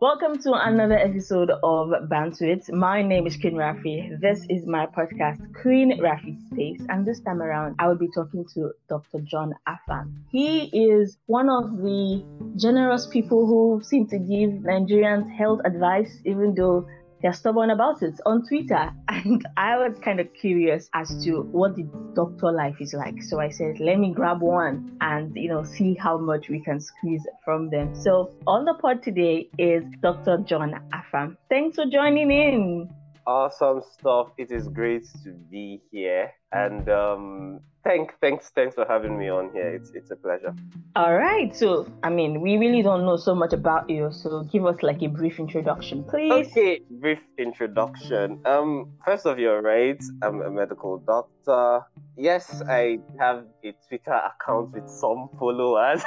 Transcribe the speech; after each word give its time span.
Welcome 0.00 0.40
to 0.42 0.52
another 0.52 0.96
episode 0.96 1.50
of 1.50 1.90
Bantuit. 2.08 2.72
My 2.72 3.02
name 3.02 3.26
is 3.26 3.36
Queen 3.36 3.54
Rafi. 3.54 4.20
This 4.20 4.46
is 4.48 4.64
my 4.64 4.86
podcast, 4.86 5.40
Queen 5.60 5.98
Rafi 6.00 6.38
Space. 6.46 6.80
And 6.88 7.04
this 7.04 7.18
time 7.18 7.42
around, 7.42 7.74
I 7.80 7.88
will 7.88 7.96
be 7.96 8.06
talking 8.14 8.44
to 8.54 8.70
Dr. 8.88 9.18
John 9.24 9.54
Afam. 9.66 10.12
He 10.30 10.66
is 10.66 11.18
one 11.26 11.50
of 11.50 11.78
the 11.78 12.24
generous 12.54 13.08
people 13.08 13.44
who 13.44 13.82
seem 13.82 14.06
to 14.10 14.18
give 14.18 14.62
Nigerians 14.62 15.28
health 15.36 15.62
advice, 15.64 16.20
even 16.24 16.54
though 16.54 16.86
they're 17.22 17.32
stubborn 17.32 17.70
about 17.70 18.02
it 18.02 18.20
on 18.26 18.46
Twitter. 18.46 18.90
And 19.08 19.44
I 19.56 19.76
was 19.76 19.98
kind 20.04 20.20
of 20.20 20.32
curious 20.32 20.88
as 20.94 21.24
to 21.24 21.42
what 21.42 21.74
the 21.74 21.82
doctor 22.14 22.52
life 22.52 22.76
is 22.80 22.94
like. 22.94 23.20
So 23.22 23.40
I 23.40 23.50
said, 23.50 23.80
let 23.80 23.98
me 23.98 24.12
grab 24.14 24.40
one 24.40 24.96
and, 25.00 25.34
you 25.34 25.48
know, 25.48 25.64
see 25.64 25.94
how 25.94 26.18
much 26.18 26.48
we 26.48 26.60
can 26.60 26.80
squeeze 26.80 27.26
from 27.44 27.68
them. 27.68 27.94
So 27.94 28.30
on 28.46 28.64
the 28.64 28.74
pod 28.74 29.02
today 29.02 29.48
is 29.58 29.82
Dr. 30.02 30.38
John 30.46 30.72
Afam. 30.94 31.36
Thanks 31.48 31.76
for 31.76 31.86
joining 31.86 32.30
in. 32.30 32.88
Awesome 33.28 33.82
stuff. 33.92 34.28
It 34.38 34.50
is 34.50 34.68
great 34.68 35.04
to 35.22 35.32
be 35.50 35.82
here. 35.90 36.32
And 36.50 36.88
um, 36.88 37.60
thanks, 37.84 38.14
thanks, 38.22 38.48
thanks 38.54 38.74
for 38.74 38.86
having 38.88 39.18
me 39.18 39.28
on 39.28 39.52
here. 39.52 39.68
It's 39.68 39.90
it's 39.90 40.10
a 40.10 40.16
pleasure. 40.16 40.54
All 40.96 41.14
right. 41.14 41.54
So, 41.54 41.86
I 42.02 42.08
mean, 42.08 42.40
we 42.40 42.56
really 42.56 42.80
don't 42.80 43.04
know 43.04 43.18
so 43.18 43.34
much 43.34 43.52
about 43.52 43.90
you. 43.90 44.08
So, 44.12 44.44
give 44.44 44.64
us 44.64 44.82
like 44.82 45.02
a 45.02 45.08
brief 45.08 45.38
introduction, 45.38 46.04
please. 46.04 46.32
Okay, 46.32 46.80
brief 46.88 47.18
introduction. 47.36 48.40
Um, 48.46 48.94
first 49.04 49.26
of 49.26 49.38
all, 49.38 49.60
right, 49.60 50.02
I'm 50.22 50.40
a 50.40 50.50
medical 50.50 50.96
doctor. 50.96 51.84
Yes, 52.16 52.62
I 52.66 52.98
have 53.20 53.44
a 53.62 53.74
Twitter 53.88 54.18
account 54.30 54.72
with 54.72 54.88
some 54.88 55.28
followers. 55.38 56.02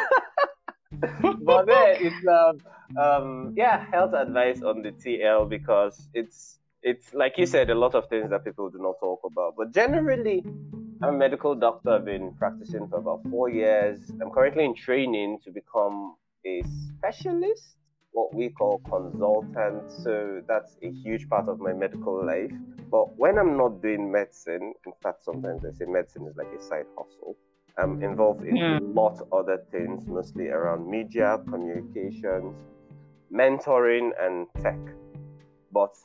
but 1.44 1.68
then 1.68 1.98
it's 2.02 2.28
um, 2.28 2.58
um 2.98 3.54
yeah 3.56 3.86
health 3.92 4.14
advice 4.14 4.62
on 4.62 4.82
the 4.82 4.92
TL 4.92 5.48
because 5.48 6.10
it's 6.14 6.58
it's 6.84 7.14
like 7.14 7.38
you 7.38 7.46
said, 7.46 7.70
a 7.70 7.76
lot 7.76 7.96
of 7.96 8.10
things 8.10 8.30
that 8.32 8.44
people 8.44 8.70
do 8.70 8.80
not 8.80 8.96
talk 9.00 9.22
about. 9.24 9.56
But 9.58 9.74
generally, 9.74 10.44
I'm 11.02 11.16
a 11.16 11.18
medical 11.18 11.56
doctor. 11.56 11.92
I've 11.92 12.06
been 12.06 12.34
practicing 12.34 12.88
for 12.88 12.98
about 12.98 13.22
four 13.30 13.50
years. 13.50 14.00
I'm 14.22 14.32
currently 14.32 14.66
in 14.66 14.76
training 14.76 15.40
to 15.44 15.52
become 15.52 16.16
a 16.46 16.64
specialist, 16.98 17.76
what 18.12 18.34
we 18.34 18.50
call 18.50 18.80
consultant. 18.90 19.92
So 19.92 20.42
that's 20.48 20.78
a 20.82 20.92
huge 20.92 21.30
part 21.30 21.48
of 21.50 21.60
my 21.60 21.74
medical 21.74 22.26
life. 22.26 22.52
But 22.90 23.18
when 23.18 23.38
I'm 23.38 23.58
not 23.58 23.82
doing 23.82 24.12
medicine, 24.12 24.74
in 24.86 24.94
fact, 25.02 25.24
sometimes 25.24 25.64
I 25.66 25.72
say 25.72 25.86
medicine 25.86 26.28
is 26.28 26.36
like 26.36 26.48
a 26.58 26.62
side 26.62 26.86
hustle. 26.98 27.38
I'm 27.78 28.04
involved 28.04 28.44
in 28.46 28.58
hmm. 28.58 28.84
a 28.84 29.02
lot 29.02 29.22
of 29.22 29.32
other 29.32 29.64
things, 29.72 30.06
mostly 30.06 30.50
around 30.50 30.90
media, 30.90 31.40
communications, 31.48 32.54
mentoring, 33.34 34.12
and 34.20 34.48
tech. 34.62 34.78
But 35.72 35.96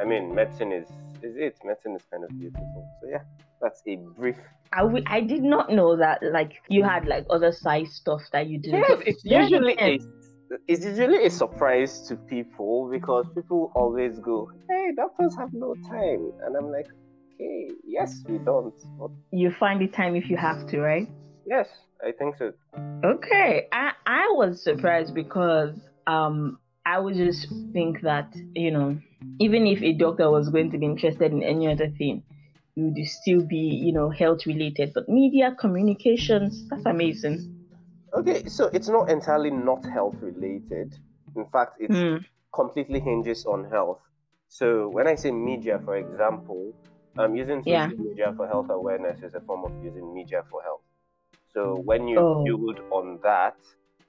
I 0.00 0.04
mean, 0.04 0.34
medicine 0.34 0.72
is 0.72 0.88
is 1.22 1.36
it. 1.36 1.56
Medicine 1.64 1.96
is 1.96 2.02
kind 2.10 2.24
of 2.24 2.30
beautiful. 2.38 2.88
So 3.00 3.08
yeah, 3.08 3.22
that's 3.60 3.82
a 3.86 3.96
brief. 3.96 4.36
I, 4.72 4.84
I 5.06 5.20
did 5.20 5.42
not 5.42 5.70
know 5.70 5.96
that 5.96 6.22
like 6.32 6.52
you 6.68 6.82
had 6.82 7.06
like 7.06 7.26
other 7.30 7.52
side 7.52 7.88
stuff 7.88 8.22
that 8.32 8.46
you 8.46 8.58
do. 8.58 8.70
Yes, 8.70 9.02
it's 9.06 9.24
usually 9.24 9.76
a, 9.78 9.98
it's 10.66 10.84
usually 10.84 11.26
a 11.26 11.30
surprise 11.30 12.06
to 12.08 12.16
people 12.16 12.88
because 12.90 13.26
people 13.34 13.70
always 13.74 14.18
go, 14.18 14.50
"Hey, 14.68 14.92
doctors 14.96 15.36
have 15.36 15.52
no 15.52 15.74
time," 15.88 16.32
and 16.44 16.56
I'm 16.56 16.70
like, 16.70 16.88
"Okay, 17.34 17.70
yes, 17.84 18.22
we 18.28 18.38
don't." 18.38 18.74
But... 18.98 19.10
You 19.30 19.50
find 19.50 19.80
the 19.80 19.88
time 19.88 20.16
if 20.16 20.30
you 20.30 20.36
have 20.36 20.66
to, 20.68 20.80
right? 20.80 21.08
Yes, 21.46 21.68
I 22.04 22.12
think 22.12 22.36
so. 22.36 22.52
Okay, 23.04 23.68
I 23.72 23.92
I 24.06 24.32
was 24.32 24.62
surprised 24.62 25.14
because 25.14 25.78
um 26.06 26.58
I 26.84 26.98
would 26.98 27.14
just 27.14 27.48
think 27.72 28.00
that 28.02 28.34
you 28.54 28.70
know 28.70 28.98
even 29.38 29.66
if 29.66 29.82
a 29.82 29.92
doctor 29.92 30.30
was 30.30 30.48
going 30.48 30.70
to 30.70 30.78
be 30.78 30.86
interested 30.86 31.32
in 31.32 31.42
any 31.42 31.68
other 31.68 31.88
thing, 31.88 32.22
it 32.76 32.80
would 32.80 33.06
still 33.06 33.42
be, 33.42 33.56
you 33.56 33.92
know, 33.92 34.10
health 34.10 34.46
related. 34.46 34.92
But 34.94 35.08
media, 35.08 35.54
communications, 35.58 36.68
that's 36.68 36.86
amazing. 36.86 37.66
Okay, 38.14 38.46
so 38.46 38.66
it's 38.72 38.88
not 38.88 39.10
entirely 39.10 39.50
not 39.50 39.84
health 39.84 40.16
related. 40.20 40.94
In 41.36 41.46
fact, 41.46 41.80
it 41.80 41.90
mm. 41.90 42.24
completely 42.54 43.00
hinges 43.00 43.46
on 43.46 43.64
health. 43.70 44.00
So 44.48 44.88
when 44.88 45.06
I 45.06 45.14
say 45.14 45.30
media, 45.30 45.80
for 45.84 45.96
example, 45.96 46.74
I'm 47.16 47.34
using 47.34 47.60
social 47.60 47.72
yeah. 47.72 47.86
media 47.88 48.34
for 48.36 48.46
health 48.46 48.68
awareness 48.70 49.22
is 49.22 49.34
a 49.34 49.40
form 49.40 49.64
of 49.64 49.84
using 49.84 50.14
media 50.14 50.44
for 50.50 50.62
health. 50.62 50.82
So 51.54 51.76
when 51.84 52.08
you 52.08 52.18
oh. 52.18 52.44
build 52.44 52.80
on 52.90 53.18
that, 53.22 53.56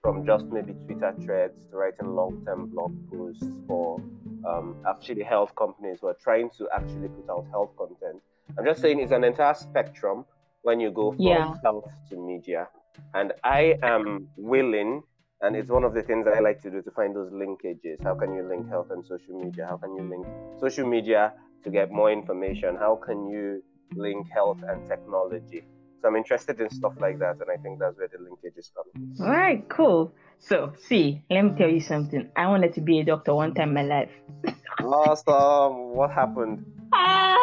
from 0.03 0.25
just 0.25 0.45
maybe 0.47 0.73
Twitter 0.85 1.13
threads 1.23 1.53
to 1.71 1.77
writing 1.77 2.13
long-term 2.13 2.67
blog 2.67 2.91
posts 3.09 3.47
for 3.65 4.01
um, 4.45 4.75
actually 4.87 5.23
health 5.23 5.55
companies 5.55 5.99
who 6.01 6.07
are 6.07 6.17
trying 6.21 6.49
to 6.57 6.67
actually 6.73 7.07
put 7.09 7.29
out 7.29 7.45
health 7.51 7.71
content. 7.77 8.21
I'm 8.57 8.65
just 8.65 8.81
saying 8.81 8.99
it's 8.99 9.11
an 9.11 9.23
entire 9.23 9.53
spectrum 9.53 10.25
when 10.63 10.79
you 10.79 10.91
go 10.91 11.11
from 11.11 11.21
yeah. 11.21 11.53
health 11.63 11.87
to 12.09 12.15
media. 12.17 12.67
And 13.13 13.33
I 13.43 13.75
am 13.81 14.27
willing, 14.37 15.03
and 15.41 15.55
it's 15.55 15.69
one 15.69 15.83
of 15.83 15.93
the 15.93 16.03
things 16.03 16.27
I 16.27 16.39
like 16.39 16.61
to 16.61 16.69
do 16.69 16.81
to 16.81 16.91
find 16.91 17.15
those 17.15 17.31
linkages. 17.31 18.01
How 18.03 18.15
can 18.15 18.33
you 18.33 18.43
link 18.43 18.69
health 18.69 18.87
and 18.91 19.05
social 19.05 19.39
media? 19.39 19.65
How 19.69 19.77
can 19.77 19.95
you 19.95 20.03
link 20.03 20.25
social 20.59 20.87
media 20.87 21.33
to 21.63 21.69
get 21.69 21.91
more 21.91 22.11
information? 22.11 22.75
How 22.75 22.95
can 22.95 23.27
you 23.27 23.63
link 23.95 24.27
health 24.31 24.59
and 24.67 24.87
technology? 24.89 25.63
So 26.01 26.09
I'm 26.09 26.15
interested 26.17 26.59
in 26.59 26.69
stuff 26.69 26.93
like 26.99 27.19
that, 27.19 27.37
and 27.39 27.49
I 27.49 27.55
think 27.61 27.79
that's 27.79 27.97
where 27.97 28.09
the 28.09 28.21
linkage 28.21 28.57
is 28.57 28.71
coming. 28.75 29.15
All 29.21 29.29
right, 29.29 29.67
cool. 29.69 30.13
So, 30.39 30.73
see, 30.87 31.23
let 31.29 31.41
me 31.43 31.51
tell 31.57 31.69
you 31.69 31.81
something. 31.81 32.29
I 32.35 32.47
wanted 32.47 32.73
to 32.75 32.81
be 32.81 32.99
a 32.99 33.03
doctor 33.03 33.33
one 33.33 33.53
time 33.53 33.69
in 33.69 33.73
my 33.75 33.83
life. 33.83 34.11
awesome. 34.83 35.95
What 35.95 36.11
happened? 36.11 36.65
Ah! 36.93 37.37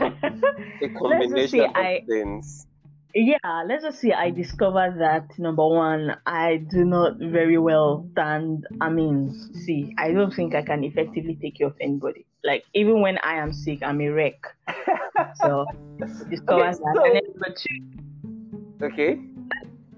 a 0.00 0.88
combination 0.98 1.60
of 1.60 1.70
I, 1.74 2.02
things. 2.06 2.66
Yeah, 3.14 3.64
let's 3.66 3.82
just 3.82 4.00
say 4.00 4.12
I 4.12 4.30
discovered 4.30 4.98
that 4.98 5.38
number 5.38 5.66
one, 5.66 6.18
I 6.26 6.56
do 6.56 6.84
not 6.84 7.16
very 7.16 7.56
well 7.56 8.06
stand. 8.12 8.66
I 8.80 8.90
mean, 8.90 9.32
see, 9.64 9.94
I 9.96 10.12
don't 10.12 10.34
think 10.34 10.54
I 10.54 10.60
can 10.60 10.84
effectively 10.84 11.38
take 11.40 11.56
care 11.56 11.68
of 11.68 11.76
anybody. 11.80 12.26
Like 12.44 12.64
even 12.74 13.00
when 13.00 13.16
I 13.18 13.36
am 13.36 13.54
sick, 13.54 13.82
I'm 13.82 14.02
a 14.02 14.08
wreck. 14.08 14.38
so 15.36 15.64
discover 16.28 16.60
okay, 16.60 16.70
that. 16.72 16.92
So... 16.94 17.04
And 17.04 17.14
then 17.14 17.22
number 17.32 17.54
two. 17.56 18.84
Okay. 18.84 19.35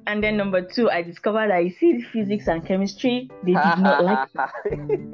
And 0.08 0.24
then 0.24 0.38
number 0.38 0.62
two, 0.62 0.88
I 0.91 1.02
discovered 1.02 1.50
I 1.50 1.69
see 1.69 2.00
physics 2.00 2.48
and 2.48 2.64
chemistry. 2.66 3.30
They 3.44 3.52
did 3.52 3.78
not 3.78 4.02
like 4.34 4.34
me. 4.88 5.10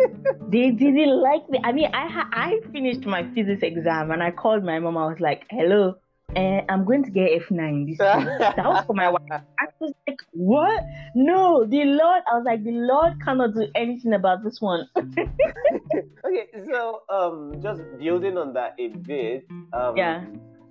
they 0.48 0.70
didn't 0.70 1.20
like 1.20 1.50
me. 1.50 1.58
I 1.64 1.72
mean, 1.72 1.90
I 1.92 2.06
ha- 2.08 2.30
I 2.32 2.60
finished 2.72 3.04
my 3.04 3.28
physics 3.34 3.64
exam 3.64 4.12
and 4.12 4.22
I 4.22 4.30
called 4.30 4.62
my 4.62 4.78
mom. 4.78 4.96
I 4.96 5.06
was 5.06 5.18
like, 5.18 5.46
"Hello, 5.50 5.96
uh, 6.36 6.60
I'm 6.68 6.84
going 6.84 7.02
to 7.04 7.10
get 7.10 7.30
F9 7.42 7.88
this 7.88 7.98
that 7.98 8.56
was 8.64 8.84
for 8.86 8.94
my 8.94 9.10
wife. 9.10 9.20
I 9.30 9.66
was 9.80 9.92
like, 10.06 10.20
what? 10.32 10.84
No, 11.14 11.64
the 11.64 11.84
Lord. 11.84 12.22
I 12.30 12.36
was 12.36 12.44
like, 12.44 12.64
the 12.64 12.72
Lord 12.72 13.20
cannot 13.20 13.54
do 13.54 13.66
anything 13.74 14.12
about 14.12 14.44
this 14.44 14.60
one. 14.60 14.88
okay, 14.96 16.46
so 16.70 17.02
um, 17.08 17.60
just 17.60 17.82
building 17.98 18.38
on 18.38 18.52
that 18.54 18.74
a 18.78 18.88
bit. 18.88 19.46
Um, 19.72 19.96
yeah. 19.96 20.24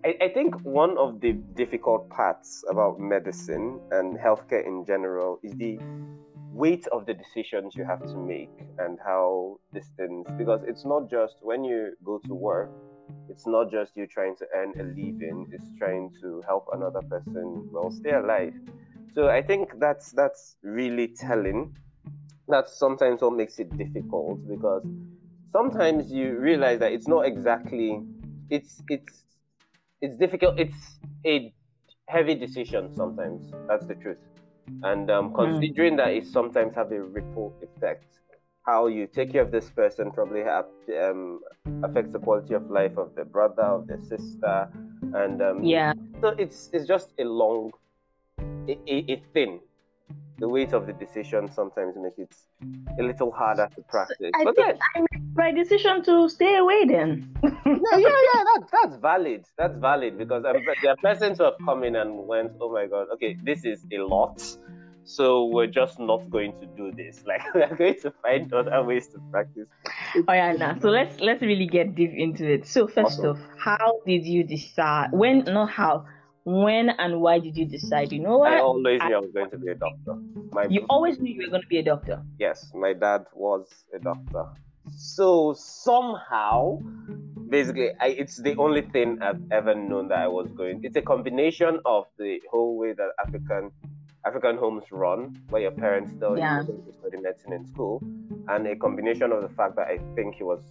I, 0.05 0.15
I 0.21 0.29
think 0.29 0.55
one 0.63 0.97
of 0.97 1.21
the 1.21 1.33
difficult 1.33 2.09
parts 2.09 2.63
about 2.69 2.99
medicine 2.99 3.79
and 3.91 4.17
healthcare 4.17 4.65
in 4.65 4.85
general 4.85 5.39
is 5.43 5.53
the 5.53 5.79
weight 6.51 6.85
of 6.87 7.05
the 7.05 7.13
decisions 7.13 7.75
you 7.75 7.85
have 7.85 8.01
to 8.01 8.17
make 8.17 8.51
and 8.79 8.99
how 9.03 9.59
these 9.71 9.89
because 10.37 10.61
it's 10.67 10.85
not 10.85 11.09
just 11.09 11.35
when 11.41 11.63
you 11.63 11.93
go 12.03 12.19
to 12.25 12.33
work 12.33 12.69
it's 13.29 13.47
not 13.47 13.71
just 13.71 13.95
you 13.95 14.05
trying 14.05 14.35
to 14.35 14.45
earn 14.55 14.73
a 14.79 14.83
living 14.83 15.49
it's 15.51 15.65
trying 15.79 16.11
to 16.21 16.43
help 16.45 16.67
another 16.73 17.01
person 17.09 17.67
well 17.71 17.91
stay 17.91 18.11
alive. 18.13 18.53
So 19.15 19.29
i 19.29 19.41
think 19.41 19.79
that's 19.79 20.11
that's 20.11 20.57
really 20.63 21.07
telling. 21.07 21.75
That's 22.47 22.77
sometimes 22.77 23.21
what 23.21 23.33
makes 23.33 23.57
it 23.59 23.75
difficult 23.77 24.45
because 24.47 24.85
sometimes 25.53 26.11
you 26.11 26.37
realize 26.37 26.79
that 26.79 26.91
it's 26.91 27.07
not 27.07 27.25
exactly 27.25 28.01
it's 28.49 28.81
it's 28.89 29.22
it's 30.03 30.17
difficult 30.17 30.59
it's 30.59 30.99
a 31.25 31.51
heavy 32.07 32.35
decision 32.35 32.93
sometimes 32.93 33.53
that's 33.67 33.85
the 33.85 33.95
truth 33.95 34.17
and 34.83 35.09
um, 35.09 35.29
hmm. 35.29 35.35
considering 35.35 35.93
mm. 35.93 35.97
that 35.97 36.09
it 36.09 36.25
sometimes 36.27 36.75
have 36.75 36.91
a 36.91 37.01
ripple 37.01 37.53
effect 37.61 38.19
how 38.65 38.87
you 38.87 39.07
take 39.07 39.31
care 39.31 39.41
of 39.41 39.51
this 39.51 39.69
person 39.69 40.11
probably 40.11 40.41
have, 40.41 40.65
um, 41.03 41.39
affects 41.83 42.11
the 42.11 42.19
quality 42.19 42.53
of 42.53 42.69
life 42.69 42.97
of 42.97 43.15
the 43.15 43.23
brother 43.23 43.63
of 43.63 43.87
the 43.87 43.97
sister 44.05 44.69
and 45.15 45.41
um, 45.41 45.63
yeah 45.63 45.93
so 46.19 46.29
it's 46.37 46.69
it's 46.73 46.85
just 46.85 47.13
a 47.19 47.23
long 47.23 47.71
a, 48.67 48.77
a, 48.87 48.97
a 49.13 49.23
thing 49.33 49.59
the 50.43 50.49
weight 50.49 50.73
of 50.73 50.85
the 50.85 50.91
decision 50.91 51.49
sometimes 51.49 51.95
makes 51.95 52.19
it 52.19 52.35
a 52.99 53.03
little 53.09 53.31
harder 53.31 53.69
to 53.75 53.81
practice 53.83 54.31
I 54.35 54.43
but 54.43 54.55
think 54.57 54.77
I 54.93 54.99
made 54.99 55.35
my 55.35 55.51
decision 55.53 56.03
to 56.03 56.27
stay 56.27 56.57
away 56.57 56.83
then 56.83 57.33
yeah 57.43 57.97
yeah 58.07 58.19
yeah 58.29 58.41
that, 58.49 58.61
that's 58.75 58.95
valid 58.97 59.45
that's 59.57 59.77
valid 59.77 60.17
because 60.17 60.43
um, 60.43 60.57
there 60.81 60.91
are 60.91 60.97
persons 60.97 61.37
who 61.37 61.45
have 61.45 61.59
come 61.63 61.85
in 61.85 61.95
and 61.95 62.27
went 62.27 62.51
oh 62.59 62.69
my 62.73 62.87
god 62.87 63.07
okay 63.13 63.37
this 63.41 63.63
is 63.63 63.85
a 63.93 63.99
lot 63.99 64.37
So 65.05 65.45
we're 65.45 65.67
just 65.67 65.99
not 65.99 66.29
going 66.29 66.53
to 66.61 66.65
do 66.79 66.91
this. 66.91 67.23
Like 67.27 67.43
we 67.53 67.61
are 67.61 67.75
going 67.75 67.99
to 68.03 68.11
find 68.23 68.53
other 68.53 68.83
ways 68.83 69.07
to 69.13 69.19
practice. 69.31 69.67
Oh 70.27 70.33
yeah, 70.33 70.53
now 70.53 70.77
so 70.79 70.89
let's 70.89 71.19
let's 71.19 71.41
really 71.41 71.67
get 71.67 71.95
deep 71.95 72.13
into 72.15 72.43
it. 72.55 72.65
So 72.65 72.87
first 72.87 73.19
Awesome. 73.19 73.31
off, 73.31 73.39
how 73.57 73.99
did 74.05 74.23
you 74.25 74.43
decide? 74.43 75.09
When 75.11 75.43
not 75.43 75.69
how, 75.71 76.05
when 76.45 76.89
and 76.89 77.21
why 77.21 77.39
did 77.39 77.55
you 77.57 77.65
decide? 77.65 78.11
You 78.11 78.19
know 78.19 78.37
what? 78.39 78.51
I 78.53 78.59
always 78.59 79.01
knew 79.01 79.15
I 79.15 79.19
was 79.19 79.31
going 79.33 79.49
to 79.51 79.57
be 79.57 79.69
a 79.69 79.75
doctor. 79.75 80.15
My 80.51 80.65
You 80.69 80.85
always 80.89 81.19
knew 81.19 81.33
you 81.33 81.41
were 81.45 81.49
going 81.49 81.61
to 81.61 81.67
be 81.67 81.79
a 81.79 81.83
doctor. 81.83 82.21
yes, 82.39 82.71
my 82.73 82.93
dad 82.93 83.25
was 83.33 83.67
a 83.93 83.99
doctor. 83.99 84.45
So 84.97 85.53
somehow, 85.57 86.79
basically, 87.49 87.91
I, 88.01 88.07
it's 88.07 88.35
the 88.37 88.55
only 88.57 88.81
thing 88.81 89.19
I've 89.21 89.41
ever 89.51 89.73
known 89.73 90.09
that 90.09 90.19
I 90.19 90.27
was 90.27 90.47
going. 90.57 90.81
It's 90.83 90.97
a 90.97 91.01
combination 91.01 91.79
of 91.85 92.05
the 92.17 92.41
whole 92.51 92.77
way 92.77 92.91
that 92.93 93.09
African 93.25 93.71
African 94.25 94.57
homes 94.57 94.83
run, 94.91 95.37
where 95.49 95.61
your 95.61 95.71
parents 95.71 96.13
tell 96.19 96.37
Yeah. 96.37 96.61
you 96.61 96.67
to 96.85 96.93
study 96.99 97.17
medicine 97.17 97.51
in 97.53 97.65
school, 97.67 98.01
and 98.47 98.65
a 98.67 98.75
combination 98.75 99.31
of 99.33 99.41
the 99.41 99.49
fact 99.49 99.75
that 99.75 99.87
I 99.87 99.99
think 100.15 100.35
he 100.35 100.43
was, 100.43 100.61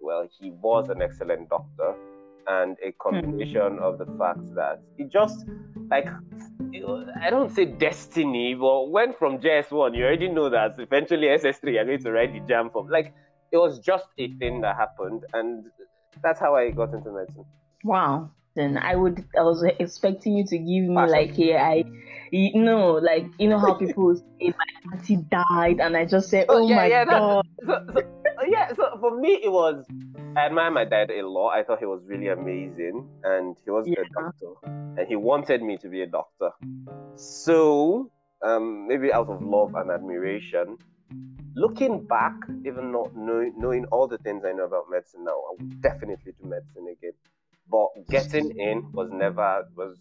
well, 0.00 0.28
he 0.38 0.50
was 0.50 0.90
an 0.90 1.00
excellent 1.00 1.48
doctor, 1.48 1.94
and 2.46 2.76
a 2.84 2.92
combination 2.92 3.78
mm. 3.78 3.80
of 3.80 3.98
the 3.98 4.06
fact 4.18 4.54
that 4.54 4.80
it 4.98 5.10
just 5.10 5.46
like 5.90 6.08
I 7.22 7.30
don't 7.30 7.50
say 7.54 7.64
destiny, 7.64 8.54
but 8.54 8.90
when 8.90 9.12
from 9.14 9.38
JS1, 9.38 9.96
you 9.96 10.04
already 10.04 10.28
know 10.28 10.48
that 10.50 10.76
eventually 10.78 11.28
SS3 11.28 11.74
you're 11.74 11.84
going 11.84 12.02
to 12.02 12.12
write 12.12 12.32
the 12.32 12.40
JAMB 12.40 12.72
form. 12.72 12.88
Like 12.88 13.12
it 13.52 13.56
was 13.56 13.78
just 13.80 14.06
a 14.18 14.32
thing 14.38 14.60
that 14.60 14.76
happened, 14.76 15.24
and 15.32 15.64
that's 16.22 16.38
how 16.40 16.54
I 16.54 16.70
got 16.70 16.94
into 16.94 17.10
medicine. 17.12 17.44
Wow. 17.84 18.30
Then 18.56 18.78
I 18.78 18.96
would. 18.96 19.24
I 19.38 19.42
was 19.42 19.64
expecting 19.78 20.36
you 20.36 20.44
to 20.46 20.58
give 20.58 20.84
me 20.84 20.94
Passion. 20.94 21.10
like, 21.10 21.38
yeah, 21.38 21.62
I. 21.64 21.84
You 22.32 22.62
know, 22.62 22.92
like 22.92 23.26
you 23.38 23.48
know 23.48 23.58
how 23.58 23.74
people 23.74 24.14
say 24.14 24.52
my 24.56 24.92
auntie 24.92 25.16
died, 25.16 25.80
and 25.80 25.96
I 25.96 26.04
just 26.04 26.30
said, 26.30 26.46
Oh, 26.48 26.58
"Oh 26.58 26.68
yeah, 26.68 26.76
my 26.76 26.86
yeah, 26.86 27.04
that- 27.04 27.18
god." 27.18 27.46
So, 27.66 27.86
so 27.94 28.02
yeah, 28.46 28.72
so 28.74 28.98
for 29.00 29.18
me 29.18 29.40
it 29.42 29.50
was 29.50 29.84
I 30.36 30.46
admire 30.46 30.70
my 30.70 30.84
dad 30.84 31.10
a 31.10 31.26
lot. 31.26 31.50
I 31.50 31.64
thought 31.64 31.80
he 31.80 31.86
was 31.86 32.02
really 32.06 32.28
amazing, 32.28 33.08
and 33.24 33.56
he 33.64 33.70
was 33.70 33.86
Yeah. 33.86 34.02
a 34.02 34.22
doctor, 34.22 34.52
and 34.64 35.06
he 35.08 35.16
wanted 35.16 35.62
me 35.62 35.76
to 35.78 35.88
be 35.88 36.02
a 36.02 36.06
doctor. 36.06 36.50
So 37.16 38.10
um, 38.42 38.86
maybe 38.86 39.12
out 39.12 39.28
of 39.28 39.42
love 39.42 39.74
and 39.74 39.90
admiration, 39.90 40.78
looking 41.54 42.06
back, 42.06 42.34
even 42.64 42.92
not 42.92 43.16
knowing, 43.16 43.54
knowing 43.58 43.84
all 43.86 44.06
the 44.06 44.18
things 44.18 44.44
I 44.44 44.52
know 44.52 44.64
about 44.64 44.84
medicine 44.90 45.24
now, 45.24 45.32
I 45.32 45.54
would 45.58 45.82
definitely 45.82 46.32
do 46.40 46.48
medicine 46.48 46.86
again. 46.90 47.12
But 47.68 47.88
getting 48.08 48.50
in 48.58 48.90
was 48.92 49.10
never 49.12 49.66
was 49.76 49.98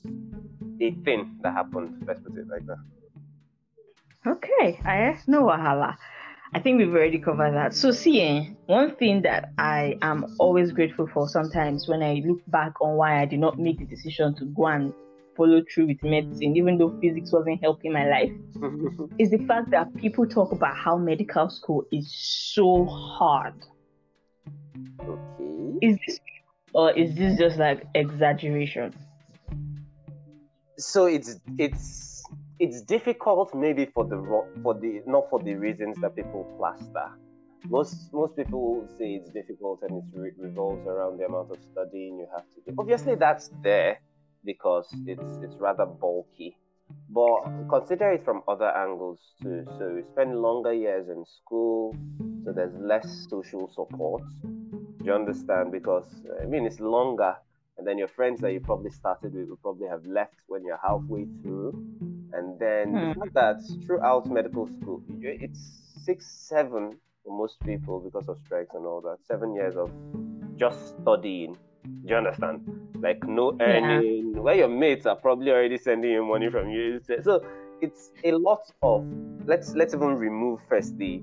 a 0.81 0.91
thing 1.03 1.39
that 1.41 1.53
happened. 1.53 2.03
Let's 2.07 2.21
put 2.21 2.37
it 2.37 2.47
like 2.47 2.65
that. 2.67 2.77
Okay, 4.27 4.79
I 4.85 5.17
no 5.27 5.43
wahala. 5.43 5.95
I 6.53 6.59
think 6.59 6.79
we've 6.79 6.93
already 6.93 7.19
covered 7.19 7.53
that. 7.53 7.73
So, 7.73 7.91
see, 7.91 8.21
eh, 8.21 8.45
one 8.65 8.95
thing 8.95 9.21
that 9.21 9.51
I 9.57 9.97
am 10.01 10.35
always 10.39 10.71
grateful 10.71 11.07
for 11.07 11.27
sometimes 11.27 11.87
when 11.87 12.01
I 12.01 12.21
look 12.25 12.39
back 12.47 12.81
on 12.81 12.95
why 12.95 13.21
I 13.21 13.25
did 13.25 13.39
not 13.39 13.59
make 13.59 13.79
the 13.79 13.85
decision 13.85 14.35
to 14.35 14.45
go 14.45 14.67
and 14.67 14.93
follow 15.37 15.63
through 15.73 15.87
with 15.87 16.03
medicine, 16.03 16.55
even 16.57 16.77
though 16.77 16.99
physics 16.99 17.31
wasn't 17.31 17.61
helping 17.61 17.93
my 17.93 18.07
life, 18.09 18.31
is 19.19 19.29
the 19.29 19.45
fact 19.47 19.69
that 19.71 19.95
people 19.95 20.25
talk 20.25 20.51
about 20.51 20.75
how 20.75 20.97
medical 20.97 21.49
school 21.49 21.83
is 21.91 22.11
so 22.11 22.85
hard. 22.85 23.53
okay. 25.01 25.77
Is 25.81 25.97
this 26.05 26.19
or 26.73 26.91
is 26.91 27.15
this 27.15 27.37
just 27.37 27.57
like 27.57 27.85
exaggeration? 27.95 28.93
so 30.79 31.05
it's 31.05 31.35
it's 31.57 32.08
it's 32.59 32.81
difficult 32.81 33.55
maybe 33.55 33.85
for 33.85 34.05
the 34.05 34.17
for 34.61 34.73
the 34.73 35.01
not 35.05 35.29
for 35.29 35.41
the 35.41 35.55
reasons 35.55 35.97
that 36.01 36.15
people 36.15 36.43
plaster. 36.57 37.09
Most 37.69 38.13
most 38.13 38.35
people 38.35 38.87
say 38.97 39.15
it's 39.15 39.31
difficult 39.31 39.79
and 39.83 40.03
it 40.03 40.19
re- 40.19 40.31
revolves 40.37 40.85
around 40.85 41.19
the 41.19 41.25
amount 41.25 41.51
of 41.51 41.57
studying 41.71 42.19
you 42.19 42.27
have 42.33 42.45
to 42.49 42.61
do. 42.65 42.75
Obviously 42.77 43.15
that's 43.15 43.49
there 43.63 43.99
because 44.43 44.87
it's 45.05 45.37
it's 45.41 45.55
rather 45.59 45.85
bulky. 45.85 46.57
But 47.09 47.41
consider 47.69 48.11
it 48.11 48.25
from 48.25 48.41
other 48.47 48.69
angles 48.69 49.19
too. 49.41 49.63
So 49.77 49.87
you 49.95 50.03
spend 50.11 50.35
longer 50.41 50.73
years 50.73 51.07
in 51.07 51.23
school 51.25 51.95
so 52.43 52.51
there's 52.51 52.75
less 52.75 53.27
social 53.29 53.71
support. 53.73 54.23
Do 54.41 55.05
you 55.05 55.13
understand? 55.13 55.71
Because 55.71 56.07
i 56.41 56.45
mean 56.45 56.65
it's 56.65 56.79
longer. 56.79 57.35
And 57.77 57.87
then 57.87 57.97
your 57.97 58.09
friends 58.09 58.41
that 58.41 58.51
you 58.51 58.59
probably 58.59 58.91
started 58.91 59.33
with 59.33 59.47
will 59.47 59.57
probably 59.57 59.87
have 59.87 60.05
left 60.05 60.35
when 60.47 60.65
you're 60.65 60.81
halfway 60.83 61.25
through 61.41 61.71
and 62.33 62.59
then 62.59 62.99
the 62.99 63.07
Hmm. 63.07 63.19
fact 63.19 63.33
that 63.33 63.57
throughout 63.85 64.27
medical 64.27 64.67
school 64.67 65.01
it's 65.21 65.59
six 66.05 66.25
seven 66.27 66.97
for 67.23 67.37
most 67.37 67.57
people 67.65 67.99
because 67.99 68.27
of 68.29 68.37
strikes 68.45 68.73
and 68.75 68.85
all 68.85 69.01
that 69.01 69.17
seven 69.25 69.53
years 69.55 69.75
of 69.75 69.91
just 70.57 70.95
studying 71.01 71.55
do 71.83 72.09
you 72.09 72.15
understand 72.15 72.61
like 73.01 73.23
no 73.27 73.55
Yeah. 73.59 73.61
earning 73.61 74.33
where 74.41 74.55
your 74.55 74.67
mates 74.67 75.05
are 75.05 75.15
probably 75.15 75.51
already 75.51 75.77
sending 75.77 76.11
you 76.11 76.25
money 76.25 76.49
from 76.49 76.69
you 76.69 76.99
so 77.21 77.41
it's 77.81 78.11
a 78.23 78.31
lot 78.31 78.61
of 78.81 79.05
let's 79.45 79.73
let's 79.73 79.93
even 79.93 80.15
remove 80.15 80.59
first 80.67 80.97
the 80.97 81.21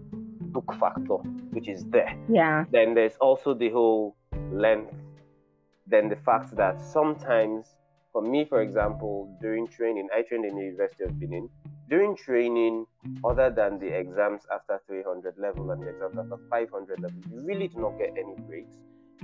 book 0.53 0.75
factor 0.81 1.17
which 1.53 1.69
is 1.69 1.85
there 1.87 2.17
Yeah. 2.29 2.65
then 2.73 2.95
there's 2.95 3.17
also 3.17 3.55
the 3.55 3.69
whole 3.71 4.17
length 4.51 4.95
then 5.87 6.09
the 6.09 6.17
fact 6.17 6.57
that 6.57 6.81
sometimes 6.81 7.75
for 8.17 8.23
me 8.23 8.47
for 8.47 8.63
example 8.63 9.29
during 9.43 9.69
training 9.69 10.09
i 10.17 10.23
trained 10.23 10.47
in 10.47 10.57
the 10.57 10.65
university 10.65 11.05
of 11.05 11.21
benin. 11.21 11.51
During 11.91 12.17
training 12.17 12.87
other 13.23 13.51
than 13.51 13.79
the 13.79 13.89
exams 13.89 14.41
after 14.51 14.81
300 14.87 15.35
level 15.37 15.71
and 15.71 15.83
the 15.83 15.89
exams 15.89 16.17
after 16.17 16.39
500 16.49 16.99
level 16.99 17.19
you 17.31 17.41
really 17.43 17.69
do 17.69 17.79
not 17.79 17.99
get 17.99 18.15
any 18.17 18.35
breaks. 18.49 18.75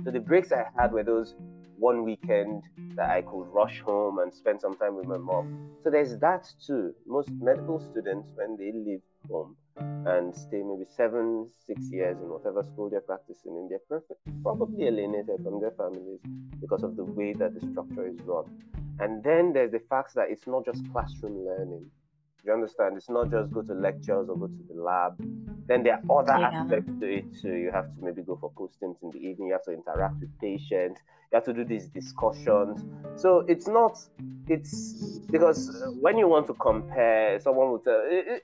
So 0.03 0.11
the 0.11 0.19
breaks 0.19 0.51
i 0.51 0.65
had 0.77 0.91
were 0.91 1.03
those 1.03 1.33
one 1.79 2.03
weekend 2.03 2.61
that 2.95 3.09
i 3.09 3.23
could 3.23 3.47
rush 3.61 3.79
home 3.79 4.19
and 4.19 4.31
spend 4.31 4.61
some 4.61 4.75
time 4.75 4.95
with 4.95 5.07
my 5.07 5.17
mom. 5.17 5.71
So 5.83 5.89
there's 5.89 6.15
that 6.19 6.45
too. 6.63 6.93
Most 7.07 7.31
medical 7.31 7.79
students 7.79 8.29
when 8.35 8.57
they 8.57 8.71
leave 8.71 9.01
home 9.27 9.55
and 9.77 10.35
stay 10.35 10.61
maybe 10.61 10.85
seven, 10.89 11.47
six 11.65 11.81
years 11.91 12.17
in 12.21 12.29
whatever 12.29 12.63
school 12.63 12.89
they're 12.89 13.01
practicing 13.01 13.55
in, 13.55 13.67
they're 13.69 13.79
perfect, 13.89 14.19
probably 14.43 14.87
alienated 14.87 15.43
from 15.43 15.59
their 15.61 15.71
families 15.71 16.19
because 16.59 16.83
of 16.83 16.95
the 16.95 17.03
way 17.03 17.33
that 17.33 17.53
the 17.53 17.67
structure 17.71 18.07
is 18.07 18.19
run. 18.25 18.45
And 18.99 19.23
then 19.23 19.53
there's 19.53 19.71
the 19.71 19.81
fact 19.89 20.13
that 20.15 20.29
it's 20.29 20.45
not 20.45 20.65
just 20.65 20.81
classroom 20.91 21.45
learning. 21.45 21.89
You 22.45 22.51
understand? 22.51 22.97
It's 22.97 23.09
not 23.09 23.31
just 23.31 23.53
go 23.53 23.61
to 23.61 23.73
lectures 23.73 24.27
or 24.27 24.37
go 24.37 24.47
to 24.47 24.63
the 24.67 24.81
lab. 24.81 25.17
Then 25.65 25.83
there 25.83 25.93
are 25.93 26.19
other 26.19 26.37
Yeah. 26.37 26.49
aspects 26.49 26.91
to 26.99 27.05
it 27.07 27.25
too. 27.41 27.55
You 27.55 27.71
have 27.71 27.85
to 27.85 28.03
maybe 28.03 28.21
go 28.21 28.35
for 28.35 28.51
postings 28.51 29.01
in 29.01 29.11
the 29.11 29.19
evening. 29.19 29.47
You 29.47 29.53
have 29.53 29.63
to 29.63 29.71
interact 29.71 30.19
with 30.19 30.37
patients. 30.41 30.99
You 31.31 31.37
have 31.37 31.45
to 31.45 31.53
do 31.53 31.63
these 31.63 31.87
discussions. 31.87 32.83
So 33.15 33.45
it's 33.47 33.67
not. 33.69 33.97
It's 34.49 35.19
because 35.31 35.71
when 36.01 36.17
you 36.17 36.27
want 36.27 36.47
to 36.47 36.53
compare, 36.55 37.39
someone 37.39 37.69
will 37.71 37.79
tell 37.79 38.01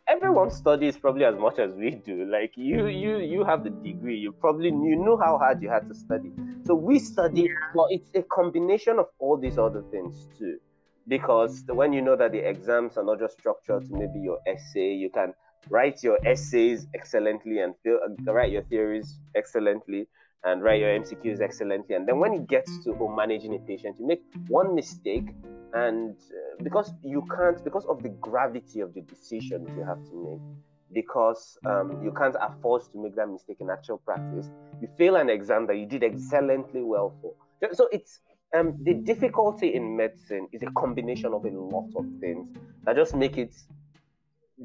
everyone 0.07 0.49
studies 0.49 0.97
probably 0.97 1.25
as 1.25 1.35
much 1.35 1.59
as 1.59 1.73
we 1.73 1.91
do. 1.91 2.23
Like 2.23 2.53
you, 2.55 2.87
you, 2.87 3.17
you 3.17 3.43
have 3.43 3.65
the 3.65 3.69
degree. 3.69 4.17
You 4.17 4.31
probably 4.31 4.69
you 4.69 4.95
know 4.95 5.17
how 5.17 5.37
hard 5.37 5.61
you 5.61 5.69
had 5.69 5.89
to 5.89 5.93
study. 5.93 6.31
So 6.63 6.73
we 6.73 6.99
study, 6.99 7.49
but 7.75 7.87
it's 7.89 8.09
a 8.15 8.21
combination 8.23 8.97
of 8.97 9.07
all 9.19 9.35
these 9.35 9.57
other 9.57 9.83
things 9.91 10.29
too 10.37 10.57
because 11.09 11.63
when 11.67 11.91
you 11.91 12.01
know 12.01 12.15
that 12.15 12.31
the 12.31 12.47
exams 12.47 12.95
are 12.95 13.03
not 13.03 13.19
just 13.19 13.39
structured 13.39 13.87
to 13.87 13.93
maybe 13.93 14.19
your 14.19 14.39
essay, 14.47 14.93
you 14.93 15.09
can 15.09 15.33
write 15.69 16.03
your 16.03 16.19
essays 16.25 16.87
excellently 16.95 17.59
and 17.59 17.73
feel, 17.83 17.99
uh, 18.05 18.31
write 18.31 18.51
your 18.51 18.61
theories 18.63 19.19
excellently 19.35 20.07
and 20.43 20.63
write 20.63 20.79
your 20.79 20.89
MCQs 20.99 21.41
excellently. 21.41 21.95
And 21.95 22.07
then 22.07 22.19
when 22.19 22.33
it 22.33 22.47
gets 22.47 22.83
to 22.85 22.95
oh, 22.99 23.13
managing 23.13 23.55
a 23.55 23.59
patient, 23.59 23.97
you 23.99 24.07
make 24.07 24.23
one 24.47 24.73
mistake, 24.75 25.27
and 25.73 26.11
uh, 26.11 26.63
because 26.63 26.93
you 27.03 27.27
can't, 27.35 27.61
because 27.63 27.85
of 27.85 28.03
the 28.03 28.09
gravity 28.09 28.79
of 28.79 28.93
the 28.93 29.01
decisions 29.01 29.67
you 29.75 29.83
have 29.83 30.01
to 30.05 30.29
make, 30.31 30.63
because 30.93 31.57
um, 31.65 32.01
you 32.03 32.11
can't 32.11 32.35
afford 32.39 32.83
to 32.91 33.01
make 33.03 33.15
that 33.15 33.27
mistake 33.27 33.57
in 33.59 33.69
actual 33.69 33.97
practice, 33.97 34.49
you 34.81 34.87
fail 34.97 35.17
an 35.17 35.29
exam 35.29 35.67
that 35.67 35.77
you 35.77 35.85
did 35.85 36.03
excellently 36.03 36.83
well 36.83 37.13
for. 37.21 37.33
So 37.73 37.89
it's 37.91 38.21
um, 38.55 38.77
the 38.83 38.93
difficulty 38.93 39.73
in 39.73 39.95
medicine 39.95 40.47
is 40.51 40.63
a 40.63 40.71
combination 40.71 41.33
of 41.33 41.45
a 41.45 41.49
lot 41.49 41.87
of 41.95 42.05
things 42.19 42.47
that 42.83 42.95
just 42.95 43.15
make 43.15 43.37
it 43.37 43.53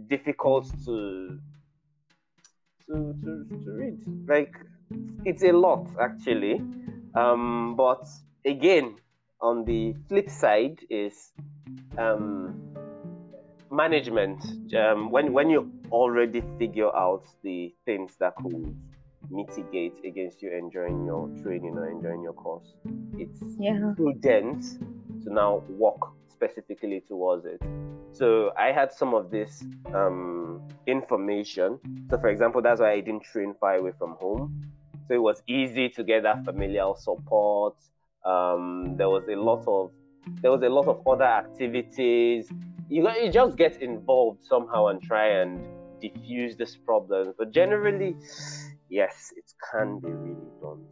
difficult 0.08 0.66
to 0.84 1.38
to, 2.86 3.14
to, 3.22 3.46
to 3.48 3.70
read. 3.70 3.98
Like 4.28 4.54
it's 5.24 5.42
a 5.42 5.52
lot 5.52 5.88
actually. 6.00 6.62
Um, 7.14 7.76
but 7.76 8.06
again, 8.44 8.96
on 9.40 9.64
the 9.64 9.94
flip 10.08 10.30
side 10.30 10.80
is 10.90 11.32
um, 11.98 12.74
management. 13.70 14.42
Um, 14.74 15.10
when 15.10 15.32
when 15.32 15.50
you 15.50 15.72
already 15.90 16.42
figure 16.58 16.94
out 16.94 17.24
the 17.42 17.74
things 17.84 18.16
that 18.20 18.34
could 18.36 18.74
mitigate 19.30 19.94
against 20.04 20.42
you 20.42 20.50
enjoying 20.52 21.04
your 21.04 21.28
training 21.42 21.76
or 21.76 21.88
enjoying 21.88 22.22
your 22.22 22.32
course, 22.32 22.74
it's 23.18 23.42
Yeah. 23.58 23.94
prudent 23.96 24.62
to 25.24 25.32
now 25.32 25.62
work 25.68 26.00
specifically 26.28 27.02
towards 27.06 27.44
it. 27.46 27.60
So 28.12 28.52
I 28.56 28.70
had 28.72 28.92
some 28.92 29.14
of 29.14 29.30
this 29.30 29.64
um, 29.92 30.62
information. 30.86 31.78
So, 32.10 32.18
for 32.18 32.28
example, 32.28 32.62
that's 32.62 32.80
why 32.80 32.92
I 32.92 33.00
didn't 33.00 33.24
train 33.24 33.54
far 33.58 33.74
away 33.74 33.92
from 33.98 34.16
home. 34.20 34.70
So 35.08 35.14
it 35.14 35.22
was 35.22 35.42
easy 35.48 35.88
to 35.90 36.04
get 36.04 36.22
that 36.22 36.44
familial 36.44 36.94
support. 36.94 37.76
Um, 38.24 38.94
there 38.96 39.08
was 39.08 39.24
a 39.28 39.36
lot 39.36 39.64
of 39.66 39.90
there 40.40 40.50
was 40.50 40.62
a 40.62 40.68
lot 40.68 40.86
of 40.86 41.06
other 41.06 41.24
activities. 41.24 42.48
You 42.88 43.08
you 43.10 43.30
just 43.30 43.56
get 43.56 43.82
involved 43.82 44.44
somehow 44.44 44.86
and 44.86 45.02
try 45.02 45.26
and 45.40 45.60
diffuse 46.00 46.56
this 46.56 46.76
problem. 46.76 47.34
But 47.36 47.50
generally, 47.50 48.16
yes, 48.94 49.32
it 49.36 49.44
can 49.70 49.98
be 49.98 50.08
really 50.08 50.48
daunting. 50.60 50.86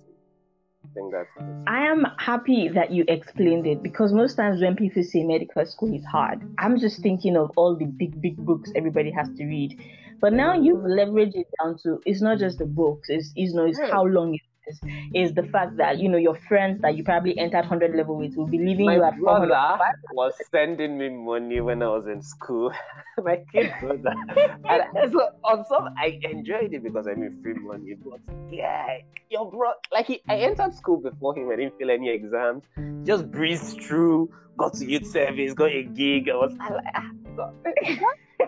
I 0.85 0.89
think 0.95 1.13
that's. 1.13 1.29
I 1.69 1.87
am 1.87 2.05
happy 2.19 2.69
that 2.69 2.91
you 2.91 3.05
explained 3.07 3.67
it 3.67 3.83
because 3.83 4.13
most 4.13 4.35
times 4.35 4.61
when 4.61 4.75
people 4.75 5.05
say 5.05 5.23
medical 5.23 5.65
school 5.65 5.95
is 5.95 6.05
hard, 6.05 6.43
I'm 6.59 6.79
just 6.81 7.01
thinking 7.01 7.37
of 7.37 7.53
all 7.57 7.77
the 7.77 7.85
big, 7.85 8.21
big 8.21 8.37
books 8.37 8.73
everybody 8.75 9.13
has 9.13 9.29
to 9.37 9.45
read. 9.45 9.81
But 10.21 10.33
now 10.33 10.55
you've 10.55 10.85
leveraged 10.85 11.37
it 11.37 11.47
down 11.61 11.79
to 11.85 12.01
it's 12.05 12.21
not 12.21 12.39
just 12.39 12.59
the 12.59 12.67
books, 12.67 13.09
it's, 13.09 13.33
it's, 13.37 13.53
you 13.53 13.57
know, 13.57 13.67
it's 13.67 13.79
hmm. 13.79 13.91
how 13.91 14.05
long 14.05 14.35
it 14.35 14.41
is, 14.67 14.81
is 15.15 15.35
the 15.35 15.43
fact 15.45 15.77
that 15.77 15.99
you 15.99 16.09
know 16.09 16.19
your 16.19 16.37
friends 16.49 16.81
that 16.83 16.97
you 16.97 17.05
probably 17.05 17.37
entered 17.39 17.61
100 17.61 17.95
level 17.95 18.17
with 18.17 18.35
will 18.37 18.47
be 18.47 18.59
leaving 18.59 18.87
My 18.87 18.97
you 18.97 19.05
at 19.05 19.19
brother 19.19 19.47
400. 19.47 19.79
was 20.13 20.35
sending 20.51 20.99
me 20.99 21.09
money 21.09 21.61
when 21.61 21.83
I 21.83 21.89
was 21.89 22.07
in 22.07 22.23
school. 22.23 22.73
My 23.23 23.43
kid 23.53 23.73
brother. 23.81 24.15
and 24.69 25.13
so 25.13 25.29
on 25.45 25.65
some, 25.67 25.95
I 25.99 26.19
enjoyed 26.23 26.73
it 26.73 26.83
because 26.83 27.07
I 27.07 27.15
made 27.15 27.43
free 27.43 27.55
money. 27.55 27.95
But 27.95 28.21
yeah, 28.51 28.99
your 29.31 29.51
bro, 29.51 29.73
like 29.91 30.07
he, 30.07 30.23
I 30.29 30.37
entered 30.37 30.75
school 30.75 30.99
before 30.99 31.37
him. 31.37 31.51
I 31.51 31.57
didn't 31.57 31.79
feel 31.79 31.91
any 31.91 32.11
exams. 32.11 32.65
Just 33.05 33.31
breezed 33.31 33.81
through. 33.83 34.31
Got 34.57 34.75
to 34.75 34.85
youth 34.85 35.07
service. 35.07 35.55
Got 35.55 35.73
a 35.73 35.83
gig. 35.83 36.29
I 36.29 36.35
was 36.35 36.53
like, 36.59 36.85
ah, 36.95 37.11
so, 37.37 37.53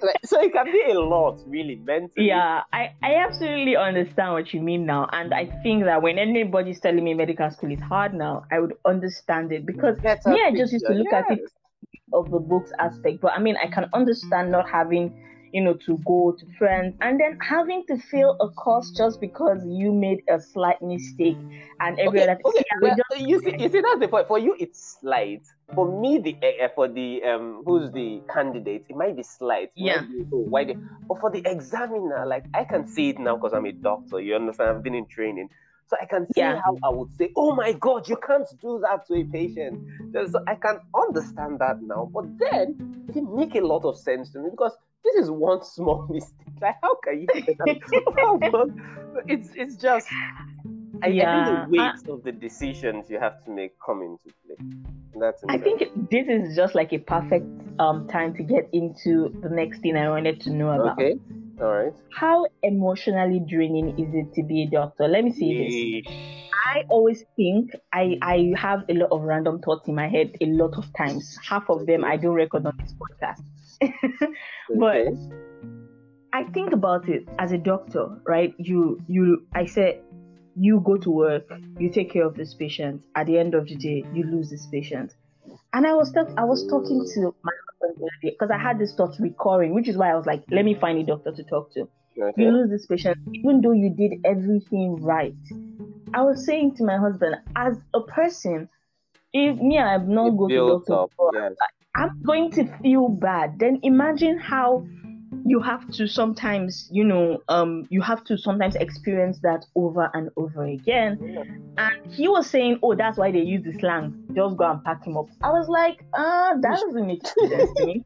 so 0.25 0.41
it 0.41 0.53
can 0.53 0.67
be 0.67 0.83
a 0.91 1.01
lot, 1.01 1.39
really, 1.47 1.77
mentally. 1.77 2.29
Yeah, 2.29 2.63
I, 2.73 2.93
I 3.03 3.15
absolutely 3.17 3.77
understand 3.77 4.33
what 4.33 4.53
you 4.53 4.61
mean 4.61 4.87
now. 4.87 5.09
And 5.13 5.33
I 5.33 5.47
think 5.63 5.85
that 5.85 6.03
when 6.03 6.19
anybody's 6.19 6.81
telling 6.81 7.05
me 7.05 7.15
medical 7.15 7.51
school 7.51 7.73
is 7.73 7.81
hard 7.81 8.15
now, 8.15 8.45
I 8.51 8.61
would 8.61 8.75
understand 8.85 9.53
it 9.53 9.67
because 9.67 9.99
Better 10.01 10.31
me, 10.31 10.43
I 10.45 10.51
just 10.51 10.73
used 10.73 10.87
to 10.87 10.93
look 10.93 11.13
at 11.13 11.31
it 11.31 11.41
of 12.13 12.31
the 12.31 12.39
books 12.39 12.73
aspect. 12.79 13.21
But 13.21 13.33
I 13.33 13.39
mean, 13.41 13.57
I 13.57 13.69
can 13.69 13.89
understand 13.93 14.51
not 14.51 14.69
having, 14.69 15.15
you 15.55 15.63
know, 15.65 15.75
to 15.87 15.99
go 16.07 16.37
to 16.39 16.47
friends 16.59 16.97
and 17.01 17.21
then 17.21 17.37
having 17.41 17.85
to 17.89 17.97
fail 17.99 18.37
a 18.41 18.49
course 18.51 18.93
just 18.97 19.21
because 19.21 19.61
you 19.67 19.93
made 19.93 20.21
a 20.29 20.41
slight 20.41 20.83
mistake 20.83 21.39
and 21.81 21.99
every 22.01 22.21
Okay, 22.21 22.23
other 22.23 22.39
okay. 22.45 22.65
Well, 22.81 22.97
just- 22.97 23.21
you 23.21 23.41
see, 23.41 23.55
you 23.59 23.69
see, 23.71 23.81
that's 23.81 24.01
the 24.01 24.09
point. 24.09 24.29
For 24.29 24.39
you, 24.39 24.57
it's 24.59 24.99
slight. 25.01 25.43
For 25.75 25.87
me, 26.01 26.19
the 26.19 26.37
uh, 26.65 26.69
for 26.75 26.89
the 26.89 27.23
um, 27.25 27.63
who's 27.67 27.91
the 27.93 28.23
candidate, 28.33 28.87
it 28.89 28.97
might 28.97 29.17
be 29.17 29.23
slight. 29.23 29.71
Yeah. 29.77 30.03
be, 30.03 30.25
oh, 30.33 30.47
why 30.49 30.65
the, 30.65 30.77
but 31.09 31.21
for 31.21 31.31
the 31.31 31.43
examiner, 31.47 32.25
like 32.27 32.45
I 32.55 32.65
can 32.65 32.87
see 32.87 33.11
it 33.11 33.19
now 33.19 33.37
because 33.37 33.53
I'm 33.53 33.67
a 33.67 33.73
doctor. 33.73 34.21
You 34.21 34.37
understand? 34.37 34.71
I've 34.71 34.83
been 34.83 34.95
in 34.95 35.07
training, 35.07 35.49
so 35.87 35.97
I 36.00 36.07
can 36.07 36.26
see 36.33 36.41
Yeah. 36.41 36.61
how 36.64 36.79
I 36.83 36.91
would 36.91 37.11
say, 37.17 37.31
"Oh 37.37 37.55
my 37.55 37.73
God, 37.73 38.09
you 38.09 38.17
can't 38.17 38.49
do 38.61 38.79
that 38.81 39.07
to 39.07 39.14
a 39.14 39.25
patient." 39.25 39.79
So 40.12 40.41
I 40.47 40.55
can 40.55 40.79
understand 40.95 41.59
that 41.59 41.83
now. 41.83 42.11
But 42.12 42.26
then 42.38 43.05
it 43.09 43.14
didn't 43.14 43.35
make 43.35 43.55
a 43.55 43.61
lot 43.61 43.85
of 43.85 43.97
sense 43.99 44.31
to 44.31 44.38
me 44.38 44.50
because 44.50 44.76
this 45.05 45.14
is 45.17 45.31
one 45.31 45.62
small 45.76 46.07
mistake. 46.09 46.47
Like, 46.61 46.76
how 46.83 46.95
can 46.97 47.21
you? 47.21 47.26
it's 49.29 49.50
it's 49.57 49.76
just. 49.76 50.09
I, 51.03 51.07
Yeah, 51.09 51.31
I 51.31 51.45
think 51.45 51.73
the 51.73 51.79
weight 51.79 52.15
of 52.15 52.25
the 52.25 52.33
decisions 52.33 53.11
you 53.11 53.19
have 53.19 53.45
to 53.45 53.51
make 53.51 53.73
come 53.85 54.03
into 54.03 54.35
play. 54.47 54.57
That's 55.19 55.43
I 55.49 55.59
think 55.59 55.83
this 56.11 56.27
is 56.29 56.57
just 56.57 56.75
like 56.75 56.93
a 56.93 56.99
perfect 56.99 57.47
um, 57.79 58.09
time 58.09 58.35
to 58.35 58.43
get 58.43 58.69
into 58.73 59.35
the 59.43 59.49
next 59.49 59.81
thing 59.81 59.97
I 59.97 60.09
wanted 60.09 60.41
to 60.43 60.51
know 60.51 60.71
about. 60.71 60.99
okay. 60.99 61.15
All 61.61 61.73
right. 61.73 61.93
How 62.13 62.47
emotionally 62.63 63.41
draining 63.49 63.91
is 63.99 64.13
it 64.13 64.35
to 64.35 64.43
be 64.43 64.65
a 64.65 64.67
doctor? 64.67 65.07
Let 65.07 65.25
me 65.25 65.33
see 65.33 66.03
this. 66.05 66.13
I 66.67 66.83
always 66.89 67.25
think 67.37 67.71
I 67.93 68.19
I 68.23 68.53
have 68.57 68.85
a 68.89 68.95
lot 68.95 69.11
of 69.13 69.23
random 69.23 69.61
thoughts 69.61 69.87
in 69.87 69.95
my 69.95 70.09
head 70.09 70.37
a 70.41 70.47
lot 70.47 70.77
of 70.77 70.93
times. 70.95 71.39
Half 71.49 71.71
of 71.71 71.87
them 71.87 72.05
I 72.05 72.17
don't 72.17 72.35
record 72.35 72.67
on 72.67 72.77
this 72.79 72.95
podcast. 72.95 73.43
but 74.79 74.97
Okay. 74.97 75.15
I 76.33 76.43
think 76.51 76.73
about 76.73 77.09
it 77.09 77.29
as 77.39 77.53
a 77.53 77.59
doctor, 77.59 78.09
right? 78.27 78.53
You 78.59 79.01
you 79.07 79.47
I 79.55 79.67
said 79.67 80.03
you 80.57 80.81
go 80.81 80.97
to 80.97 81.11
work, 81.11 81.47
you 81.79 81.91
take 81.91 82.11
care 82.13 82.25
of 82.25 82.35
this 82.35 82.55
patient. 82.55 83.03
At 83.15 83.27
the 83.27 83.39
end 83.39 83.55
of 83.55 83.67
the 83.67 83.77
day, 83.77 84.05
you 84.13 84.25
lose 84.25 84.51
this 84.51 84.67
patient. 84.67 85.13
And 85.73 85.87
I 85.87 85.95
was 85.95 86.13
talk- 86.13 86.33
I 86.37 86.45
was 86.45 86.67
talking 86.69 87.05
to 87.15 87.35
my 87.43 87.53
husband 87.81 88.11
because 88.23 88.51
I 88.51 88.59
had 88.59 88.79
this 88.79 88.95
thought 88.95 89.15
recurring, 89.19 89.75
which 89.75 89.89
is 89.89 89.97
why 89.97 90.11
I 90.11 90.15
was 90.17 90.27
like, 90.27 90.45
let 90.51 90.65
me 90.65 90.75
find 90.75 90.99
a 90.99 91.05
doctor 91.05 91.33
to 91.33 91.43
talk 91.45 91.73
to 91.75 91.89
okay. 92.21 92.43
you 92.43 92.51
lose 92.51 92.71
this 92.71 92.87
patient 92.87 93.19
even 93.33 93.61
though 93.61 93.73
you 93.73 93.91
did 93.91 94.13
everything 94.25 95.03
right 95.03 95.35
i 96.15 96.23
was 96.23 96.47
saying 96.47 96.73
to 96.77 96.85
my 96.85 96.97
husband 96.97 97.35
as 97.57 97.77
a 97.93 98.01
person 98.03 98.69
if 99.33 99.59
me 99.59 99.79
i'm 99.79 100.15
not 100.15 100.29
It 100.29 100.37
going 100.37 100.51
to 100.51 100.67
doctor 100.79 100.95
up. 100.95 101.11
before, 101.11 101.31
Yes. 101.35 101.53
i'm 101.97 102.23
going 102.25 102.51
to 102.53 102.65
feel 102.83 103.09
bad 103.09 103.59
then 103.59 103.81
imagine 103.83 104.39
how 104.39 104.87
you 105.47 105.61
have 105.61 105.87
to 105.93 106.07
sometimes 106.09 106.89
you 106.91 107.05
know 107.05 107.39
um 107.49 107.87
you 107.91 108.01
have 108.01 108.25
to 108.25 108.37
sometimes 108.39 108.75
experience 108.77 109.39
that 109.43 109.65
over 109.75 110.11
and 110.15 110.31
over 110.37 110.65
again 110.65 111.19
and 111.77 111.93
he 112.13 112.29
was 112.29 112.49
saying 112.49 112.79
oh 112.83 112.95
that's 112.95 113.19
why 113.19 113.31
they 113.31 113.41
use 113.41 113.63
the 113.65 113.73
slang 113.79 114.15
just 114.35 114.57
go 114.57 114.65
and 114.71 114.83
pack 114.85 115.05
him 115.05 115.17
up 115.17 115.27
i 115.43 115.51
was 115.51 115.69
like 115.69 116.03
uh 116.15 116.55
that 116.61 116.81
doesn't 116.87 117.07
make 117.07 117.27
sense 117.27 117.71
to 117.77 117.85
me 117.85 118.03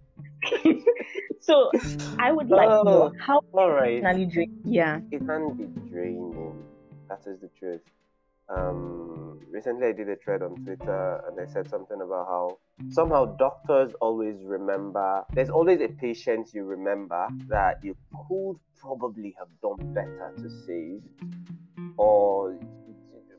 so 1.40 1.70
i 2.18 2.32
would 2.32 2.48
like 2.50 2.68
to 2.68 2.84
know 2.84 3.02
Oh. 3.04 3.12
how 3.24 3.40
All 3.52 3.70
right. 3.70 4.02
personally 4.02 4.26
drain- 4.26 4.60
yeah 4.64 5.00
It 5.10 5.20
can 5.26 5.54
be 5.56 5.64
draining. 5.90 6.54
That 7.08 7.20
is 7.26 7.40
the 7.40 7.48
truth. 7.58 7.80
Um, 8.48 9.40
recently, 9.50 9.88
I 9.88 9.92
did 9.92 10.08
a 10.08 10.16
thread 10.16 10.42
on 10.42 10.56
Twitter 10.64 11.22
and 11.28 11.38
I 11.40 11.52
said 11.52 11.68
something 11.68 12.00
about 12.00 12.26
how 12.26 12.58
somehow 12.90 13.36
doctors 13.36 13.92
always 14.00 14.36
remember. 14.44 15.24
There's 15.32 15.50
always 15.50 15.80
a 15.80 15.88
patient 15.88 16.54
you 16.54 16.64
remember 16.64 17.28
that 17.48 17.82
you 17.82 17.96
could 18.28 18.56
probably 18.80 19.34
have 19.38 19.48
done 19.60 19.92
better 19.92 20.32
to 20.36 20.50
save, 20.66 21.02
or 21.96 22.58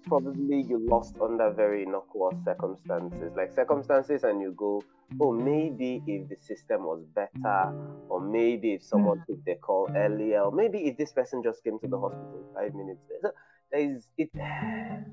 probably 0.04 0.62
you 0.62 0.80
lost 0.80 1.16
under 1.22 1.51
very 1.51 1.84
innocuous 1.84 2.36
circumstances, 2.44 3.32
like 3.36 3.51
circumstances, 3.54 4.24
and 4.24 4.42
you 4.42 4.51
go, 4.51 4.84
oh, 5.22 5.32
maybe 5.32 6.01
if 6.08 6.30
the 6.30 6.36
system 6.42 6.84
was 6.84 7.04
better, 7.16 7.74
or 8.10 8.20
maybe 8.20 8.74
if 8.74 8.84
someone 8.84 9.24
took 9.28 9.44
their 9.46 9.56
call 9.56 9.89
earlier, 9.96 10.42
or 10.42 10.51
maybe 10.51 10.80
if 10.88 10.98
this 10.98 11.12
person 11.13 11.42
just 11.44 11.63
came 11.63 11.80
to 11.80 11.88
the 11.88 12.00
hospital 12.00 12.44
five 12.54 12.74
minutes. 12.75 13.01
So 13.22 13.32
there 13.71 13.81
is 13.95 14.07
it. 14.17 14.29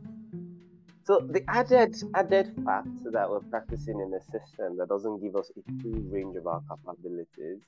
So 1.05 1.21
the 1.21 1.45
added 1.47 1.95
added 2.17 2.53
fact 2.65 2.89
that 3.13 3.31
we're 3.31 3.39
practicing 3.49 4.01
in 4.01 4.13
a 4.13 4.21
system 4.25 4.77
that 4.79 4.89
doesn't 4.89 5.23
give 5.23 5.37
us 5.37 5.49
a 5.57 5.63
full 5.81 6.01
range 6.11 6.37
of 6.37 6.49
our 6.49 6.61
capabilities 6.69 7.61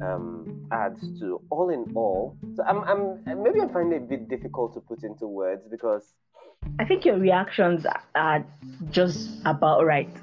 um, 0.00 0.64
adds 0.70 1.00
to 1.18 1.40
all 1.50 1.70
in 1.70 1.90
all. 1.96 2.36
So 2.54 2.62
I'm, 2.62 2.84
I'm 2.84 3.42
maybe 3.42 3.60
I'm 3.60 3.70
finding 3.70 4.00
it 4.00 4.04
a 4.04 4.06
bit 4.06 4.28
difficult 4.28 4.74
to 4.74 4.80
put 4.80 5.02
into 5.02 5.26
words 5.26 5.62
because 5.68 6.14
I 6.78 6.84
think 6.84 7.04
your 7.04 7.18
reactions 7.18 7.84
are 8.14 8.44
just 8.90 9.40
about 9.44 9.84
right. 9.84 10.08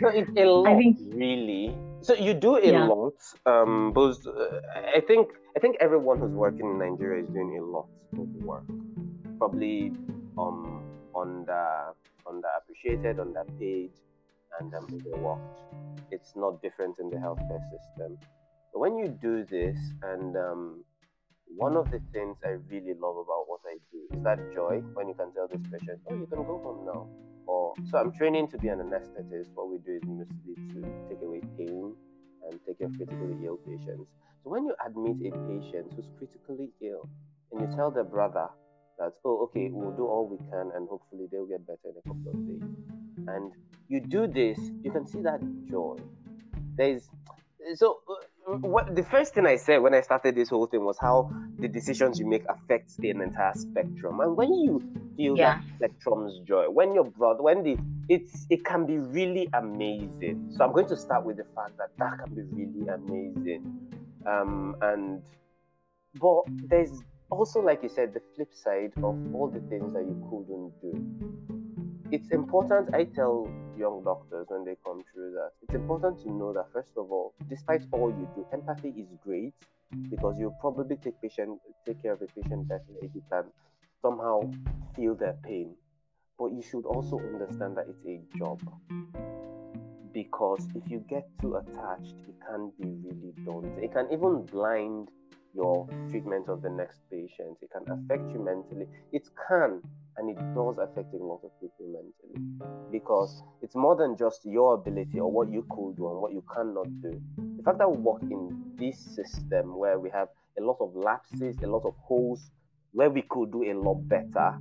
No, 0.00 0.08
it's 0.08 0.30
a 0.36 0.44
lot, 0.44 0.68
I 0.68 0.78
think- 0.78 0.98
really. 1.12 1.74
So 2.02 2.14
you 2.14 2.34
do 2.34 2.56
a 2.56 2.64
Yeah. 2.70 2.86
lot. 2.86 3.14
Um, 3.46 3.92
both. 3.92 4.24
Uh, 4.26 4.60
I 4.96 5.00
think. 5.00 5.28
I 5.56 5.58
think 5.58 5.76
everyone 5.80 6.20
who's 6.20 6.30
working 6.32 6.66
in 6.70 6.78
Nigeria 6.78 7.24
is 7.24 7.28
doing 7.30 7.58
a 7.58 7.64
lot 7.64 7.88
of 8.12 8.28
work. 8.44 8.64
Probably 9.38 9.92
um 10.38 10.82
under 11.14 11.94
underappreciated, 12.26 13.20
underpaid, 13.20 13.90
and 14.60 14.74
um, 14.74 14.86
overworked. 14.92 15.60
It's 16.10 16.34
not 16.36 16.62
different 16.62 16.96
in 16.98 17.10
the 17.10 17.16
healthcare 17.16 17.62
system. 17.70 18.18
But 18.72 18.80
when 18.80 18.98
you 18.98 19.08
do 19.08 19.44
this, 19.44 19.78
and 20.02 20.36
um, 20.36 20.84
one 21.56 21.76
of 21.76 21.90
the 21.90 22.00
things 22.12 22.36
I 22.44 22.56
really 22.70 22.94
love 22.94 23.16
about 23.16 23.44
what 23.48 23.60
I 23.66 23.76
do 23.92 23.98
is 24.16 24.22
that 24.22 24.38
joy 24.54 24.82
when 24.94 25.08
you 25.08 25.14
can 25.14 25.32
tell 25.34 25.48
this 25.48 25.62
patient, 25.72 26.00
"Oh, 26.08 26.14
you 26.14 26.26
can 26.26 26.44
go 26.44 26.58
home 26.58 26.86
now." 26.86 27.08
or 27.46 27.74
so 27.90 27.98
I'm 27.98 28.12
training 28.12 28.48
to 28.48 28.58
be 28.58 28.68
an 28.68 28.78
anesthetist. 28.78 29.48
What 29.54 29.70
we 29.70 29.78
do 29.78 29.96
is 29.96 30.02
mostly 30.06 30.54
to 30.74 30.78
take 31.08 31.22
away 31.22 31.40
pain 31.58 31.94
and 32.46 32.60
take 32.66 32.78
care 32.78 32.86
of 32.86 32.96
critically 32.96 33.36
ill 33.44 33.58
patients. 33.66 34.08
So 34.42 34.50
when 34.50 34.64
you 34.66 34.74
admit 34.86 35.16
a 35.26 35.30
patient 35.50 35.92
who's 35.96 36.08
critically 36.18 36.70
ill 36.80 37.08
and 37.52 37.60
you 37.60 37.76
tell 37.76 37.90
the 37.90 38.04
brother 38.04 38.48
that, 38.98 39.12
oh, 39.24 39.44
okay, 39.44 39.68
we'll 39.72 39.96
do 39.96 40.06
all 40.06 40.28
we 40.28 40.38
can 40.50 40.70
and 40.74 40.88
hopefully 40.88 41.26
they'll 41.30 41.46
get 41.46 41.66
better 41.66 41.78
in 41.84 41.94
a 41.98 42.08
couple 42.08 42.30
of 42.32 42.46
days, 42.46 43.26
and 43.28 43.52
you 43.88 44.00
do 44.00 44.26
this, 44.26 44.58
you 44.82 44.90
can 44.90 45.06
see 45.06 45.20
that 45.22 45.40
joy. 45.68 45.96
There's 46.76 47.08
so 47.74 48.00
uh, 48.08 48.56
what 48.58 48.94
the 48.96 49.02
first 49.02 49.34
thing 49.34 49.46
I 49.46 49.56
said 49.56 49.78
when 49.82 49.94
I 49.94 50.00
started 50.00 50.34
this 50.34 50.48
whole 50.48 50.66
thing 50.66 50.84
was 50.84 50.96
how 50.98 51.30
the 51.58 51.68
decisions 51.68 52.18
you 52.18 52.26
make 52.26 52.42
affects 52.48 52.98
an 52.98 53.20
entire 53.20 53.52
spectrum. 53.54 54.20
And 54.20 54.36
when 54.36 54.52
you 54.52 54.80
feel 55.16 55.36
Yeah. 55.36 55.58
that 55.58 55.64
spectrum's 55.76 56.38
joy, 56.46 56.70
when 56.70 56.94
you're 56.94 57.04
broad, 57.04 57.40
when 57.40 57.62
the 57.62 57.76
it's 58.08 58.46
it 58.48 58.64
can 58.64 58.86
be 58.86 58.98
really 58.98 59.48
amazing. 59.52 60.52
So 60.56 60.64
I'm 60.64 60.72
going 60.72 60.88
to 60.88 60.96
start 60.96 61.24
with 61.24 61.36
the 61.36 61.44
fact 61.54 61.76
that 61.78 61.90
that 61.98 62.18
can 62.18 62.34
be 62.34 62.42
really 62.64 62.88
amazing. 62.88 63.62
Um, 64.26 64.74
and 64.80 65.22
but 66.14 66.42
there's 66.68 67.02
also, 67.30 67.60
like 67.60 67.82
you 67.82 67.88
said, 67.88 68.12
the 68.12 68.22
flip 68.34 68.52
side 68.52 68.92
of 68.98 69.16
all 69.34 69.50
the 69.52 69.60
things 69.68 69.92
that 69.92 70.02
you 70.02 70.16
couldn't 70.28 70.72
do. 70.82 72.10
It's 72.12 72.30
important, 72.30 72.94
I 72.94 73.04
tell 73.04 73.48
young 73.78 74.02
doctors 74.04 74.46
when 74.48 74.64
they 74.64 74.76
come 74.84 75.02
through 75.12 75.32
that 75.32 75.52
it's 75.62 75.74
important 75.74 76.20
to 76.22 76.30
know 76.30 76.52
that, 76.52 76.66
first 76.72 76.90
of 76.96 77.10
all, 77.10 77.32
despite 77.48 77.82
all 77.92 78.10
you 78.10 78.28
do, 78.34 78.46
empathy 78.52 78.88
is 78.90 79.08
great 79.24 79.54
because 80.10 80.36
you'll 80.38 80.56
probably 80.60 80.96
take 80.96 81.20
patient 81.22 81.58
take 81.86 82.02
care 82.02 82.12
of 82.12 82.22
a 82.22 82.26
patient 82.26 82.68
better 82.68 82.94
if 83.00 83.10
you 83.14 83.22
can 83.30 83.44
somehow 84.02 84.40
feel 84.94 85.14
their 85.14 85.36
pain. 85.42 85.74
But 86.38 86.52
you 86.52 86.62
should 86.62 86.84
also 86.84 87.18
understand 87.18 87.76
that 87.76 87.86
it's 87.88 88.04
a 88.06 88.20
job. 88.38 88.60
Because 90.12 90.66
if 90.74 90.90
you 90.90 91.04
get 91.08 91.28
too 91.40 91.56
attached, 91.56 92.16
it 92.28 92.34
can 92.48 92.72
be 92.80 92.88
really 93.04 93.32
daunting. 93.44 93.84
It 93.84 93.92
can 93.92 94.08
even 94.12 94.44
blind 94.46 95.08
your 95.54 95.88
treatment 96.10 96.48
of 96.48 96.62
the 96.62 96.70
next 96.70 97.00
patient. 97.10 97.56
It 97.62 97.70
can 97.70 97.82
affect 97.88 98.30
you 98.32 98.44
mentally. 98.44 98.86
It 99.12 99.28
can, 99.48 99.82
and 100.16 100.30
it 100.30 100.38
does 100.54 100.78
affect 100.78 101.12
a 101.14 101.18
lot 101.18 101.40
of 101.44 101.50
people 101.60 101.86
mentally 101.86 102.90
because 102.90 103.42
it's 103.62 103.74
more 103.74 103.96
than 103.96 104.16
just 104.16 104.44
your 104.44 104.74
ability 104.74 105.18
or 105.18 105.30
what 105.30 105.50
you 105.50 105.66
could 105.70 105.96
do 105.96 106.10
and 106.10 106.20
what 106.20 106.32
you 106.32 106.44
cannot 106.54 106.88
do. 107.02 107.20
The 107.56 107.62
fact 107.62 107.78
that 107.78 107.90
we 107.90 107.98
work 107.98 108.22
in 108.22 108.74
this 108.78 108.98
system 108.98 109.76
where 109.76 109.98
we 109.98 110.10
have 110.10 110.28
a 110.58 110.62
lot 110.62 110.78
of 110.80 110.94
lapses, 110.94 111.56
a 111.62 111.66
lot 111.66 111.84
of 111.84 111.94
holes, 112.02 112.50
where 112.92 113.10
we 113.10 113.22
could 113.22 113.52
do 113.52 113.70
a 113.70 113.74
lot 113.74 114.08
better, 114.08 114.58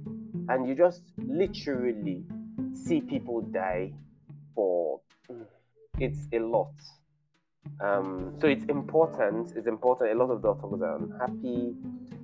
and 0.50 0.68
you 0.68 0.76
just 0.76 1.02
literally 1.18 2.24
see 2.74 3.02
people 3.02 3.42
die 3.42 3.92
for 4.54 5.00
it's 6.00 6.28
a 6.32 6.40
lot. 6.40 6.72
Um, 7.82 8.34
so 8.40 8.48
it's 8.48 8.66
important. 8.66 9.54
It's 9.56 9.68
important. 9.68 10.12
A 10.12 10.16
lot 10.16 10.32
of 10.32 10.42
doctors 10.42 10.82
are 10.82 10.96
unhappy. 10.98 11.76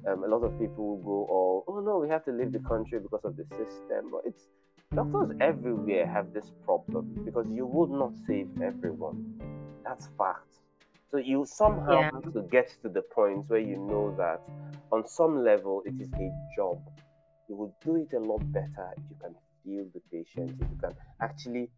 Um, 0.07 0.23
a 0.23 0.27
lot 0.27 0.43
of 0.43 0.57
people 0.59 0.97
go, 0.97 1.27
"Oh, 1.29 1.63
oh 1.67 1.79
no, 1.79 1.99
we 1.99 2.09
have 2.09 2.25
to 2.25 2.31
leave 2.31 2.51
the 2.51 2.59
country 2.59 2.99
because 2.99 3.23
of 3.23 3.35
the 3.37 3.45
system." 3.45 4.11
But 4.11 4.21
it's 4.25 4.47
doctors 4.93 5.31
everywhere 5.41 6.05
have 6.07 6.33
this 6.33 6.51
problem 6.63 7.23
because 7.25 7.47
you 7.49 7.65
would 7.65 7.89
not 7.89 8.13
save 8.27 8.49
everyone. 8.61 9.39
That's 9.83 10.07
fact. 10.17 10.47
So 11.11 11.17
you 11.17 11.45
somehow 11.45 12.01
Yeah. 12.01 12.11
have 12.11 12.33
to 12.33 12.41
get 12.51 12.69
to 12.81 12.89
the 12.89 13.01
point 13.01 13.49
where 13.49 13.59
you 13.59 13.77
know 13.77 14.13
that 14.17 14.41
on 14.91 15.07
some 15.07 15.43
level 15.43 15.81
it 15.85 15.95
is 15.99 16.09
a 16.13 16.31
job. 16.55 16.79
You 17.47 17.55
will 17.55 17.73
do 17.83 17.95
it 17.95 18.13
a 18.13 18.19
lot 18.19 18.41
better 18.51 18.93
if 18.97 19.03
you 19.09 19.15
can 19.21 19.35
feel 19.63 19.85
the 19.93 20.01
patient, 20.11 20.51
if 20.59 20.69
you 20.69 20.77
can 20.81 20.93
actually 21.21 21.69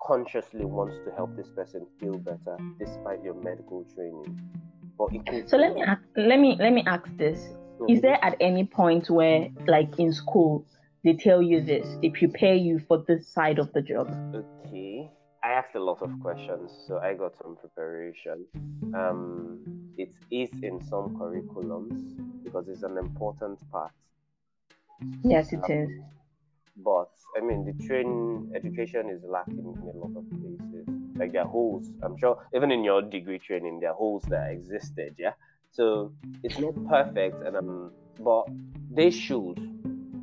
consciously 0.00 0.64
wants 0.64 0.96
to 1.04 1.12
help 1.14 1.36
this 1.36 1.48
person 1.48 1.86
feel 2.00 2.18
better 2.18 2.56
despite 2.78 3.22
your 3.22 3.34
medical 3.34 3.84
training. 3.94 4.40
But 4.96 5.14
it 5.14 5.26
could 5.26 5.48
So 5.48 5.56
let 5.56 5.74
me 5.74 5.82
ask, 5.82 6.02
let 6.16 6.38
me 6.38 6.56
let 6.58 6.72
me 6.72 6.82
ask 6.86 7.04
this: 7.16 7.40
Is 7.88 8.00
there 8.00 8.18
at 8.22 8.36
any 8.40 8.64
point 8.64 9.10
where, 9.10 9.48
like 9.66 9.98
in 9.98 10.12
school, 10.12 10.66
they 11.04 11.14
tell 11.14 11.42
you 11.42 11.60
this, 11.60 11.86
they 12.02 12.10
prepare 12.10 12.54
you 12.54 12.80
for 12.80 13.04
this 13.06 13.28
side 13.28 13.58
of 13.58 13.72
the 13.72 13.82
job? 13.82 14.08
Okay. 14.34 15.10
I 15.42 15.50
asked 15.52 15.76
a 15.76 15.80
lot 15.82 16.02
of 16.02 16.10
questions, 16.20 16.70
so 16.86 16.98
I 16.98 17.14
got 17.14 17.36
some 17.38 17.56
preparation. 17.56 18.44
Um, 18.92 19.60
it 19.96 20.12
is 20.30 20.50
in 20.62 20.80
some 20.84 21.16
curriculums 21.16 22.16
because 22.42 22.68
it's 22.68 22.82
an 22.82 22.98
important 22.98 23.58
part. 23.70 23.92
Yes, 25.22 25.52
it 25.52 25.62
is. 25.68 25.90
But 26.84 27.10
I 27.36 27.40
mean, 27.40 27.64
the 27.64 27.86
training 27.86 28.52
education 28.54 29.10
is 29.10 29.22
lacking 29.24 29.58
in 29.58 29.88
a 29.88 29.98
lot 29.98 30.16
of 30.16 30.24
places. 30.30 30.86
Like 31.16 31.32
there 31.32 31.42
are 31.42 31.48
holes. 31.48 31.90
I'm 32.02 32.16
sure 32.16 32.38
even 32.54 32.70
in 32.70 32.84
your 32.84 33.02
degree 33.02 33.38
training, 33.38 33.80
there 33.80 33.90
are 33.90 33.94
holes 33.96 34.22
that 34.28 34.50
existed. 34.50 35.14
Yeah. 35.18 35.32
So 35.72 36.12
it's 36.42 36.58
not 36.58 36.74
perfect, 36.88 37.42
and 37.44 37.56
um, 37.56 37.92
but 38.20 38.44
they 38.90 39.10
should 39.10 39.58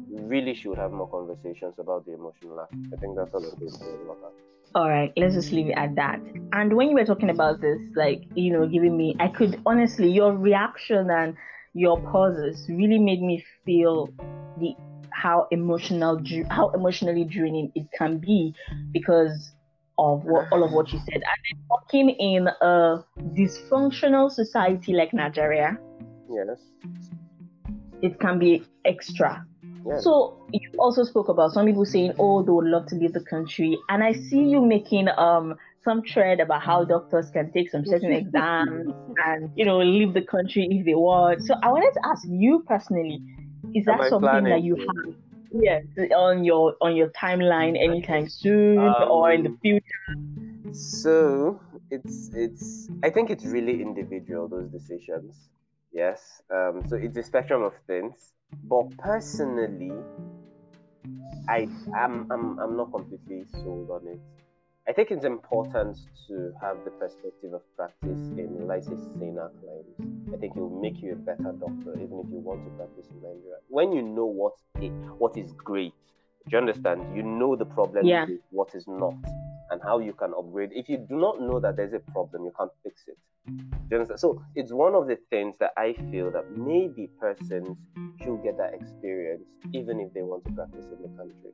really 0.10 0.56
should 0.56 0.78
have 0.78 0.92
more 0.92 1.10
conversations 1.10 1.76
about 1.78 2.06
the 2.06 2.14
emotional. 2.14 2.60
I 2.60 2.96
think 2.98 3.16
that's 3.16 3.34
all 3.34 3.44
I'm 3.44 4.06
about 4.06 4.22
that. 4.22 4.32
All 4.74 4.90
right, 4.90 5.14
let's 5.16 5.36
just 5.36 5.52
leave 5.52 5.68
it 5.68 5.78
at 5.78 5.96
that. 5.96 6.20
And 6.52 6.74
when 6.74 6.90
you 6.90 6.96
were 6.96 7.06
talking 7.06 7.30
about 7.30 7.62
this, 7.62 7.80
like, 7.96 8.24
you 8.36 8.52
know, 8.52 8.68
giving 8.68 8.98
me, 8.98 9.16
I 9.20 9.30
could 9.30 9.62
honestly, 9.66 10.10
your 10.12 10.36
reaction 10.36 11.10
and 11.10 11.36
your 11.74 12.00
pauses 12.12 12.66
really 12.68 13.00
made 13.00 13.22
me 13.22 13.44
feel 13.66 14.10
the 14.60 14.76
how 15.26 15.48
emotional, 15.50 16.22
how 16.52 16.70
emotionally 16.70 17.24
draining 17.24 17.72
it 17.74 17.88
can 17.98 18.20
be 18.20 18.54
because 18.94 19.54
of 19.98 20.24
what, 20.24 20.46
all 20.52 20.64
of 20.64 20.72
what 20.72 20.94
you 20.94 21.00
said. 21.00 21.16
And 21.16 21.24
then 21.24 21.58
working 21.72 22.10
in 22.12 22.48
a 22.48 23.04
dysfunctional 23.34 24.30
society 24.30 24.94
like 24.94 25.14
Nigeria, 25.14 25.80
Yes. 26.30 26.60
it 28.04 28.20
can 28.20 28.38
be 28.38 28.64
extra. 28.86 29.44
Yes. 29.88 30.04
So 30.04 30.38
you 30.54 30.62
also 30.78 31.04
spoke 31.04 31.30
about 31.30 31.54
some 31.54 31.66
people 31.66 31.86
saying, 31.86 32.14
"Oh, 32.20 32.44
they 32.44 32.52
would 32.52 32.68
love 32.68 32.86
to 32.88 32.96
leave 32.96 33.14
the 33.14 33.24
country," 33.24 33.78
and 33.90 34.04
I 34.04 34.12
see 34.12 34.44
you 34.54 34.62
making 34.62 35.08
um 35.18 35.56
some 35.84 36.02
thread 36.04 36.40
about 36.40 36.62
how 36.62 36.84
doctors 36.86 37.30
can 37.32 37.52
take 37.52 37.70
some 37.72 37.86
certain 37.86 38.12
exams 38.22 38.94
and 39.26 39.50
you 39.56 39.66
know 39.66 39.78
leave 39.80 40.14
the 40.14 40.24
country 40.24 40.68
if 40.70 40.86
they 40.86 40.96
want. 40.96 41.42
So 41.48 41.56
I 41.64 41.70
wanted 41.70 41.94
to 41.94 42.02
ask 42.12 42.28
you 42.28 42.64
personally, 42.68 43.22
is 43.76 43.86
that 43.86 44.10
something 44.10 44.46
that 44.46 44.64
you 44.64 44.76
have? 44.76 45.16
Yes, 45.52 45.84
on 46.16 46.44
your 46.44 46.76
on 46.82 46.96
your 46.96 47.10
timeline 47.10 47.78
anytime 47.78 48.28
soon 48.28 48.80
or 48.80 49.32
in 49.32 49.44
the 49.44 49.50
Um, 49.50 49.60
future. 49.62 50.74
So 50.74 51.60
it's 51.92 52.32
it's 52.34 52.90
I 53.04 53.10
think 53.10 53.30
it's 53.30 53.46
really 53.46 53.82
individual 53.82 54.48
those 54.48 54.70
decisions. 54.70 55.50
Yes. 55.94 56.42
Um, 56.52 56.84
so 56.88 56.96
it's 56.96 57.16
a 57.18 57.24
spectrum 57.24 57.64
of 57.64 57.74
things. 57.88 58.34
But 58.64 58.98
personally, 58.98 59.94
I 61.48 61.68
I 61.96 62.06
am 62.06 62.28
I'm, 62.32 62.60
I'm 62.60 62.76
not 62.78 62.92
completely 62.92 63.46
sold 63.52 63.92
on 63.92 64.08
it. 64.08 64.20
I 64.88 64.94
think 64.94 65.10
it's 65.10 65.26
important 65.26 65.98
to 66.28 66.54
have 66.62 66.78
the 66.86 66.92
perspective 66.92 67.54
of 67.54 67.62
practice 67.76 68.20
in 68.38 68.68
SENA 68.68 69.50
clients. 69.60 70.00
I 70.34 70.38
think 70.38 70.56
it 70.56 70.60
will 70.60 70.80
make 70.80 71.02
you 71.02 71.14
a 71.14 71.16
better 71.16 71.54
doctor 71.60 71.94
even 71.96 72.20
if 72.24 72.28
you 72.32 72.40
want 72.44 72.64
to 72.66 72.72
practice 72.78 73.08
in 73.10 73.16
Nigeria. 73.18 73.58
When 73.70 73.92
you 73.94 74.04
know 74.04 74.28
what 74.28 74.54
i- 74.76 74.94
what 75.18 75.38
is 75.38 75.52
great, 75.54 75.94
do 76.46 76.52
you 76.52 76.58
understand? 76.60 77.16
You 77.16 77.24
know 77.24 77.56
the 77.56 77.66
problem 77.66 78.06
Yeah. 78.06 78.28
is 78.30 78.42
what 78.52 78.76
is 78.76 78.88
not 78.88 79.16
and 79.72 79.82
how 79.82 79.98
you 79.98 80.14
can 80.14 80.34
upgrade. 80.36 80.72
If 80.74 80.88
you 80.88 80.98
do 80.98 81.16
not 81.16 81.42
know 81.42 81.60
that 81.60 81.76
there's 81.78 81.94
a 81.94 82.00
problem, 82.14 82.46
you 82.46 82.52
can't 82.52 82.72
fix 82.84 83.08
it. 83.08 83.18
Do 83.46 83.52
you 83.90 83.98
understand? 83.98 84.20
So 84.20 84.40
it's 84.54 84.72
one 84.72 84.94
of 84.94 85.08
the 85.08 85.18
things 85.32 85.58
that 85.58 85.74
I 85.78 85.94
feel 86.12 86.30
that 86.32 86.52
maybe 86.52 87.08
persons 87.20 87.76
should 88.22 88.44
get 88.44 88.58
that 88.58 88.76
experience 88.76 89.48
even 89.74 90.00
if 90.00 90.14
they 90.14 90.22
want 90.22 90.46
to 90.46 90.52
practice 90.52 90.86
in 90.86 91.02
the 91.02 91.10
country. 91.18 91.54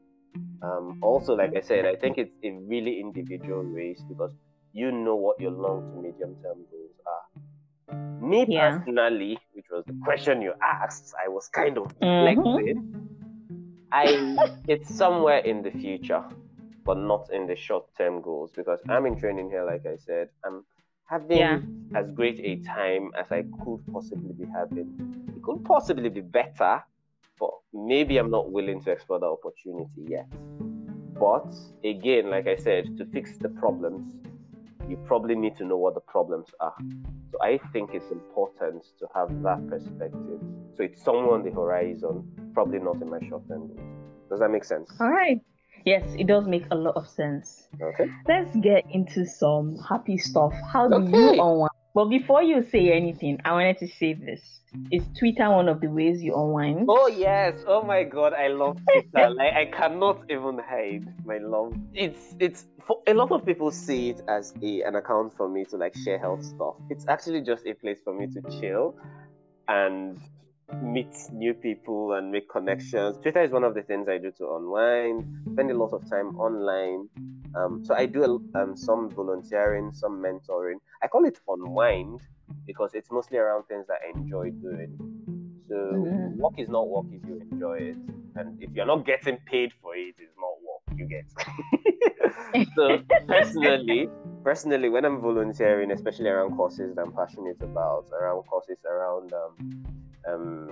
Um, 0.61 0.95
also, 1.01 1.35
like 1.35 1.55
I 1.55 1.61
said, 1.61 1.85
I 1.85 1.95
think 1.95 2.17
it's 2.17 2.35
a 2.43 2.51
really 2.51 2.99
individual 2.99 3.63
race 3.63 4.01
because 4.07 4.31
you 4.73 4.91
know 4.91 5.15
what 5.15 5.39
your 5.41 5.51
long 5.51 5.81
to 5.91 6.01
medium 6.01 6.35
term 6.43 6.65
goals 6.71 6.95
are. 7.05 8.21
Me 8.21 8.45
Yeah. 8.45 8.71
personally, 8.77 9.39
which 9.53 9.65
was 9.71 9.83
the 9.87 9.93
question 10.03 10.41
you 10.41 10.53
asked, 10.61 11.13
I 11.23 11.29
was 11.29 11.47
kind 11.47 11.77
of 11.77 11.91
Mhm. 12.01 12.21
reflecting. 12.21 12.83
I 13.91 14.05
it's 14.67 14.93
somewhere 14.95 15.39
in 15.39 15.63
the 15.63 15.71
future, 15.71 16.23
but 16.85 16.97
not 16.97 17.29
in 17.33 17.47
the 17.47 17.55
short 17.55 17.87
term 17.97 18.21
goals 18.21 18.51
because 18.55 18.79
I'm 18.89 19.05
in 19.05 19.17
training 19.19 19.49
here, 19.49 19.65
like 19.65 19.85
I 19.85 19.97
said. 19.97 20.29
I'm 20.45 20.63
having 21.09 21.39
Yeah. 21.39 21.59
as 21.95 22.11
great 22.11 22.39
a 22.39 22.55
time 22.63 23.11
as 23.19 23.31
I 23.31 23.43
could 23.63 23.81
possibly 23.91 24.33
be 24.33 24.45
having. 24.53 24.87
It 25.35 25.43
could 25.43 25.63
possibly 25.65 26.09
be 26.09 26.21
better, 26.21 26.83
but 27.41 27.49
maybe 27.73 28.17
I'm 28.17 28.29
not 28.29 28.51
willing 28.51 28.81
to 28.83 28.91
explore 28.91 29.19
the 29.19 29.25
opportunity 29.25 30.05
yet. 30.07 30.27
But 31.19 31.51
again, 31.83 32.29
like 32.29 32.47
I 32.47 32.55
said, 32.55 32.95
to 32.97 33.05
fix 33.07 33.37
the 33.37 33.49
problems, 33.49 34.13
you 34.87 34.95
probably 35.07 35.35
need 35.35 35.57
to 35.57 35.65
know 35.65 35.77
what 35.77 35.95
the 35.95 36.01
problems 36.01 36.47
are. 36.59 36.75
So 37.31 37.37
I 37.41 37.59
think 37.73 37.89
it's 37.93 38.11
important 38.11 38.85
to 38.99 39.07
have 39.15 39.29
that 39.41 39.67
perspective. 39.67 40.39
So 40.77 40.83
it's 40.83 41.03
somewhere 41.03 41.33
on 41.33 41.43
the 41.43 41.51
horizon, 41.51 42.23
probably 42.53 42.79
not 42.79 43.01
in 43.01 43.09
my 43.09 43.19
short 43.27 43.47
term 43.47 43.67
goals. 43.67 43.79
Does 44.29 44.39
that 44.39 44.51
make 44.51 44.63
sense? 44.63 44.91
All 44.99 45.09
right. 45.09 45.41
Yes, 45.83 46.03
it 46.19 46.27
does 46.27 46.45
make 46.47 46.65
a 46.69 46.75
lot 46.75 46.95
of 46.95 47.07
sense. 47.07 47.67
Okay. 47.81 48.05
Let's 48.27 48.55
get 48.57 48.85
into 48.91 49.25
some 49.25 49.77
happy 49.89 50.17
stuff. 50.17 50.53
How 50.71 50.87
do 50.87 50.95
Okay. 50.95 51.11
you 51.11 51.31
unwind 51.31 51.80
But 51.93 52.05
before 52.05 52.41
you 52.41 52.63
say 52.63 52.91
anything, 52.91 53.39
I 53.43 53.51
wanted 53.51 53.77
to 53.79 53.87
say 53.87 54.13
this. 54.13 54.41
Is 54.91 55.03
Twitter 55.19 55.49
one 55.49 55.67
of 55.67 55.81
the 55.81 55.87
ways 55.87 56.23
you 56.23 56.33
unwind? 56.33 56.85
Oh 56.87 57.07
yes! 57.07 57.61
Oh 57.67 57.83
my 57.83 58.03
god, 58.03 58.33
I 58.33 58.47
love 58.47 58.79
Twitter. 58.85 59.29
like 59.35 59.53
I 59.53 59.65
cannot 59.65 60.21
even 60.29 60.59
hide 60.59 61.13
my 61.25 61.39
love. 61.39 61.73
It's 61.93 62.35
it's 62.39 62.65
for 62.87 63.01
a 63.05 63.13
lot 63.13 63.31
of 63.33 63.45
people 63.45 63.69
see 63.71 64.11
it 64.11 64.21
as 64.29 64.53
a 64.63 64.83
an 64.83 64.95
account 64.95 65.35
for 65.35 65.49
me 65.49 65.65
to 65.65 65.75
like 65.75 65.93
share 65.97 66.17
health 66.17 66.45
stuff. 66.45 66.75
It's 66.89 67.05
actually 67.09 67.41
just 67.41 67.67
a 67.67 67.73
place 67.73 67.99
for 68.01 68.13
me 68.13 68.27
to 68.27 68.41
chill 68.61 68.95
and 69.67 70.17
meet 70.81 71.13
new 71.31 71.53
people 71.53 72.13
and 72.13 72.31
make 72.31 72.49
connections. 72.49 73.17
Twitter 73.17 73.41
is 73.41 73.51
one 73.51 73.63
of 73.63 73.73
the 73.73 73.81
things 73.83 74.07
I 74.07 74.17
do 74.17 74.31
to 74.37 74.55
unwind, 74.55 75.25
spend 75.53 75.71
a 75.71 75.77
lot 75.77 75.93
of 75.93 76.09
time 76.09 76.37
online. 76.39 77.09
Um, 77.55 77.83
so 77.83 77.93
I 77.93 78.05
do 78.05 78.43
um, 78.55 78.77
some 78.77 79.09
volunteering, 79.09 79.91
some 79.93 80.21
mentoring. 80.21 80.75
I 81.03 81.07
call 81.07 81.25
it 81.25 81.39
unwind 81.47 82.21
because 82.65 82.91
it's 82.93 83.11
mostly 83.11 83.37
around 83.37 83.63
things 83.63 83.87
that 83.87 83.99
I 84.05 84.17
enjoy 84.17 84.51
doing. 84.51 84.97
So 85.67 85.75
mm-hmm. 85.75 86.37
work 86.37 86.53
is 86.57 86.69
not 86.69 86.89
work 86.89 87.05
if 87.11 87.25
you 87.25 87.41
enjoy 87.51 87.77
it, 87.77 87.97
and 88.35 88.61
if 88.61 88.71
you're 88.73 88.85
not 88.85 89.05
getting 89.05 89.37
paid 89.45 89.71
for 89.81 89.95
it, 89.95 90.15
it's 90.17 90.35
not 90.37 90.55
work. 90.67 90.97
You 90.97 91.07
get. 91.07 92.67
so 92.75 92.99
personally, 93.25 94.09
personally, 94.43 94.89
when 94.89 95.05
I'm 95.05 95.21
volunteering, 95.21 95.91
especially 95.91 96.27
around 96.27 96.57
courses 96.57 96.95
that 96.95 97.01
I'm 97.01 97.13
passionate 97.13 97.61
about, 97.61 98.07
around 98.11 98.43
courses 98.43 98.77
around 98.85 99.31
um, 99.33 100.00
um, 100.27 100.69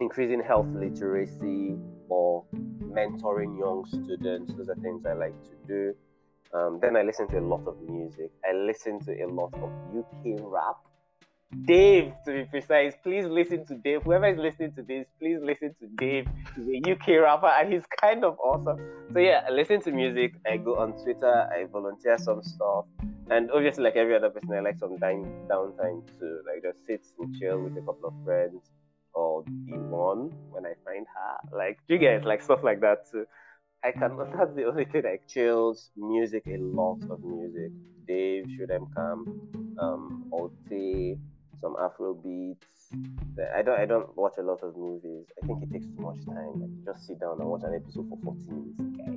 increasing 0.00 0.42
health 0.42 0.66
literacy 0.74 1.76
or 2.08 2.44
mentoring 2.82 3.58
young 3.58 3.84
students. 3.86 4.52
Those 4.56 4.68
are 4.68 4.76
things 4.76 5.04
I 5.06 5.12
like 5.14 5.34
to 5.44 5.56
do. 5.66 5.94
Um, 6.54 6.78
then 6.80 6.96
I 6.96 7.02
listen 7.02 7.28
to 7.28 7.38
a 7.38 7.40
lot 7.40 7.66
of 7.66 7.76
music. 7.82 8.30
I 8.48 8.54
listen 8.54 9.00
to 9.04 9.12
a 9.22 9.26
lot 9.28 9.52
of 9.54 9.70
UK 9.96 10.40
rap. 10.40 10.76
Dave, 11.64 12.12
to 12.26 12.32
be 12.32 12.44
precise, 12.44 12.92
please 13.02 13.24
listen 13.24 13.64
to 13.64 13.74
Dave. 13.76 14.02
Whoever 14.02 14.26
is 14.26 14.38
listening 14.38 14.72
to 14.74 14.82
this, 14.82 15.06
please 15.18 15.38
listen 15.42 15.74
to 15.80 15.86
Dave. 15.96 16.28
He's 16.54 16.82
a 16.84 16.92
UK 16.92 17.22
rapper 17.22 17.46
and 17.46 17.72
he's 17.72 17.84
kind 18.02 18.22
of 18.22 18.38
awesome. 18.38 18.78
So 19.14 19.18
yeah, 19.18 19.44
I 19.48 19.50
listen 19.50 19.80
to 19.82 19.90
music. 19.90 20.34
I 20.46 20.58
go 20.58 20.78
on 20.78 20.92
Twitter. 21.02 21.48
I 21.50 21.64
volunteer 21.64 22.18
some 22.18 22.42
stuff, 22.42 22.84
and 23.30 23.50
obviously, 23.50 23.84
like 23.84 23.96
every 23.96 24.14
other 24.14 24.28
person, 24.28 24.52
I 24.52 24.60
like 24.60 24.78
some 24.78 24.98
down 24.98 25.24
downtime 25.48 26.06
to 26.18 26.40
like 26.46 26.62
just 26.62 26.84
sit 26.86 27.06
and 27.18 27.34
chill 27.38 27.60
with 27.60 27.72
a 27.78 27.80
couple 27.80 28.08
of 28.08 28.14
friends 28.26 28.70
or 29.14 29.42
be 29.42 29.72
one 29.72 30.30
when 30.50 30.66
I 30.66 30.74
find 30.84 31.06
her. 31.06 31.56
Like, 31.56 31.78
you 31.88 31.96
guys 31.96 32.24
like 32.24 32.42
stuff 32.42 32.60
like 32.62 32.80
that 32.82 33.10
too. 33.10 33.24
I 33.82 33.92
can 33.92 34.18
that's 34.36 34.54
the 34.54 34.64
only 34.64 34.84
thing 34.84 35.02
like 35.04 35.26
chills 35.26 35.90
music 35.96 36.42
a 36.46 36.58
lot 36.58 36.98
of 37.10 37.24
music. 37.24 37.72
Dave 38.06 38.44
should 38.56 38.68
them 38.68 38.86
come, 38.94 39.76
um 39.78 40.30
Alti, 40.32 41.16
some 41.60 41.76
Afro 41.80 42.14
beats. 42.14 42.66
I 43.54 43.62
don't 43.62 43.78
I 43.78 43.86
don't 43.86 44.16
watch 44.16 44.34
a 44.38 44.42
lot 44.42 44.62
of 44.62 44.76
movies. 44.76 45.26
I 45.42 45.46
think 45.46 45.62
it 45.62 45.72
takes 45.72 45.86
too 45.86 46.00
much 46.02 46.24
time. 46.26 46.60
Like 46.60 46.84
just 46.84 47.06
sit 47.06 47.20
down 47.20 47.40
and 47.40 47.48
watch 47.48 47.62
an 47.64 47.74
episode 47.74 48.08
for 48.08 48.18
14 48.24 48.74
minutes. 48.78 49.10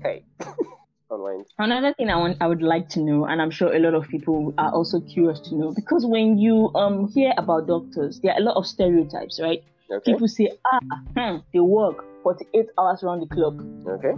Okay. 0.00 0.24
Okay. 0.40 0.56
Online. 1.10 1.44
Another 1.58 1.92
thing 1.94 2.10
I 2.10 2.16
want 2.16 2.38
I 2.40 2.46
would 2.46 2.62
like 2.62 2.88
to 2.90 3.00
know, 3.00 3.26
and 3.26 3.40
I'm 3.40 3.50
sure 3.50 3.74
a 3.74 3.78
lot 3.78 3.94
of 3.94 4.08
people 4.08 4.54
are 4.58 4.72
also 4.72 5.00
curious 5.00 5.40
to 5.40 5.54
know, 5.54 5.72
because 5.74 6.06
when 6.06 6.38
you 6.38 6.70
um 6.74 7.08
hear 7.08 7.32
about 7.36 7.66
doctors, 7.66 8.20
there 8.20 8.32
are 8.32 8.38
a 8.38 8.42
lot 8.42 8.56
of 8.56 8.66
stereotypes, 8.66 9.38
right? 9.40 9.62
Okay. 9.90 10.12
People 10.12 10.26
say, 10.26 10.50
ah, 10.72 10.80
hmm, 11.16 11.36
they 11.52 11.60
work 11.60 12.04
48 12.22 12.66
hours 12.78 13.02
around 13.02 13.20
the 13.20 13.26
clock. 13.26 13.54
Okay. 13.86 14.16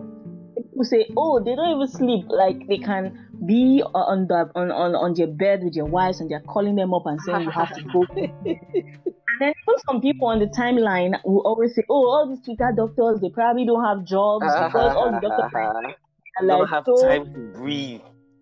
People 0.74 0.84
say, 0.86 1.06
oh, 1.16 1.38
they 1.38 1.54
don't 1.54 1.76
even 1.76 1.86
sleep. 1.86 2.26
Like 2.28 2.66
they 2.66 2.78
can 2.78 3.28
be 3.46 3.80
on 3.94 4.26
the 4.26 4.50
on, 4.56 4.72
on, 4.72 4.96
on 4.96 5.14
their 5.14 5.28
bed 5.28 5.62
with 5.62 5.74
their 5.74 5.84
wives 5.84 6.20
and 6.20 6.28
they're 6.28 6.40
calling 6.40 6.74
them 6.74 6.92
up 6.92 7.06
and 7.06 7.20
saying 7.20 7.42
you 7.42 7.50
have 7.50 7.72
to 7.76 7.82
go. 7.84 8.04
and 8.16 9.38
then 9.38 9.54
some 9.86 10.00
people 10.00 10.26
on 10.26 10.40
the 10.40 10.46
timeline 10.46 11.14
will 11.24 11.42
always 11.46 11.76
say, 11.76 11.84
oh, 11.88 12.08
all 12.08 12.28
these 12.28 12.44
Twitter 12.44 12.72
doctors, 12.76 13.20
they 13.20 13.30
probably 13.30 13.64
don't 13.64 13.84
have 13.84 14.04
jobs 14.04 14.46
ah, 14.48 14.66
because 14.66 14.96
all 14.96 15.12
the 15.12 15.20
doctors 15.20 15.52
are 15.54 15.62
ah, 15.62 15.72
ah. 15.76 15.80
like, 15.80 15.98
don't 16.44 16.68
have 16.68 16.84
so... 16.84 17.06
time 17.06 17.32
to 17.32 17.40
breathe. 17.56 18.00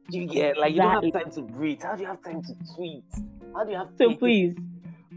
You 0.08 0.26
get 0.26 0.56
like 0.56 0.72
you 0.72 0.80
exactly. 0.80 1.10
don't 1.10 1.24
have 1.26 1.34
time 1.34 1.46
to 1.46 1.52
breathe. 1.52 1.82
How 1.82 1.96
do 1.96 2.00
you 2.00 2.08
have 2.08 2.22
time 2.24 2.42
to 2.42 2.54
tweet? 2.74 3.04
How 3.54 3.64
do 3.64 3.72
you 3.72 3.76
have 3.76 3.88
so 3.98 4.08
to... 4.08 4.16
please 4.16 4.56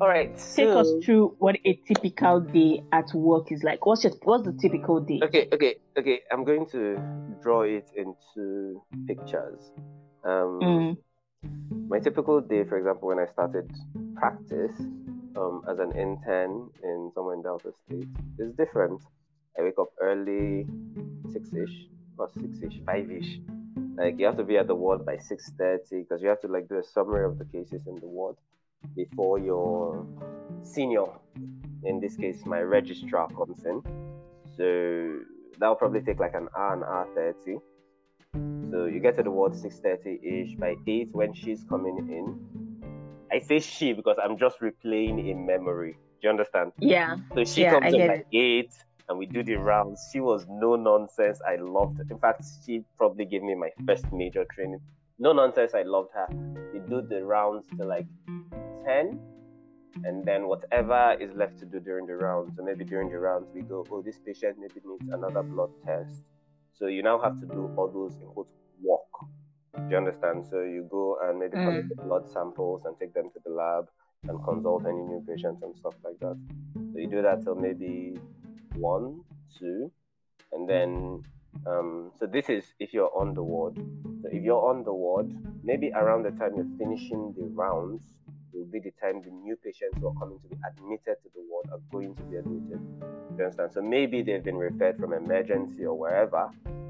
all 0.02 0.08
right. 0.08 0.32
Take 0.56 0.70
us 0.70 0.92
through 1.04 1.36
what 1.40 1.58
a 1.66 1.80
typical 1.88 2.42
day 2.42 2.84
at 2.92 3.14
work 3.14 3.52
is 3.52 3.64
like. 3.64 3.86
What's 3.86 4.04
your 4.04 4.14
what's 4.24 4.44
the 4.44 4.54
typical 4.54 5.00
day? 5.00 5.20
Okay, 5.24 5.48
okay, 5.54 5.76
okay. 5.98 6.22
I'm 6.32 6.44
going 6.44 6.66
to 6.72 7.00
draw 7.42 7.62
it 7.62 7.88
into 7.96 8.82
pictures. 9.08 9.60
Um, 10.24 10.60
mm. 10.62 10.98
My 11.88 12.00
typical 12.00 12.42
day, 12.42 12.64
for 12.64 12.78
example, 12.78 13.08
when 13.08 13.20
I 13.20 13.26
started 13.32 13.72
practice 14.16 14.78
um, 15.38 15.64
as 15.70 15.80
an 15.80 15.92
intern 15.92 16.70
in 16.84 17.12
somewhere 17.14 17.36
in 17.36 17.44
Delta 17.44 17.72
State, 17.86 18.08
is 18.40 18.54
different. 18.56 19.02
I 19.58 19.64
wake 19.64 19.80
up 19.80 19.90
early, 20.02 20.68
six 21.32 21.54
ish, 21.54 21.88
or 22.18 22.30
six 22.34 22.60
ish, 22.62 22.82
five 22.86 23.10
ish. 23.10 23.40
Like 23.96 24.20
you 24.20 24.26
have 24.26 24.38
to 24.38 24.44
be 24.44 24.58
at 24.58 24.68
the 24.68 24.76
ward 24.76 25.06
by 25.06 25.18
six 25.20 25.52
thirty 25.58 26.02
because 26.02 26.22
you 26.22 26.28
have 26.28 26.42
to 26.42 26.48
like 26.48 26.68
do 26.68 26.78
a 26.80 26.84
summary 26.84 27.24
of 27.24 27.38
the 27.38 27.46
cases 27.46 27.88
in 27.88 27.96
the 27.96 28.08
ward 28.08 28.36
before 28.96 29.40
your 29.40 30.06
senior, 30.64 31.06
in 31.84 32.00
this 32.00 32.16
case, 32.16 32.46
my 32.46 32.62
registrar 32.62 33.28
comes 33.30 33.64
in. 33.66 33.82
So 34.58 35.20
that'll 35.60 35.76
probably 35.76 36.02
take 36.02 36.20
like 36.20 36.34
an 36.34 36.48
hour, 36.58 36.74
an 36.74 36.84
hour 36.84 37.08
30. 37.16 37.60
So 38.72 38.86
you 38.86 39.00
get 39.00 39.16
to 39.18 39.24
the 39.24 39.32
ward 39.32 39.54
6.30 39.54 40.24
ish. 40.24 40.56
By 40.56 40.76
8, 40.88 41.10
when 41.12 41.34
she's 41.34 41.64
coming 41.70 41.98
in, 42.10 42.40
I 43.32 43.40
say 43.40 43.60
she 43.60 43.94
because 43.94 44.18
I'm 44.22 44.38
just 44.38 44.60
replaying 44.60 45.30
in 45.30 45.46
memory. 45.46 45.94
Do 45.94 46.28
you 46.28 46.30
understand? 46.30 46.72
Yeah. 46.80 47.18
So 47.34 47.44
she 47.44 47.62
yeah, 47.62 47.80
comes 47.80 47.94
in 47.94 48.08
by 48.08 48.24
8 48.34 48.70
and 49.10 49.18
we 49.20 49.26
do 49.26 49.44
the 49.44 49.56
rounds. 49.56 50.10
She 50.12 50.20
was 50.20 50.46
no 50.50 50.76
nonsense. 50.76 51.40
I 51.48 51.58
loved 51.58 52.00
it. 52.00 52.08
In 52.10 52.20
fact, 52.20 52.44
she 52.66 52.84
probably 52.98 53.26
gave 53.26 53.44
me 53.44 53.56
my 53.56 53.70
first 53.86 54.12
major 54.12 54.46
training. 54.54 54.80
No 55.20 55.32
nonsense. 55.32 55.74
I 55.74 55.84
loved 55.84 56.10
her. 56.14 56.28
We 56.74 56.80
do 56.80 57.02
the 57.02 57.24
rounds 57.24 57.66
to 57.78 57.86
like 57.86 58.08
10 58.86 59.20
and 60.04 60.26
then 60.26 60.48
whatever 60.48 61.16
is 61.20 61.32
left 61.36 61.58
to 61.60 61.66
do 61.66 61.80
during 61.80 62.06
the 62.06 62.16
round 62.16 62.52
so 62.56 62.64
maybe 62.64 62.84
during 62.84 63.10
the 63.10 63.18
rounds 63.18 63.48
we 63.54 63.62
go 63.62 63.86
oh 63.92 64.02
this 64.02 64.20
patient 64.26 64.58
maybe 64.60 64.82
needs 64.86 65.12
another 65.12 65.44
blood 65.44 65.70
test. 65.86 66.24
So 66.78 66.88
you 66.88 67.04
now 67.04 67.20
have 67.20 67.40
to 67.40 67.46
do 67.46 67.72
all 67.78 67.88
those 67.88 68.16
in 68.16 68.28
quote 68.28 68.50
walk. 68.82 69.08
Do 69.76 69.88
you 69.90 69.98
understand? 69.98 70.46
So 70.50 70.60
you 70.60 70.88
go 70.92 71.18
and 71.24 71.40
maybe 71.40 71.56
mm. 71.56 71.66
collect 71.66 71.90
the 71.90 71.96
blood 72.04 72.30
samples 72.30 72.84
and 72.86 72.96
take 73.00 73.14
them 73.14 73.30
to 73.34 73.40
the 73.46 73.52
lab 73.52 73.88
and 74.28 74.44
consult 74.44 74.86
any 74.86 75.02
new 75.02 75.24
patients 75.26 75.62
and 75.64 75.74
stuff 75.76 75.94
like 76.04 76.20
that. 76.20 76.38
So 76.92 77.00
you 77.00 77.08
do 77.08 77.22
that 77.22 77.44
till 77.44 77.56
maybe 77.56 78.18
one 78.76 79.22
two 79.58 79.90
and 80.52 80.68
then 80.68 81.24
um, 81.66 82.12
so 82.20 82.26
this 82.26 82.50
is 82.50 82.66
if 82.80 82.94
you're 82.94 83.12
on 83.16 83.34
the 83.34 83.44
ward. 83.44 83.78
So 84.22 84.30
if 84.32 84.44
you're 84.44 84.68
on 84.68 84.84
the 84.84 84.94
ward 84.94 85.32
maybe 85.64 85.92
around 85.92 86.24
the 86.24 86.32
time 86.32 86.56
you're 86.58 86.78
finishing 86.78 87.34
the 87.38 87.46
rounds 87.46 88.04
will 88.56 88.66
be 88.72 88.80
the 88.80 88.92
time 89.02 89.22
the 89.22 89.32
new 89.32 89.56
patients 89.58 89.98
who 90.00 90.08
are 90.08 90.14
coming 90.14 90.40
to 90.40 90.48
be 90.48 90.56
admitted 90.68 91.18
to 91.24 91.30
the 91.36 91.44
ward 91.50 91.68
are 91.72 91.80
going 91.92 92.16
to 92.16 92.24
be 92.24 92.38
admitted. 92.38 92.80
Do 93.00 93.38
You 93.38 93.44
understand? 93.44 93.72
So 93.74 93.82
maybe 93.82 94.24
they've 94.24 94.44
been 94.44 94.58
referred 94.58 94.98
from 94.98 95.14
emergency 95.14 95.86
or 95.86 95.98
wherever, 95.98 96.50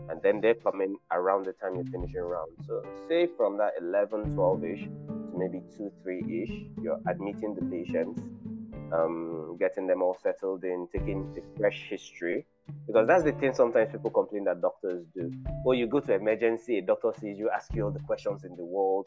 and 0.09 0.21
then 0.21 0.41
they're 0.41 0.55
coming 0.55 0.97
around 1.11 1.45
the 1.45 1.53
time 1.53 1.75
you're 1.75 1.85
finishing 1.85 2.21
round. 2.21 2.51
So 2.67 2.83
say 3.07 3.27
from 3.35 3.57
that 3.57 3.73
11, 3.81 4.35
12 4.35 4.63
ish 4.63 4.81
to 4.81 5.33
maybe 5.35 5.61
2, 5.77 5.91
3 6.03 6.43
ish, 6.43 6.83
you're 6.83 6.99
admitting 7.09 7.55
the 7.55 7.65
patients, 7.65 8.21
um, 8.93 9.57
getting 9.59 9.87
them 9.87 10.01
all 10.01 10.17
settled 10.21 10.63
in, 10.63 10.87
taking 10.93 11.33
the 11.33 11.41
fresh 11.57 11.87
history. 11.89 12.45
Because 12.87 13.07
that's 13.07 13.23
the 13.23 13.31
thing 13.33 13.53
sometimes 13.53 13.91
people 13.91 14.11
complain 14.11 14.43
that 14.45 14.61
doctors 14.61 15.05
do. 15.13 15.31
Or 15.65 15.75
you 15.75 15.87
go 15.87 15.99
to 15.99 16.13
emergency, 16.13 16.79
a 16.79 16.81
doctor 16.81 17.11
sees 17.19 17.37
you, 17.37 17.49
ask 17.49 17.73
you 17.73 17.85
all 17.85 17.91
the 17.91 17.99
questions 17.99 18.43
in 18.43 18.55
the 18.55 18.65
world, 18.65 19.05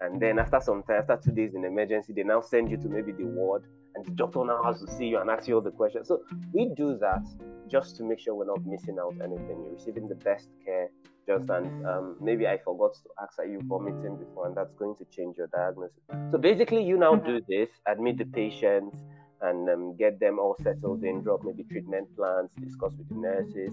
and 0.00 0.20
then 0.20 0.38
after 0.38 0.60
some 0.60 0.82
time, 0.82 1.00
after 1.00 1.18
two 1.24 1.32
days 1.32 1.54
in 1.54 1.64
emergency, 1.64 2.12
they 2.12 2.22
now 2.22 2.40
send 2.40 2.70
you 2.70 2.76
to 2.78 2.88
maybe 2.88 3.12
the 3.12 3.24
ward, 3.24 3.64
and 3.94 4.04
the 4.04 4.10
doctor 4.12 4.44
now 4.44 4.62
has 4.62 4.80
to 4.80 4.90
see 4.90 5.06
you 5.06 5.18
and 5.18 5.30
ask 5.30 5.48
you 5.48 5.54
all 5.56 5.60
the 5.60 5.70
questions. 5.70 6.08
So 6.08 6.22
we 6.52 6.70
do 6.76 6.96
that 6.98 7.22
just 7.68 7.96
to 7.96 8.04
make 8.04 8.18
sure 8.20 8.34
we're 8.34 8.46
not 8.46 8.64
missing 8.64 8.98
out 9.00 9.14
anything. 9.22 9.62
You're 9.64 9.74
receiving 9.74 10.08
the 10.08 10.14
best 10.16 10.48
care. 10.64 10.88
Just 11.26 11.50
and 11.50 11.86
um, 11.86 12.16
maybe 12.20 12.46
I 12.46 12.58
forgot 12.58 12.94
to 12.94 13.10
ask, 13.22 13.38
are 13.38 13.46
you 13.46 13.60
vomiting 13.64 14.16
before? 14.16 14.46
And 14.46 14.56
that's 14.56 14.74
going 14.74 14.96
to 14.96 15.04
change 15.14 15.36
your 15.36 15.48
diagnosis. 15.48 16.00
So 16.30 16.38
basically, 16.38 16.82
you 16.82 16.96
now 16.96 17.14
do 17.14 17.40
this, 17.46 17.68
admit 17.86 18.18
the 18.18 18.24
patient, 18.24 18.94
and 19.42 19.68
um, 19.68 19.96
get 19.96 20.18
them 20.20 20.38
all 20.38 20.56
settled 20.62 21.04
in, 21.04 21.22
drop 21.22 21.44
maybe 21.44 21.64
treatment 21.64 22.14
plans, 22.16 22.50
discuss 22.60 22.92
with 22.96 23.08
the 23.08 23.14
nurses, 23.14 23.70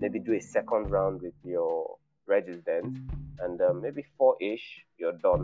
maybe 0.00 0.18
do 0.18 0.34
a 0.34 0.40
second 0.40 0.90
round 0.90 1.22
with 1.22 1.34
your 1.44 1.96
resident, 2.28 2.98
and 3.40 3.60
um, 3.60 3.82
maybe 3.82 4.04
four 4.16 4.36
ish, 4.40 4.84
you're 4.98 5.18
done. 5.18 5.42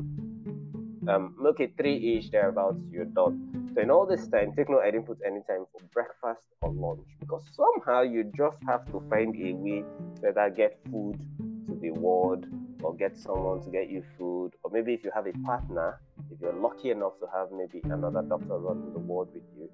Um, 1.08 1.36
okay, 1.44 1.68
three 1.76 2.16
ish, 2.16 2.30
thereabouts, 2.30 2.80
you're 2.90 3.04
done. 3.04 3.70
So 3.74 3.82
in 3.82 3.90
all 3.90 4.06
this 4.06 4.26
time, 4.28 4.52
take 4.54 4.70
note 4.70 4.82
I 4.82 4.90
didn't 4.90 5.06
put 5.06 5.18
any 5.26 5.40
time 5.48 5.64
for 5.72 5.80
breakfast 5.92 6.46
or 6.60 6.70
lunch 6.72 7.06
because 7.20 7.44
somehow 7.52 8.02
you 8.02 8.30
just 8.36 8.56
have 8.66 8.86
to 8.92 9.02
find 9.10 9.34
a 9.34 9.52
way 9.54 9.84
to 10.20 10.28
either 10.28 10.50
get 10.50 10.78
food 10.90 11.18
to 11.66 11.74
the 11.80 11.90
ward, 11.90 12.46
or 12.84 12.94
get 12.94 13.16
someone 13.16 13.62
to 13.64 13.70
get 13.70 13.88
you 13.88 14.04
food, 14.18 14.52
or 14.62 14.70
maybe 14.70 14.92
if 14.92 15.02
you 15.02 15.10
have 15.14 15.26
a 15.26 15.32
partner, 15.44 15.98
if 16.30 16.38
you're 16.40 16.52
lucky 16.52 16.90
enough 16.90 17.18
to 17.18 17.26
have 17.34 17.48
maybe 17.50 17.80
another 17.84 18.22
doctor 18.22 18.58
running 18.58 18.92
the 18.92 18.98
ward 18.98 19.28
with 19.32 19.42
you, 19.56 19.68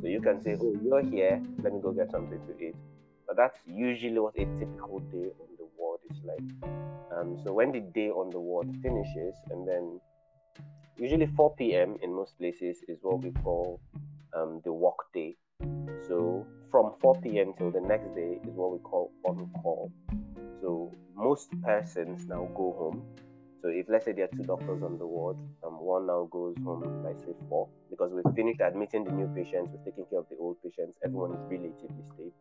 so 0.00 0.06
you 0.08 0.20
can 0.20 0.42
say, 0.42 0.56
"Oh, 0.60 0.74
you're 0.82 1.02
here. 1.02 1.40
Let 1.62 1.72
me 1.72 1.80
go 1.80 1.92
get 1.92 2.10
something 2.10 2.40
to 2.48 2.64
eat." 2.64 2.74
But 3.26 3.36
that's 3.36 3.56
usually 3.66 4.18
what 4.18 4.34
a 4.34 4.44
typical 4.58 4.98
day 4.98 5.30
on 5.40 5.48
like. 6.26 6.70
Um, 7.16 7.38
so 7.42 7.52
when 7.52 7.72
the 7.72 7.80
day 7.80 8.10
on 8.10 8.30
the 8.30 8.40
ward 8.40 8.68
finishes, 8.82 9.34
and 9.50 9.66
then 9.66 10.00
usually 10.98 11.26
4 11.26 11.54
p.m. 11.56 11.96
in 12.02 12.14
most 12.14 12.38
places 12.38 12.78
is 12.88 12.98
what 13.02 13.22
we 13.22 13.30
call 13.30 13.80
um, 14.36 14.60
the 14.64 14.72
work 14.72 15.12
day. 15.14 15.36
So 16.08 16.46
from 16.70 16.92
4 17.00 17.20
p.m. 17.20 17.54
till 17.56 17.70
the 17.70 17.80
next 17.80 18.14
day 18.14 18.38
is 18.42 18.54
what 18.54 18.72
we 18.72 18.78
call 18.78 19.12
on 19.24 19.50
call. 19.62 19.90
So 20.60 20.92
most 21.14 21.48
persons 21.62 22.26
now 22.26 22.48
go 22.54 22.74
home. 22.78 23.02
So 23.62 23.68
if 23.68 23.86
let's 23.88 24.04
say 24.04 24.12
there 24.12 24.24
are 24.26 24.36
two 24.36 24.44
doctors 24.44 24.82
on 24.82 24.98
the 24.98 25.06
ward, 25.06 25.36
um, 25.66 25.80
one 25.80 26.06
now 26.06 26.28
goes 26.30 26.54
home 26.62 27.02
by 27.02 27.12
say 27.24 27.34
four 27.48 27.68
because 27.90 28.12
we've 28.12 28.34
finished 28.34 28.60
admitting 28.60 29.04
the 29.04 29.10
new 29.10 29.26
patients, 29.34 29.70
we've 29.72 29.84
taken 29.84 30.04
care 30.10 30.20
of 30.20 30.26
the 30.28 30.36
old 30.36 30.56
patients, 30.62 30.98
everyone 31.04 31.32
is 31.32 31.40
relatively 31.50 32.04
stable. 32.14 32.32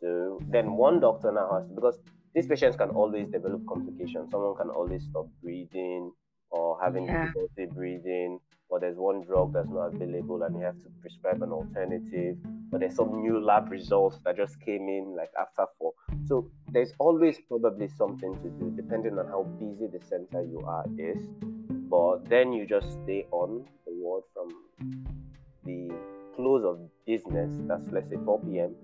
So 0.00 0.40
then 0.48 0.72
one 0.72 1.00
doctor 1.00 1.30
now 1.30 1.52
has 1.52 1.68
to, 1.68 1.74
because 1.74 1.98
these 2.34 2.46
patients 2.46 2.76
can 2.76 2.90
always 2.90 3.28
develop 3.28 3.66
complications. 3.66 4.30
Someone 4.30 4.56
can 4.56 4.70
always 4.70 5.04
stop 5.04 5.26
breathing 5.42 6.12
or 6.50 6.78
having 6.82 7.06
yeah. 7.06 7.26
difficulty 7.26 7.66
breathing, 7.66 8.40
or 8.68 8.80
there's 8.80 8.96
one 8.96 9.22
drug 9.22 9.52
that's 9.52 9.68
not 9.68 9.94
available 9.94 10.42
and 10.42 10.56
you 10.56 10.64
have 10.64 10.78
to 10.82 10.88
prescribe 11.00 11.42
an 11.42 11.50
alternative, 11.52 12.36
or 12.72 12.78
there's 12.78 12.94
some 12.94 13.22
new 13.22 13.40
lab 13.40 13.70
results 13.70 14.18
that 14.24 14.36
just 14.36 14.60
came 14.60 14.88
in 14.88 15.14
like 15.16 15.30
after 15.40 15.64
four. 15.78 15.92
So 16.26 16.50
there's 16.72 16.92
always 16.98 17.38
probably 17.48 17.88
something 17.88 18.34
to 18.42 18.48
do 18.50 18.72
depending 18.76 19.18
on 19.18 19.26
how 19.26 19.44
busy 19.60 19.86
the 19.86 20.04
center 20.04 20.42
you 20.42 20.60
are 20.66 20.84
is. 20.98 21.18
But 21.88 22.28
then 22.28 22.52
you 22.52 22.66
just 22.66 22.92
stay 23.02 23.26
on 23.32 23.64
the 23.86 23.92
ward 23.92 24.24
from 24.32 24.48
the 25.64 25.92
close 26.36 26.64
of 26.64 26.78
business, 27.06 27.52
that's 27.66 27.90
let's 27.92 28.08
say 28.08 28.16
4 28.24 28.40
p.m 28.40 28.74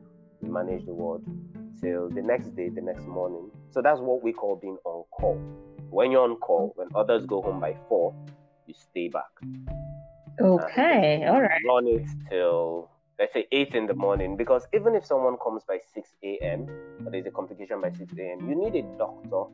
manage 0.43 0.85
the 0.85 0.93
ward 0.93 1.23
till 1.81 2.09
the 2.09 2.23
next 2.23 2.55
day, 2.57 2.69
the 2.69 2.81
next 2.81 3.07
morning. 3.07 3.51
So 3.71 3.83
that's 3.83 4.01
what 4.01 4.23
we 4.23 4.33
call 4.33 4.57
being 4.57 4.79
on 4.85 5.05
call. 5.11 5.37
When 5.91 6.11
you're 6.11 6.23
on 6.23 6.37
call, 6.37 6.73
when 6.77 6.89
others 6.95 7.27
go 7.27 7.43
home 7.43 7.61
by 7.61 7.77
four, 7.89 8.15
you 8.67 8.75
stay 8.75 9.09
back. 9.09 9.25
Okay, 10.41 11.25
all 11.27 11.41
right. 11.41 11.61
Run 11.67 11.87
it 11.87 12.07
till 12.29 12.91
let's 13.19 13.33
say 13.33 13.47
eight 13.53 13.75
in 13.75 13.87
the 13.87 13.95
morning 13.95 14.37
because 14.37 14.67
even 14.75 14.95
if 14.95 15.05
someone 15.05 15.37
comes 15.43 15.63
by 15.67 15.79
six 15.95 16.11
a.m. 16.23 16.67
or 17.05 17.11
there's 17.11 17.27
a 17.27 17.31
complication 17.31 17.81
by 17.81 17.91
six 17.93 18.13
a.m., 18.19 18.49
you 18.49 18.55
need 18.55 18.75
a 18.75 18.83
doctor 18.99 19.45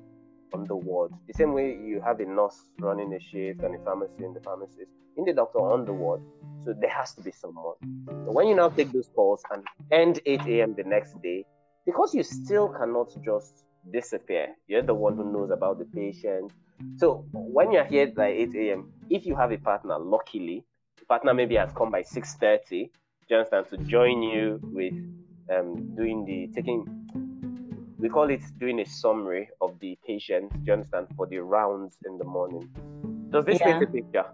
on 0.52 0.64
the 0.66 0.76
ward. 0.76 1.12
The 1.26 1.34
same 1.34 1.52
way 1.52 1.76
you 1.76 2.00
have 2.00 2.20
a 2.20 2.24
nurse 2.24 2.58
running 2.78 3.12
a 3.14 3.20
shift 3.20 3.62
and 3.62 3.74
a 3.74 3.84
pharmacy 3.84 4.24
and 4.24 4.34
the 4.34 4.40
pharmacist, 4.40 4.90
in 5.16 5.24
the 5.24 5.32
doctor 5.32 5.58
on 5.58 5.84
the 5.84 5.92
ward. 5.92 6.22
So 6.64 6.74
there 6.78 6.90
has 6.90 7.14
to 7.14 7.22
be 7.22 7.32
someone. 7.32 7.74
So 8.06 8.32
when 8.32 8.46
you 8.46 8.54
now 8.54 8.68
take 8.68 8.92
those 8.92 9.08
calls 9.14 9.42
and 9.50 9.64
end 9.90 10.20
8 10.24 10.40
a.m. 10.46 10.74
the 10.76 10.84
next 10.84 11.20
day, 11.22 11.44
because 11.84 12.14
you 12.14 12.22
still 12.22 12.68
cannot 12.68 13.10
just 13.24 13.64
disappear, 13.92 14.54
you're 14.68 14.82
the 14.82 14.94
one 14.94 15.16
who 15.16 15.32
knows 15.32 15.50
about 15.50 15.78
the 15.78 15.84
patient. 15.86 16.52
So 16.96 17.26
when 17.32 17.72
you're 17.72 17.84
here 17.84 18.06
by 18.06 18.28
8 18.28 18.54
a.m., 18.54 18.92
if 19.10 19.26
you 19.26 19.34
have 19.36 19.52
a 19.52 19.58
partner, 19.58 19.98
luckily, 19.98 20.64
the 20.98 21.04
partner 21.06 21.34
maybe 21.34 21.56
has 21.56 21.70
come 21.72 21.90
by 21.90 22.02
6:30, 22.02 22.90
you 23.28 23.36
understand, 23.36 23.66
to 23.70 23.78
join 23.78 24.22
you 24.22 24.60
with 24.62 24.94
um, 25.50 25.96
doing 25.96 26.24
the 26.24 26.48
taking 26.54 27.01
we 28.02 28.08
call 28.08 28.28
it 28.30 28.42
doing 28.58 28.80
a 28.80 28.84
summary 28.84 29.48
of 29.60 29.78
the 29.78 29.96
patient, 30.04 30.52
do 30.52 30.58
you 30.66 30.72
understand, 30.72 31.06
for 31.16 31.26
the 31.28 31.38
rounds 31.38 31.96
in 32.04 32.18
the 32.18 32.24
morning. 32.24 32.68
Does 33.30 33.44
this 33.44 33.60
yeah. 33.60 33.78
paint 33.78 33.84
a 33.84 33.86
picture? 33.86 34.24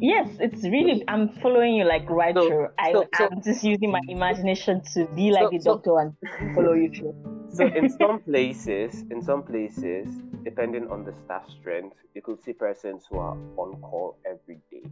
Yes, 0.00 0.28
it's 0.38 0.62
really. 0.62 1.04
I'm 1.08 1.30
following 1.42 1.74
you 1.74 1.84
like 1.84 2.08
right 2.08 2.34
so, 2.34 2.46
through. 2.46 2.68
I, 2.78 2.92
so, 2.92 3.06
so, 3.16 3.28
I'm 3.30 3.42
just 3.42 3.64
using 3.64 3.90
my 3.90 4.00
imagination 4.08 4.82
to 4.94 5.04
be 5.16 5.32
like 5.32 5.50
the 5.50 5.58
doctor 5.58 5.98
and 5.98 6.14
follow 6.54 6.74
you 6.74 6.90
through. 6.94 7.14
So 7.52 7.66
in 7.66 7.90
some 8.00 8.20
places, 8.20 9.04
in 9.10 9.20
some 9.20 9.42
places, 9.42 10.08
depending 10.44 10.88
on 10.90 11.04
the 11.04 11.12
staff 11.24 11.42
strength, 11.60 11.96
you 12.14 12.22
could 12.22 12.40
see 12.40 12.52
persons 12.52 13.04
who 13.10 13.18
are 13.18 13.36
on 13.56 13.80
call 13.82 14.16
every 14.24 14.60
day. 14.70 14.88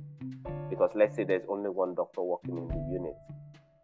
Because 0.69 0.91
let's 0.97 1.15
say 1.15 1.23
there's 1.23 1.47
only 1.49 1.71
one 1.71 1.95
doctor 1.95 2.23
working 2.23 2.59
in 2.59 2.67
the 2.67 2.89
unit. 2.93 3.15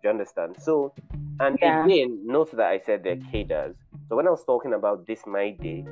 You 0.05 0.11
understand? 0.11 0.57
So, 0.61 0.93
and 1.40 1.59
yeah. 1.62 1.85
again, 1.85 2.21
note 2.27 2.51
that 2.53 2.67
I 2.67 2.79
said 2.79 3.03
they're 3.03 3.17
cadres. 3.33 3.75
So 4.09 4.17
when 4.17 4.27
I 4.27 4.31
was 4.31 4.45
talking 4.45 4.75
about 4.75 5.07
this 5.07 5.21
my 5.27 5.53
day, 5.53 5.87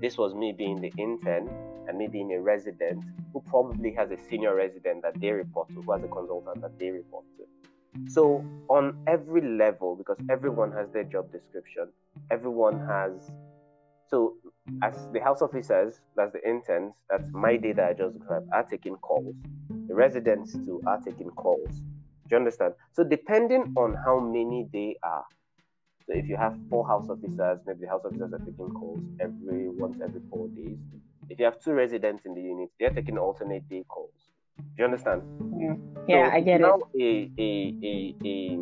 this 0.00 0.16
was 0.16 0.34
me 0.34 0.54
being 0.56 0.80
the 0.80 0.90
intern 0.96 1.50
and 1.86 1.98
me 1.98 2.08
being 2.08 2.32
a 2.32 2.40
resident 2.40 3.04
who 3.32 3.42
probably 3.42 3.92
has 3.92 4.10
a 4.10 4.16
senior 4.30 4.54
resident 4.54 5.02
that 5.02 5.20
they 5.20 5.30
report 5.32 5.68
to, 5.68 5.82
who 5.82 5.92
has 5.92 6.02
a 6.02 6.08
consultant 6.08 6.62
that 6.62 6.78
they 6.78 6.88
report 6.88 7.26
to. 7.36 8.10
So 8.10 8.42
on 8.70 8.96
every 9.06 9.42
level, 9.42 9.96
because 9.96 10.16
everyone 10.30 10.72
has 10.72 10.88
their 10.90 11.04
job 11.04 11.30
description, 11.30 11.88
everyone 12.30 12.80
has 12.86 13.30
so 14.08 14.36
as 14.82 14.94
the 15.12 15.20
house 15.20 15.42
officers, 15.42 16.00
that's 16.16 16.32
the 16.32 16.48
interns, 16.48 16.94
that's 17.10 17.24
my 17.32 17.56
day 17.56 17.72
that 17.72 17.90
I 17.90 17.92
just 17.92 18.18
grabbed, 18.20 18.48
are 18.54 18.62
taking 18.62 18.96
calls. 18.96 19.34
The 19.88 19.94
residents 19.94 20.54
too 20.54 20.80
are 20.86 20.98
taking 21.00 21.28
calls. 21.30 21.82
Do 22.28 22.34
you 22.34 22.36
understand? 22.36 22.74
So 22.92 23.04
depending 23.04 23.74
mm. 23.74 23.76
on 23.76 23.94
how 24.04 24.20
many 24.20 24.68
they 24.72 24.96
are, 25.02 25.24
so 26.06 26.14
if 26.14 26.26
you 26.26 26.36
have 26.36 26.56
four 26.70 26.86
house 26.86 27.08
officers, 27.10 27.60
maybe 27.66 27.80
the 27.80 27.88
house 27.88 28.02
officers 28.04 28.32
are 28.32 28.38
taking 28.38 28.70
calls 28.70 29.00
every 29.20 29.68
once 29.68 30.00
every 30.02 30.22
four 30.30 30.48
days. 30.48 30.78
If 31.28 31.38
you 31.38 31.44
have 31.44 31.60
two 31.60 31.72
residents 31.72 32.24
in 32.24 32.34
the 32.34 32.40
unit, 32.40 32.70
they're 32.80 32.90
taking 32.90 33.18
alternate 33.18 33.68
day 33.68 33.84
calls. 33.88 34.30
Do 34.56 34.64
you 34.78 34.84
understand? 34.86 35.22
Mm. 35.42 35.78
Yeah, 36.08 36.16
yeah 36.16 36.30
so 36.30 36.36
I 36.36 36.40
get 36.40 36.60
now 36.60 36.78
it. 36.94 37.30
A, 37.38 37.42
a, 37.42 37.74
a, 37.84 38.14
a, 38.24 38.58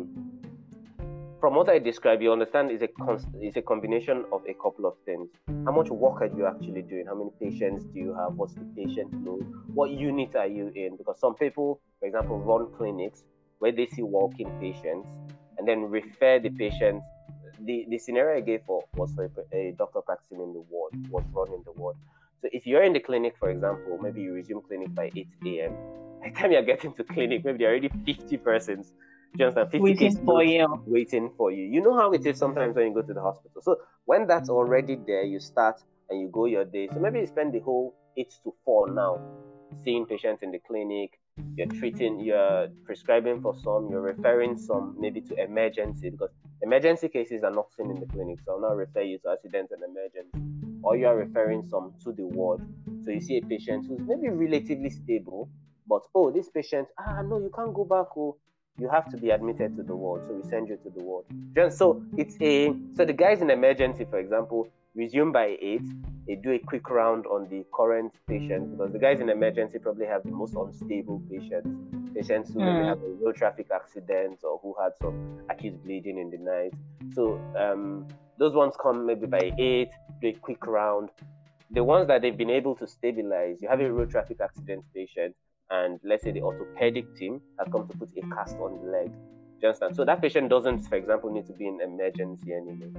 from 1.39 1.55
what 1.55 1.69
I 1.69 1.79
describe, 1.79 2.21
you 2.21 2.33
understand 2.33 2.71
is 2.71 2.81
a 2.81 2.87
const, 2.87 3.27
is 3.41 3.55
a 3.55 3.61
combination 3.61 4.25
of 4.33 4.41
a 4.49 4.53
couple 4.53 4.85
of 4.85 4.95
things. 5.05 5.29
How 5.65 5.71
much 5.71 5.89
work 5.89 6.21
are 6.21 6.27
you 6.35 6.47
actually 6.47 6.81
doing? 6.81 7.05
How 7.07 7.15
many 7.15 7.29
patients 7.39 7.85
do 7.93 7.99
you 7.99 8.13
have? 8.13 8.33
What's 8.33 8.55
the 8.55 8.65
patient 8.75 9.13
load? 9.25 9.45
What 9.73 9.91
unit 9.91 10.35
are 10.35 10.47
you 10.47 10.71
in? 10.75 10.97
Because 10.97 11.19
some 11.19 11.35
people, 11.35 11.79
for 11.99 12.07
example, 12.07 12.39
run 12.39 12.67
clinics 12.75 13.23
where 13.59 13.71
they 13.71 13.87
see 13.87 14.03
walking 14.03 14.49
patients 14.59 15.07
and 15.57 15.67
then 15.67 15.83
refer 15.83 16.39
the 16.39 16.49
patients 16.49 17.03
the, 17.59 17.85
the 17.89 17.97
scenario 17.97 18.37
I 18.37 18.41
gave 18.41 18.61
for 18.65 18.83
was 18.95 19.11
for 19.13 19.25
a, 19.25 19.57
a 19.57 19.71
doctor 19.77 20.01
practicing 20.01 20.41
in 20.41 20.53
the 20.53 20.63
ward, 20.69 20.93
was 21.09 21.23
running 21.33 21.63
the 21.65 21.71
ward. 21.73 21.95
So 22.41 22.49
if 22.51 22.65
you're 22.67 22.83
in 22.83 22.93
the 22.93 22.99
clinic, 22.99 23.35
for 23.39 23.49
example, 23.49 23.97
maybe 24.01 24.21
you 24.21 24.33
resume 24.33 24.61
clinic 24.61 24.93
by 24.93 25.11
8 25.15 25.27
a.m. 25.45 25.77
By 26.21 26.29
the 26.29 26.35
time 26.35 26.51
you're 26.51 26.63
getting 26.63 26.93
to 26.93 27.03
clinic, 27.03 27.45
maybe 27.45 27.59
there 27.59 27.69
are 27.69 27.71
already 27.71 27.89
50 28.05 28.37
persons. 28.37 28.91
just 29.37 29.55
50 29.55 29.79
waiting 29.79 30.25
for 30.25 30.43
you. 30.43 30.83
Waiting 30.85 31.31
for 31.37 31.51
you. 31.51 31.63
You 31.63 31.81
know 31.81 31.95
how 31.95 32.11
it 32.11 32.25
is 32.25 32.37
sometimes 32.37 32.75
when 32.75 32.87
you 32.87 32.93
go 32.93 33.01
to 33.01 33.13
the 33.13 33.21
hospital. 33.21 33.61
So 33.61 33.77
when 34.05 34.27
that's 34.27 34.49
already 34.49 34.97
there, 35.05 35.23
you 35.23 35.39
start 35.39 35.81
and 36.09 36.19
you 36.19 36.29
go 36.31 36.45
your 36.45 36.65
day. 36.65 36.89
So 36.91 36.99
maybe 36.99 37.19
you 37.19 37.27
spend 37.27 37.53
the 37.53 37.59
whole 37.59 37.93
8 38.17 38.33
to 38.43 38.53
4 38.65 38.91
now 38.93 39.19
seeing 39.83 40.05
patients 40.05 40.41
in 40.41 40.51
the 40.51 40.59
clinic, 40.59 41.19
you're 41.55 41.67
treating, 41.67 42.19
you're 42.19 42.67
prescribing 42.85 43.41
for 43.41 43.55
some, 43.63 43.89
you're 43.89 44.01
referring 44.01 44.57
some 44.57 44.95
maybe 44.99 45.21
to 45.21 45.43
emergency 45.43 46.09
because 46.09 46.29
emergency 46.61 47.09
cases 47.09 47.43
are 47.43 47.51
not 47.51 47.71
seen 47.75 47.89
in 47.91 47.99
the 47.99 48.05
clinic. 48.05 48.39
So 48.45 48.53
I'll 48.53 48.61
now 48.61 48.75
refer 48.75 49.01
you 49.01 49.17
to 49.19 49.31
accident 49.31 49.71
and 49.71 49.81
emergency, 49.83 50.81
or 50.83 50.97
you 50.97 51.07
are 51.07 51.17
referring 51.17 51.67
some 51.67 51.93
to 52.03 52.11
the 52.11 52.25
ward. 52.25 52.61
So 53.03 53.11
you 53.11 53.21
see 53.21 53.37
a 53.37 53.41
patient 53.41 53.87
who's 53.87 54.01
maybe 54.07 54.29
relatively 54.29 54.89
stable, 54.89 55.49
but 55.87 56.03
oh, 56.13 56.31
this 56.31 56.49
patient, 56.49 56.87
ah, 56.99 57.21
no, 57.21 57.39
you 57.39 57.51
can't 57.55 57.73
go 57.73 57.85
back. 57.85 58.07
Oh, 58.17 58.37
you 58.79 58.89
have 58.89 59.09
to 59.09 59.17
be 59.17 59.31
admitted 59.31 59.75
to 59.77 59.83
the 59.83 59.95
ward. 59.95 60.21
So 60.27 60.33
we 60.35 60.47
send 60.49 60.69
you 60.69 60.77
to 60.77 60.89
the 60.89 61.01
ward. 61.01 61.25
So 61.73 62.03
it's 62.17 62.35
a 62.41 62.75
so 62.95 63.05
the 63.05 63.13
guys 63.13 63.41
in 63.41 63.49
emergency, 63.49 64.05
for 64.09 64.19
example, 64.19 64.69
resume 64.97 65.31
by 65.31 65.55
eight. 65.61 65.83
They 66.27 66.35
do 66.35 66.51
a 66.51 66.59
quick 66.59 66.89
round 66.89 67.25
on 67.27 67.47
the 67.49 67.63
current 67.73 68.13
patients 68.27 68.71
because 68.71 68.91
the 68.91 68.99
guys 68.99 69.21
in 69.21 69.29
emergency 69.29 69.77
probably 69.79 70.07
have 70.07 70.23
the 70.23 70.31
most 70.31 70.55
unstable 70.55 71.21
patients. 71.29 71.69
Patients 72.13 72.51
who 72.51 72.59
mm. 72.59 72.85
have 72.85 72.97
a 72.97 73.23
road 73.23 73.35
traffic 73.35 73.67
accident 73.73 74.39
or 74.43 74.59
who 74.61 74.75
had 74.81 74.91
some 74.99 75.39
acute 75.49 75.81
bleeding 75.85 76.17
in 76.17 76.29
the 76.29 76.37
night. 76.37 76.73
So 77.13 77.39
um, 77.57 78.07
those 78.39 78.55
ones 78.55 78.73
come 78.81 79.05
maybe 79.05 79.27
by 79.27 79.51
eight, 79.57 79.91
do 80.19 80.27
a 80.29 80.33
quick 80.33 80.65
round. 80.65 81.09
The 81.71 81.83
ones 81.83 82.07
that 82.07 82.21
they've 82.21 82.37
been 82.37 82.49
able 82.49 82.75
to 82.75 82.87
stabilize, 82.87 83.61
you 83.61 83.69
have 83.69 83.79
a 83.79 83.91
road 83.91 84.09
traffic 84.09 84.39
accident 84.41 84.83
patient, 84.93 85.35
and 85.69 85.99
let's 86.03 86.23
say 86.23 86.31
the 86.31 86.41
orthopedic 86.41 87.15
team 87.15 87.41
has 87.59 87.67
come 87.71 87.87
to 87.87 87.97
put 87.97 88.09
a 88.17 88.35
cast 88.35 88.57
on 88.57 88.83
the 88.83 88.91
leg. 88.91 89.11
Do 89.11 89.61
you 89.61 89.67
understand? 89.69 89.95
So 89.95 90.05
that 90.05 90.21
patient 90.21 90.49
doesn't, 90.49 90.83
for 90.87 90.95
example, 90.95 91.31
need 91.31 91.45
to 91.47 91.53
be 91.53 91.67
in 91.67 91.79
emergency 91.81 92.53
anymore 92.53 92.91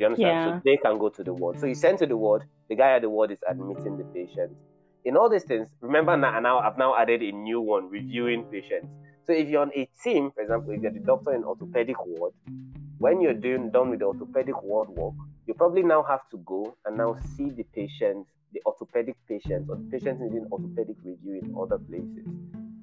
you 0.00 0.06
understand? 0.06 0.28
Yeah. 0.28 0.56
So 0.56 0.62
they 0.64 0.76
can 0.76 0.98
go 0.98 1.08
to 1.08 1.24
the 1.24 1.32
ward. 1.32 1.58
So 1.58 1.66
you 1.66 1.72
mm-hmm. 1.72 1.80
send 1.80 1.98
to 1.98 2.06
the 2.06 2.16
ward, 2.16 2.44
the 2.68 2.76
guy 2.76 2.92
at 2.96 3.02
the 3.02 3.10
ward 3.10 3.30
is 3.30 3.38
admitting 3.48 3.96
the 3.96 4.04
patient. 4.04 4.52
In 5.04 5.16
all 5.16 5.28
these 5.28 5.44
things, 5.44 5.68
remember 5.80 6.16
now, 6.16 6.32
mm-hmm. 6.32 6.42
now 6.42 6.58
I've 6.58 6.78
now 6.78 6.94
added 6.96 7.22
a 7.22 7.32
new 7.32 7.60
one, 7.60 7.88
reviewing 7.88 8.44
patients. 8.44 8.88
So 9.26 9.32
if 9.32 9.48
you're 9.48 9.62
on 9.62 9.72
a 9.76 9.88
team, 10.02 10.30
for 10.34 10.42
example, 10.42 10.72
if 10.72 10.82
you're 10.82 10.92
the 10.92 11.00
doctor 11.00 11.34
in 11.34 11.44
orthopedic 11.44 11.96
ward, 12.04 12.32
when 12.98 13.20
you're 13.20 13.34
doing 13.34 13.70
done 13.70 13.90
with 13.90 14.00
the 14.00 14.06
orthopedic 14.06 14.62
ward 14.62 14.88
work, 14.90 15.14
you 15.46 15.54
probably 15.54 15.82
now 15.82 16.02
have 16.02 16.28
to 16.30 16.38
go 16.38 16.76
and 16.84 16.96
now 16.96 17.16
see 17.36 17.50
the 17.50 17.64
patient, 17.74 18.26
the 18.52 18.60
orthopedic 18.66 19.16
patients, 19.28 19.68
or 19.68 19.76
the 19.76 19.88
patient 19.90 20.20
needing 20.20 20.46
orthopedic 20.50 20.96
review 21.04 21.40
in 21.42 21.54
other 21.60 21.78
places. 21.78 22.26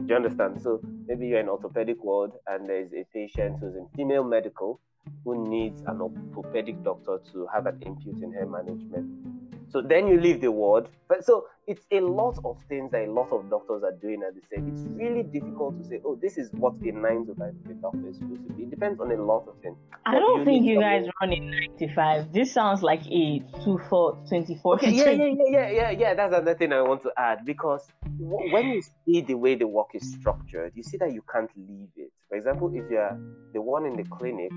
Do 0.05 0.13
you 0.13 0.17
understand? 0.17 0.61
So 0.61 0.81
maybe 1.07 1.25
you're 1.25 1.39
in 1.39 1.49
orthopedic 1.49 2.03
ward 2.03 2.31
and 2.45 2.69
there's 2.69 2.93
a 2.93 3.05
patient 3.11 3.57
who's 3.59 3.75
in 3.75 3.87
female 3.95 4.23
medical 4.23 4.79
who 5.23 5.49
needs 5.49 5.81
an 5.87 5.99
orthopedic 5.99 6.83
doctor 6.83 7.19
to 7.33 7.47
have 7.51 7.65
an 7.65 7.81
input 7.81 8.21
in 8.21 8.31
her 8.33 8.45
management. 8.45 9.34
So 9.69 9.81
then 9.81 10.07
you 10.07 10.19
leave 10.19 10.41
the 10.41 10.51
ward. 10.51 10.87
But 11.07 11.25
so 11.25 11.45
it's 11.67 11.85
a 11.91 11.99
lot 11.99 12.37
of 12.45 12.57
things 12.69 12.91
that 12.91 13.07
a 13.07 13.11
lot 13.11 13.31
of 13.31 13.49
doctors 13.49 13.83
are 13.83 13.91
doing 14.01 14.21
at 14.27 14.35
the 14.35 14.41
same. 14.51 14.67
It's 14.69 14.83
really 14.95 15.23
difficult 15.23 15.77
to 15.81 15.87
say, 15.87 15.99
oh, 16.05 16.17
this 16.21 16.37
is 16.37 16.49
what 16.53 16.73
a 16.81 16.91
nine 16.91 17.25
to 17.27 17.35
five 17.35 17.53
doctor 17.81 18.07
is 18.09 18.17
supposed 18.17 18.47
to 18.47 18.53
be. 18.53 18.63
It 18.63 18.69
depends 18.69 18.99
on 18.99 19.11
a 19.11 19.21
lot 19.21 19.47
of 19.47 19.55
things. 19.61 19.77
I 20.05 20.19
don't 20.19 20.39
you 20.39 20.45
think 20.45 20.65
you 20.65 20.79
guys 20.79 21.07
run 21.21 21.33
in 21.33 21.51
95. 21.79 22.31
This 22.33 22.51
sounds 22.51 22.81
like 22.83 23.01
a 23.07 23.43
2 23.63 23.79
4 23.89 24.23
24. 24.27 24.75
Okay, 24.75 24.91
yeah, 24.91 25.09
yeah, 25.11 25.25
yeah, 25.25 25.43
yeah, 25.47 25.69
yeah, 25.69 25.89
yeah. 25.91 26.13
That's 26.13 26.33
another 26.33 26.55
thing 26.55 26.73
I 26.73 26.81
want 26.81 27.03
to 27.03 27.11
add 27.17 27.45
because 27.45 27.87
w- 28.19 28.53
when 28.53 28.69
you 28.69 28.81
see 29.05 29.21
the 29.21 29.35
way 29.35 29.55
the 29.55 29.67
work 29.67 29.87
is 29.93 30.11
structured, 30.13 30.71
you 30.75 30.83
see 30.83 30.97
that 30.97 31.13
you 31.13 31.23
can't 31.31 31.49
leave 31.55 31.89
it. 31.95 32.11
For 32.29 32.37
example, 32.37 32.71
if 32.73 32.89
you're 32.89 33.17
the 33.53 33.61
one 33.61 33.85
in 33.85 33.95
the 33.95 34.03
clinic, 34.03 34.51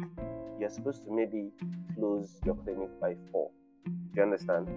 you're 0.58 0.70
supposed 0.70 1.04
to 1.04 1.12
maybe 1.12 1.50
close 1.94 2.40
your 2.44 2.54
clinic 2.56 2.90
by 3.00 3.14
four. 3.30 3.50
Do 3.84 3.92
you 4.16 4.22
understand? 4.22 4.68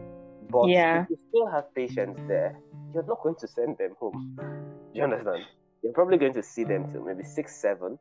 But 0.52 0.68
yeah. 0.70 1.04
if 1.04 1.10
you 1.10 1.18
still 1.30 1.48
have 1.48 1.74
patients 1.74 2.22
there, 2.28 2.58
you're 2.94 3.06
not 3.06 3.22
going 3.24 3.36
to 3.36 3.48
send 3.48 3.78
them 3.78 3.96
home. 4.00 4.36
Do 4.38 4.98
you 4.98 5.04
understand? 5.04 5.46
You're 5.82 5.94
probably 5.94 6.18
going 6.18 6.34
to 6.34 6.44
see 6.44 6.64
them 6.64 6.92
till 6.92 7.04
maybe 7.04 7.24
six, 7.24 7.56
seven. 7.56 7.98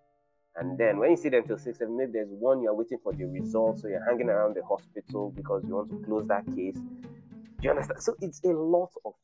And 0.56 0.76
then 0.76 0.98
when 0.98 1.12
you 1.12 1.16
see 1.16 1.28
them 1.28 1.44
till 1.46 1.58
six, 1.58 1.78
seven, 1.78 1.96
maybe 1.96 2.12
there's 2.12 2.28
one 2.28 2.60
you're 2.62 2.74
waiting 2.74 2.98
for 3.02 3.12
the 3.12 3.24
results, 3.24 3.82
so 3.82 3.88
you're 3.88 4.04
hanging 4.04 4.28
around 4.28 4.56
the 4.56 4.64
hospital 4.64 5.30
because 5.30 5.62
you 5.66 5.76
want 5.76 5.90
to 5.90 5.98
close 6.04 6.26
that 6.26 6.44
case. 6.46 6.74
Do 6.76 7.62
you 7.62 7.70
understand? 7.70 8.02
So 8.02 8.16
it's 8.20 8.42
a 8.44 8.48
lot 8.48 8.90
of 9.04 9.14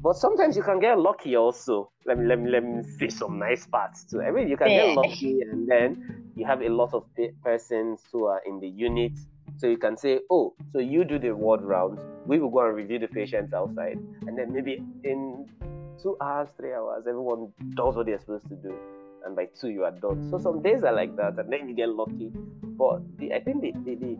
but 0.00 0.16
sometimes 0.16 0.56
you 0.56 0.62
can 0.62 0.80
get 0.80 0.98
lucky 0.98 1.36
also. 1.36 1.90
Let 2.06 2.18
me 2.18 2.26
let 2.26 2.38
me 2.38 2.50
let 2.50 2.64
me 2.64 2.82
see 2.82 3.10
some 3.10 3.38
nice 3.38 3.66
parts 3.66 4.04
too. 4.04 4.22
I 4.22 4.30
mean, 4.30 4.48
you 4.48 4.56
can 4.56 4.68
get 4.68 4.94
lucky, 4.94 5.40
and 5.42 5.68
then 5.68 6.30
you 6.36 6.46
have 6.46 6.62
a 6.62 6.68
lot 6.68 6.94
of 6.94 7.04
persons 7.42 8.00
who 8.12 8.26
are 8.26 8.40
in 8.46 8.60
the 8.60 8.68
unit 8.68 9.12
so 9.58 9.66
you 9.66 9.76
can 9.76 9.96
say, 9.96 10.20
oh, 10.30 10.54
so 10.72 10.78
you 10.78 11.04
do 11.04 11.18
the 11.18 11.32
ward 11.34 11.62
rounds, 11.62 12.00
we 12.26 12.38
will 12.38 12.50
go 12.50 12.64
and 12.64 12.76
review 12.76 13.00
the 13.00 13.08
patients 13.08 13.52
outside. 13.52 13.98
And 14.26 14.38
then 14.38 14.52
maybe 14.52 14.80
in 15.02 15.48
two 16.00 16.16
hours, 16.20 16.48
three 16.56 16.72
hours, 16.72 17.04
everyone 17.08 17.52
does 17.74 17.96
what 17.96 18.06
they're 18.06 18.20
supposed 18.20 18.48
to 18.48 18.54
do. 18.54 18.74
And 19.26 19.34
by 19.34 19.46
two, 19.60 19.68
you 19.70 19.82
are 19.82 19.90
done. 19.90 20.30
So 20.30 20.38
some 20.38 20.62
days 20.62 20.84
are 20.84 20.92
like 20.92 21.16
that, 21.16 21.38
and 21.38 21.52
then 21.52 21.68
you 21.68 21.74
get 21.74 21.88
lucky. 21.88 22.30
But 22.62 23.00
the, 23.18 23.34
I 23.34 23.40
think 23.40 23.62
the, 23.62 23.72
the, 23.72 23.96
the, 23.96 24.18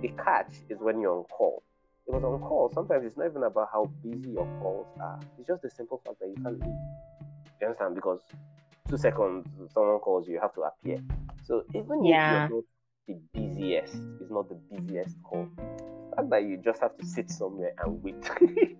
the 0.00 0.08
catch 0.24 0.52
is 0.70 0.78
when 0.80 1.00
you're 1.00 1.18
on 1.18 1.24
call. 1.24 1.62
It 2.06 2.14
was 2.14 2.24
on 2.24 2.40
call, 2.40 2.72
sometimes 2.72 3.04
it's 3.04 3.18
not 3.18 3.26
even 3.26 3.42
about 3.42 3.68
how 3.70 3.90
busy 4.02 4.30
your 4.30 4.48
calls 4.62 4.86
are. 4.98 5.20
It's 5.38 5.46
just 5.46 5.60
the 5.60 5.70
simple 5.70 6.00
fact 6.06 6.18
that 6.20 6.28
you 6.28 6.42
can't 6.42 6.58
leave. 6.58 6.74
You 7.60 7.66
understand? 7.66 7.94
Because 7.94 8.20
two 8.88 8.96
seconds, 8.96 9.46
someone 9.74 9.98
calls 9.98 10.26
you, 10.26 10.34
you 10.34 10.40
have 10.40 10.54
to 10.54 10.62
appear. 10.62 10.98
So 11.44 11.64
even 11.74 12.06
yeah. 12.06 12.44
if 12.44 12.50
you're 12.50 12.58
not 12.60 12.64
the 13.08 13.18
busiest. 13.32 13.94
It's 14.20 14.30
not 14.30 14.48
the 14.48 14.58
busiest 14.70 15.16
call. 15.22 15.48
The 15.56 16.16
fact 16.16 16.30
that 16.30 16.42
you 16.42 16.58
just 16.58 16.80
have 16.80 16.96
to 16.98 17.06
sit 17.06 17.30
somewhere 17.30 17.72
and 17.82 18.02
wait. 18.02 18.30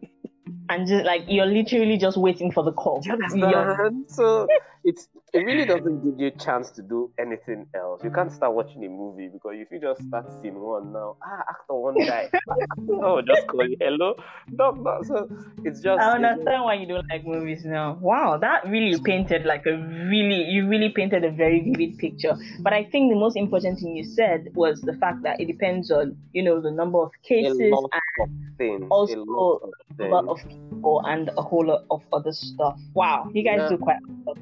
and 0.69 0.87
just 0.87 1.05
like 1.05 1.25
you're 1.27 1.47
literally 1.47 1.97
just 1.97 2.17
waiting 2.17 2.53
for 2.53 2.63
the 2.63 2.73
call. 2.73 3.01
Do 3.01 3.09
you 3.09 3.15
understand? 3.15 4.05
so 4.09 4.47
it's 4.89 5.09
it 5.35 5.41
really 5.41 5.67
doesn't 5.67 6.03
give 6.03 6.19
you 6.19 6.29
a 6.29 6.39
chance 6.39 6.71
to 6.71 6.83
do 6.83 7.11
anything 7.19 7.67
else. 7.75 8.03
You 8.03 8.11
can't 8.11 8.33
start 8.33 8.55
watching 8.55 8.83
a 8.87 8.89
movie 8.89 9.29
because 9.29 9.53
if 9.57 9.71
you 9.71 9.79
just 9.79 10.03
start 10.09 10.27
scene 10.41 10.59
one 10.59 10.93
now, 10.93 11.17
ah, 11.23 11.45
actor 11.51 11.75
one 11.75 11.95
die. 12.07 12.31
oh, 12.91 13.21
just 13.21 13.47
call 13.47 13.69
you 13.69 13.77
hello, 13.79 14.15
doctor. 14.57 14.99
So 15.05 15.29
it's 15.65 15.81
just. 15.81 16.01
I 16.01 16.15
understand 16.15 16.47
just... 16.47 16.65
why 16.65 16.75
you 16.75 16.87
don't 16.87 17.07
like 17.11 17.27
movies 17.27 17.67
now. 17.67 17.99
Wow, 18.01 18.39
that 18.39 18.67
really 18.67 18.99
painted 19.05 19.45
like 19.45 19.67
a 19.67 19.77
really, 19.77 20.45
you 20.45 20.67
really 20.67 20.89
painted 20.89 21.25
a 21.25 21.31
very 21.31 21.61
vivid 21.61 21.99
picture. 21.99 22.35
But 22.61 22.73
I 22.73 22.85
think 22.85 23.13
the 23.13 23.19
most 23.19 23.37
important 23.37 23.81
thing 23.81 23.95
you 23.95 24.05
said 24.05 24.49
was 24.55 24.81
the 24.81 24.95
fact 24.95 25.23
that 25.25 25.39
it 25.41 25.47
depends 25.47 25.91
on, 25.91 26.17
you 26.33 26.43
know, 26.43 26.61
the 26.63 26.71
number 26.71 27.03
of 27.03 27.11
cases 27.23 27.59
and 27.61 28.57
things, 28.57 28.87
also 28.91 29.23
a 29.23 30.05
lot 30.05 30.29
of, 30.29 30.39
people 30.49 31.03
and 31.05 31.29
a 31.37 31.43
whole 31.43 31.67
lot 31.67 31.85
of 31.91 32.03
other 32.15 32.33
stuff. 32.33 32.79
Wow, 32.95 33.31
you 33.35 33.45
guys 33.45 33.59
yeah. 33.59 33.69
do 33.69 33.77
quite 33.77 33.99
a 33.99 34.31
lot. 34.31 34.39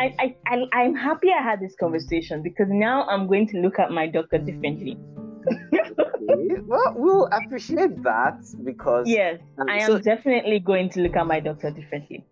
I, 0.00 0.34
I, 0.46 0.66
I, 0.72 0.82
am 0.84 0.94
happy 0.94 1.28
I 1.30 1.42
had 1.42 1.60
this 1.60 1.74
conversation 1.78 2.42
because 2.42 2.68
now 2.70 3.06
I'm 3.06 3.26
going 3.26 3.46
to 3.48 3.58
look 3.58 3.78
at 3.78 3.90
my 3.90 4.06
doctor 4.06 4.38
differently. 4.38 4.98
okay. 5.46 6.60
Well, 6.64 6.94
we'll 6.96 7.26
appreciate 7.26 8.02
that 8.02 8.38
because. 8.64 9.06
Yes, 9.06 9.40
um, 9.58 9.68
I 9.68 9.78
am 9.80 9.86
so, 9.86 9.98
definitely 9.98 10.58
going 10.60 10.88
to 10.90 11.00
look 11.02 11.16
at 11.16 11.26
my 11.26 11.40
doctor 11.40 11.70
differently. 11.70 12.24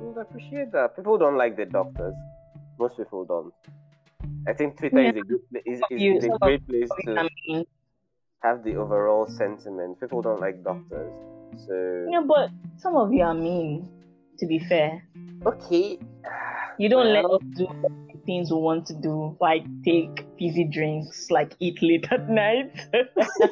We'll 0.00 0.18
appreciate 0.18 0.72
that. 0.72 0.96
People 0.96 1.16
don't 1.16 1.36
like 1.36 1.56
the 1.56 1.66
doctors. 1.66 2.14
Most 2.76 2.96
people 2.96 3.24
don't. 3.24 3.54
I 4.48 4.52
think 4.52 4.78
Twitter 4.78 5.00
yeah. 5.00 5.10
is 5.10 5.16
a 5.16 5.22
good 5.22 5.40
is, 5.64 5.80
is, 5.90 6.24
is 6.24 6.24
a 6.24 6.38
great 6.40 6.66
place 6.66 6.88
to 7.04 7.64
have 8.42 8.64
the 8.64 8.74
overall 8.74 9.28
sentiment. 9.28 10.00
People 10.00 10.22
don't 10.22 10.40
like 10.40 10.64
doctors, 10.64 11.12
so 11.66 12.06
yeah. 12.10 12.22
But 12.26 12.50
some 12.78 12.96
of 12.96 13.12
you 13.12 13.22
are 13.22 13.34
mean. 13.34 13.88
To 14.42 14.46
be 14.48 14.58
fair. 14.58 15.06
Okay, 15.46 16.00
you 16.76 16.88
don't 16.88 17.12
well, 17.12 17.14
let 17.14 17.24
us 17.30 17.42
do 17.56 17.68
things 18.26 18.50
we 18.50 18.56
want 18.56 18.86
to 18.86 18.94
do, 18.94 19.36
like 19.40 19.64
take 19.84 20.26
fizzy 20.36 20.64
drinks, 20.64 21.30
like 21.30 21.54
eat 21.60 21.80
late 21.80 22.08
at 22.10 22.28
night. 22.28 22.74
uh, 22.92 23.04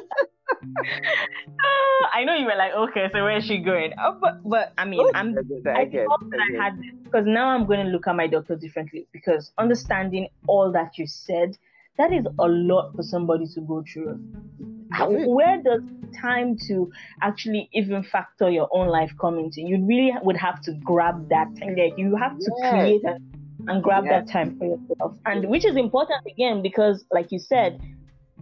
I 2.13 2.25
know 2.25 2.35
you 2.35 2.43
were 2.43 2.57
like, 2.57 2.73
okay, 2.73 3.07
so 3.13 3.23
where 3.23 3.37
is 3.37 3.45
she 3.45 3.59
going? 3.59 3.93
Oh, 4.03 4.17
but 4.19 4.43
but 4.43 4.73
I 4.77 4.83
mean, 4.83 5.07
I'm 5.15 5.33
I, 5.73 5.85
get, 5.85 6.07
thought 6.07 6.29
that 6.29 6.41
I, 6.41 6.57
I 6.59 6.61
had 6.61 6.81
because 7.05 7.25
now 7.25 7.47
I'm 7.47 7.65
going 7.65 7.85
to 7.85 7.89
look 7.89 8.07
at 8.07 8.15
my 8.17 8.27
doctor 8.27 8.57
differently 8.57 9.07
because 9.13 9.53
understanding 9.57 10.27
all 10.45 10.73
that 10.73 10.97
you 10.97 11.07
said, 11.07 11.57
that 11.97 12.13
is 12.13 12.25
a 12.39 12.47
lot 12.47 12.95
for 12.95 13.03
somebody 13.03 13.45
to 13.47 13.61
go 13.61 13.83
through. 13.91 14.19
Where 14.99 15.61
does 15.61 15.81
time 16.19 16.57
to 16.67 16.91
actually 17.21 17.69
even 17.73 18.03
factor 18.03 18.49
your 18.49 18.67
own 18.71 18.87
life 18.87 19.11
come 19.19 19.37
into? 19.39 19.61
You 19.61 19.85
really 19.85 20.13
would 20.23 20.37
have 20.37 20.61
to 20.61 20.73
grab 20.83 21.29
that 21.29 21.47
time. 21.59 21.75
Like 21.75 21.97
you 21.97 22.15
have 22.15 22.37
to 22.37 22.51
yes. 22.61 22.71
create 22.71 23.03
a, 23.05 23.17
and 23.67 23.83
grab 23.83 24.05
yes. 24.05 24.25
that 24.25 24.31
time 24.31 24.57
for 24.57 24.65
yourself. 24.65 25.17
And 25.25 25.49
which 25.49 25.65
is 25.65 25.75
important 25.75 26.25
again 26.27 26.61
because, 26.61 27.05
like 27.11 27.31
you 27.31 27.39
said, 27.39 27.79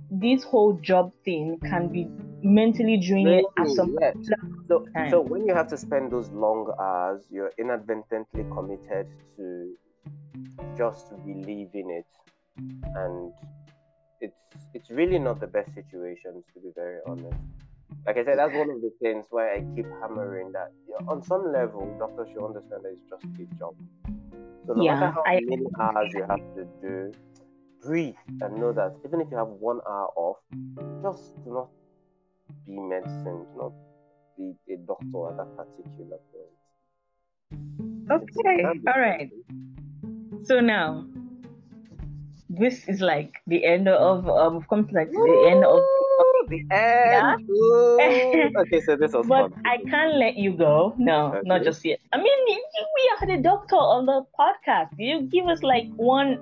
this 0.10 0.44
whole 0.44 0.74
job 0.74 1.12
thing 1.26 1.60
can 1.64 1.90
be 1.90 2.08
mentally 2.42 2.98
draining 2.98 3.46
at 3.58 3.68
some 3.70 3.98
yes. 4.00 4.16
so, 4.68 4.86
time. 4.96 5.10
so 5.10 5.22
when 5.22 5.46
you 5.46 5.54
have 5.54 5.68
to 5.68 5.78
spend 5.78 6.12
those 6.12 6.30
long 6.30 6.74
hours, 6.80 7.24
you're 7.30 7.52
inadvertently 7.58 8.44
committed 8.52 9.08
to 9.36 9.76
just 10.78 11.08
relieving 11.26 11.90
it 11.92 12.06
and 12.96 13.32
it's 14.22 14.36
it's 14.74 14.90
really 14.90 15.20
not 15.20 15.40
the 15.40 15.48
best 15.48 15.74
situations 15.74 16.44
to 16.54 16.60
be 16.60 16.72
very 16.76 17.00
honest. 17.08 17.38
Like 18.06 18.18
I 18.18 18.24
said, 18.24 18.38
that's 18.38 18.56
one 18.56 18.70
of 18.70 18.82
the 18.82 18.92
things 19.02 19.26
why 19.30 19.56
I 19.56 19.66
keep 19.76 19.86
hammering 20.02 20.52
that 20.54 20.72
on 21.08 21.22
some 21.24 21.52
level, 21.52 21.96
doctors 22.00 22.30
should 22.32 22.46
understand 22.46 22.84
that 22.84 22.94
it's 22.94 23.10
just 23.10 23.26
a 23.26 23.56
job. 23.58 23.76
So 24.66 24.74
no 24.74 24.84
yeah, 24.84 24.96
matter 24.96 25.12
how 25.12 25.24
I... 25.26 25.40
many 25.44 25.66
hours 25.80 26.12
you 26.14 26.26
have 26.30 26.40
to 26.56 26.68
do, 26.82 27.12
breathe 27.82 28.16
and 28.42 28.58
know 28.58 28.72
that 28.74 28.96
even 29.06 29.22
if 29.22 29.28
you 29.32 29.38
have 29.38 29.48
one 29.48 29.80
hour 29.88 30.10
off, 30.16 30.38
just 31.02 31.36
do 31.44 31.54
not 31.54 31.70
be 32.66 32.80
medicine, 32.80 33.46
do 33.54 33.58
not 33.58 33.74
be 34.38 34.56
a 34.72 34.78
doctor 34.86 35.30
at 35.30 35.38
that 35.38 35.58
particular 35.58 36.20
point. 36.32 36.56
Okay, 38.12 38.64
all 38.88 39.00
right. 39.00 39.30
So 40.44 40.60
now 40.60 41.06
this 42.60 42.88
is 42.88 43.02
like 43.02 43.42
the 43.48 43.66
end 43.66 43.88
of 43.88 44.28
um 44.28 44.58
we've 44.58 44.68
come 44.68 44.88
to 44.88 44.94
like 44.94 45.12
the 45.12 45.48
end 45.50 45.64
of 45.64 45.80
the 46.50 46.60
end. 46.72 47.48
Yeah? 47.50 48.62
okay, 48.62 48.82
so 48.82 48.96
this 48.96 49.14
was 49.14 49.28
But 49.28 49.52
fun. 49.52 49.62
I 49.66 49.78
can't 49.90 50.16
let 50.18 50.36
you 50.36 50.54
go. 50.54 50.94
No, 50.98 51.34
okay. 51.34 51.42
not 51.44 51.64
just 51.64 51.86
yet. 51.86 52.00
I 52.12 52.18
mean, 52.18 52.40
we 52.48 53.04
are 53.14 53.28
the 53.28 53.42
doctor 53.42 53.76
on 53.76 54.06
the 54.06 54.26
podcast. 54.38 54.90
You 54.98 55.22
give 55.24 55.48
us 55.48 55.64
like 55.64 55.88
one 55.96 56.40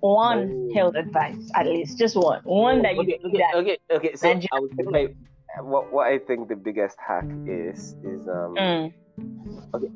one 0.00 0.70
health 0.74 0.94
advice 0.94 1.50
at 1.54 1.66
least, 1.66 1.98
just 1.98 2.16
one, 2.16 2.40
one 2.44 2.82
that 2.82 2.94
you 2.94 3.02
okay, 3.02 3.18
okay, 3.24 3.44
okay, 3.54 3.78
okay. 3.90 4.14
So 4.14 4.30
I 4.30 4.60
would 4.60 4.86
like 4.86 5.14
what 5.60 5.92
what 5.92 6.06
I 6.06 6.18
think 6.18 6.48
the 6.48 6.56
biggest 6.56 6.96
hack 6.98 7.26
is 7.46 7.96
is 8.04 8.28
um 8.28 8.54
mm. 8.54 8.92
okay, 9.74 9.90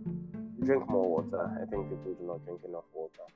drink 0.64 0.88
more 0.88 1.22
water. 1.22 1.50
I 1.60 1.66
think 1.66 1.88
people 1.90 2.14
do 2.14 2.26
not 2.26 2.44
drink 2.44 2.60
enough 2.66 2.84
water. 2.92 3.26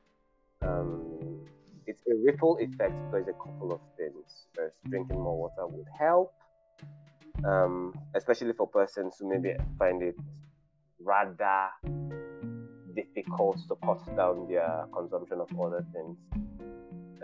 Um, 0.62 1.40
it's 1.86 2.02
a 2.10 2.14
ripple 2.24 2.58
effect 2.60 2.94
because 3.10 3.28
a 3.28 3.32
couple 3.32 3.72
of 3.72 3.80
things. 3.96 4.46
First, 4.54 4.76
drinking 4.88 5.20
more 5.20 5.38
water 5.38 5.66
would 5.66 5.86
help, 5.98 6.32
um, 7.44 7.94
especially 8.14 8.52
for 8.52 8.66
persons 8.66 9.16
who 9.18 9.28
maybe 9.28 9.54
find 9.78 10.02
it 10.02 10.16
rather 11.00 11.68
difficult 12.94 13.58
to 13.68 13.76
cut 13.84 14.04
down 14.16 14.48
their 14.48 14.86
consumption 14.92 15.40
of 15.40 15.48
other 15.60 15.84
things. 15.92 16.16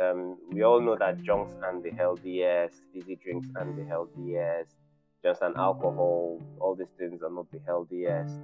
Um, 0.01 0.39
we 0.51 0.63
all 0.63 0.81
know 0.81 0.97
that 0.97 1.23
junks 1.23 1.55
and 1.65 1.83
the 1.83 1.91
healthiest, 1.91 2.83
fizzy 2.93 3.17
drinks 3.17 3.49
and 3.57 3.77
the 3.79 3.85
healthiest, 3.85 4.75
just 5.23 5.43
an 5.43 5.55
alcohol, 5.57 6.41
all 6.61 6.75
these 6.75 6.93
things 6.99 7.23
are 7.23 7.31
not 7.31 7.51
the 7.53 7.61
healthiest. 7.67 8.35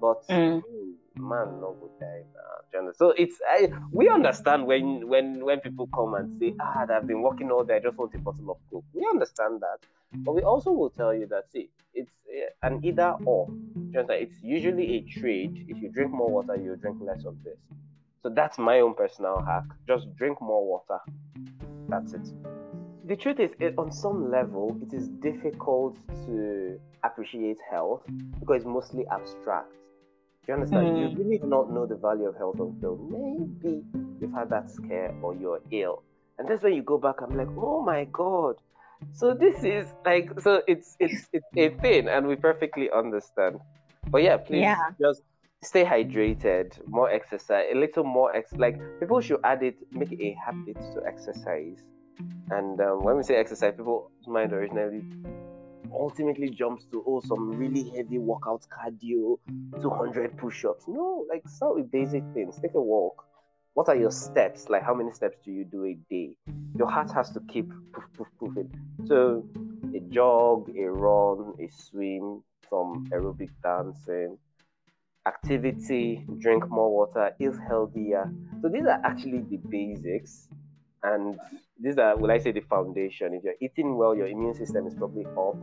But 0.00 0.26
mm. 0.28 0.62
Man, 1.16 1.60
no 1.60 1.76
good 1.80 1.90
die 2.00 2.24
now. 2.34 2.90
So 2.96 3.10
it's 3.10 3.40
I, 3.48 3.70
we 3.92 4.08
understand 4.08 4.66
when 4.66 5.08
when 5.08 5.44
when 5.44 5.60
people 5.60 5.88
come 5.94 6.14
and 6.14 6.38
say, 6.38 6.54
ah, 6.60 6.86
I've 6.90 7.06
been 7.06 7.22
working 7.22 7.50
all 7.50 7.64
day, 7.64 7.76
I 7.76 7.80
just 7.80 7.96
want 7.96 8.14
a 8.14 8.18
bottle 8.18 8.50
of 8.50 8.58
coke. 8.70 8.84
We 8.92 9.06
understand 9.08 9.60
that, 9.60 9.78
but 10.12 10.34
we 10.34 10.42
also 10.42 10.72
will 10.72 10.90
tell 10.90 11.14
you 11.14 11.26
that 11.26 11.50
see, 11.52 11.70
it's 11.94 12.10
eh, 12.28 12.50
an 12.62 12.84
either 12.84 13.14
or. 13.24 13.48
It's 13.96 14.42
usually 14.42 14.96
a 14.96 15.00
trade. 15.20 15.66
If 15.68 15.80
you 15.80 15.88
drink 15.88 16.10
more 16.10 16.28
water, 16.28 16.56
you 16.56 16.74
drink 16.74 16.98
less 17.00 17.24
of 17.24 17.36
this. 17.44 17.58
So 18.24 18.28
that's 18.28 18.58
my 18.58 18.80
own 18.80 18.94
personal 18.94 19.40
hack. 19.40 19.64
Just 19.86 20.12
drink 20.16 20.40
more 20.40 20.66
water. 20.66 20.98
That's 21.88 22.12
it. 22.14 22.26
The 23.06 23.16
truth 23.16 23.38
is, 23.38 23.50
it, 23.60 23.74
on 23.76 23.92
some 23.92 24.30
level, 24.30 24.76
it 24.82 24.96
is 24.96 25.08
difficult 25.08 25.96
to 26.26 26.80
appreciate 27.04 27.58
health 27.70 28.02
because 28.40 28.56
it's 28.56 28.64
mostly 28.64 29.04
abstract. 29.12 29.72
Do 30.46 30.52
you 30.52 30.54
understand? 30.54 30.86
Mm. 30.88 31.00
You 31.00 31.24
really 31.24 31.38
do 31.38 31.46
not 31.46 31.72
know 31.72 31.86
the 31.86 31.96
value 31.96 32.26
of 32.26 32.36
health 32.36 32.60
until 32.60 32.96
maybe 32.96 33.82
you've 34.20 34.32
had 34.32 34.50
that 34.50 34.70
scare 34.70 35.14
or 35.22 35.34
you're 35.34 35.60
ill. 35.70 36.02
And 36.38 36.46
that's 36.46 36.62
when 36.62 36.74
you 36.74 36.82
go 36.82 36.98
back, 36.98 37.22
I'm 37.22 37.34
like, 37.36 37.48
oh 37.56 37.82
my 37.82 38.04
God. 38.12 38.56
So 39.12 39.32
this 39.32 39.64
is 39.64 39.86
like 40.04 40.38
so 40.40 40.62
it's 40.66 40.96
it's 41.00 41.28
it's 41.32 41.46
a 41.56 41.70
thing 41.80 42.08
and 42.08 42.26
we 42.26 42.36
perfectly 42.36 42.90
understand. 42.90 43.58
But 44.10 44.22
yeah, 44.22 44.36
please 44.36 44.60
yeah. 44.60 44.90
just 45.00 45.22
stay 45.62 45.84
hydrated, 45.84 46.78
more 46.86 47.10
exercise, 47.10 47.66
a 47.72 47.74
little 47.74 48.04
more 48.04 48.36
ex 48.36 48.52
like 48.52 48.78
people 49.00 49.22
should 49.22 49.40
add 49.44 49.62
it, 49.62 49.76
make 49.92 50.12
it 50.12 50.20
a 50.20 50.36
habit 50.44 50.76
to 50.92 51.02
exercise. 51.06 51.78
And 52.50 52.78
um, 52.80 53.02
when 53.02 53.16
we 53.16 53.22
say 53.22 53.36
exercise, 53.36 53.72
people's 53.74 54.10
mind 54.26 54.52
originally 54.52 55.04
ultimately 55.98 56.50
jumps 56.50 56.84
to 56.92 57.02
oh 57.06 57.20
some 57.20 57.50
really 57.50 57.90
heavy 57.90 58.18
workout 58.18 58.66
cardio, 58.70 59.38
200 59.80 60.36
push-ups. 60.36 60.84
No, 60.88 61.26
like 61.28 61.46
start 61.48 61.76
with 61.76 61.90
basic 61.90 62.24
things. 62.34 62.58
Take 62.60 62.74
a 62.74 62.80
walk. 62.80 63.24
What 63.74 63.88
are 63.88 63.96
your 63.96 64.10
steps? 64.10 64.68
Like 64.68 64.82
how 64.82 64.94
many 64.94 65.12
steps 65.12 65.38
do 65.44 65.50
you 65.50 65.64
do 65.64 65.84
a 65.84 65.94
day? 66.10 66.36
Your 66.76 66.88
heart 66.88 67.10
has 67.12 67.30
to 67.30 67.40
keep 67.48 67.70
poof 67.92 68.04
poof 68.16 68.28
poofing. 68.40 68.70
So 69.06 69.44
a 69.94 70.00
jog, 70.00 70.70
a 70.76 70.90
run, 70.90 71.54
a 71.60 71.68
swim, 71.68 72.42
some 72.70 73.08
aerobic 73.12 73.50
dancing, 73.62 74.38
activity, 75.26 76.24
drink 76.38 76.68
more 76.68 76.90
water, 76.90 77.32
eat 77.40 77.52
healthier. 77.66 78.32
So 78.62 78.68
these 78.68 78.84
are 78.86 79.00
actually 79.04 79.42
the 79.50 79.56
basics. 79.56 80.48
And 81.02 81.38
these 81.78 81.98
are, 81.98 82.16
will 82.16 82.30
I 82.30 82.38
say, 82.38 82.52
the 82.52 82.60
foundation. 82.60 83.34
If 83.34 83.44
you're 83.44 83.54
eating 83.60 83.96
well, 83.96 84.14
your 84.14 84.26
immune 84.26 84.54
system 84.54 84.86
is 84.86 84.94
probably 84.94 85.26
up. 85.26 85.56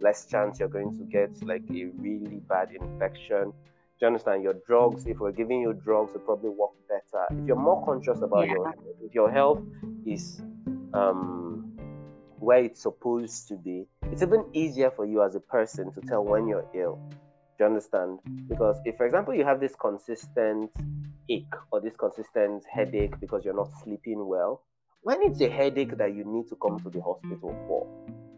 Less 0.00 0.26
chance 0.26 0.58
you're 0.58 0.68
going 0.68 0.96
to 0.98 1.04
get 1.04 1.30
like 1.46 1.62
a 1.70 1.86
really 1.96 2.40
bad 2.48 2.70
infection. 2.72 3.52
Do 3.98 4.00
you 4.02 4.06
understand? 4.08 4.42
Your 4.42 4.54
drugs, 4.66 5.06
if 5.06 5.18
we're 5.18 5.32
giving 5.32 5.62
you 5.62 5.72
drugs, 5.72 6.12
will 6.12 6.20
probably 6.20 6.50
work 6.50 6.72
better. 6.88 7.24
If 7.30 7.46
you're 7.46 7.56
more 7.56 7.84
conscious 7.84 8.20
about 8.20 8.46
yeah. 8.46 8.54
your 8.54 8.64
health, 8.64 8.84
if 9.02 9.14
your 9.14 9.30
health 9.30 9.62
is 10.04 10.42
um, 10.92 11.78
where 12.38 12.62
it's 12.62 12.82
supposed 12.82 13.48
to 13.48 13.56
be, 13.56 13.86
it's 14.12 14.22
even 14.22 14.44
easier 14.52 14.90
for 14.90 15.06
you 15.06 15.22
as 15.22 15.34
a 15.34 15.40
person 15.40 15.92
to 15.94 16.00
tell 16.02 16.24
when 16.24 16.46
you're 16.46 16.66
ill. 16.74 17.00
Do 17.58 17.64
you 17.64 17.66
understand? 17.66 18.18
Because 18.48 18.76
if, 18.84 18.98
for 18.98 19.06
example, 19.06 19.34
you 19.34 19.44
have 19.44 19.60
this 19.60 19.74
consistent 19.74 20.70
ache 21.30 21.54
or 21.70 21.80
this 21.80 21.96
consistent 21.96 22.64
headache 22.70 23.18
because 23.18 23.46
you're 23.46 23.54
not 23.54 23.70
sleeping 23.82 24.26
well, 24.26 24.62
when 25.02 25.22
it's 25.22 25.40
a 25.40 25.48
headache 25.48 25.96
that 25.96 26.14
you 26.14 26.24
need 26.24 26.48
to 26.48 26.56
come 26.56 26.78
to 26.80 26.90
the 26.90 27.00
hospital 27.00 27.54
for, 27.66 27.86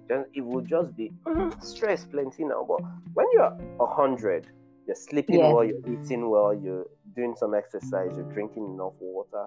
then 0.09 0.25
it 0.35 0.41
will 0.41 0.63
just 0.63 0.97
be 0.97 1.13
mm, 1.27 1.63
stress 1.65 2.05
plenty 2.05 2.45
now. 2.45 2.65
But 2.67 2.81
when 3.15 3.27
you're 3.33 3.57
a 3.81 3.87
hundred, 3.87 4.47
you're 4.87 4.97
sleeping 4.97 5.41
yeah. 5.41 5.53
well, 5.53 5.65
you're 5.65 5.79
eating 5.87 6.29
well, 6.31 6.55
you're 6.55 6.87
doing 7.15 7.35
some 7.37 7.55
exercise, 7.55 8.11
you're 8.15 8.33
drinking 8.33 8.67
enough 8.75 8.95
water, 9.01 9.47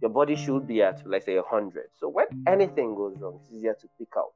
your 0.00 0.10
body 0.10 0.36
should 0.36 0.66
be 0.66 0.82
at 0.82 1.02
let's 1.06 1.26
say 1.26 1.36
a 1.36 1.42
hundred. 1.42 1.88
So 1.98 2.08
when 2.08 2.26
anything 2.46 2.94
goes 2.94 3.16
wrong, 3.18 3.40
it's 3.42 3.52
easier 3.52 3.74
to 3.74 3.88
pick 3.98 4.08
out 4.16 4.32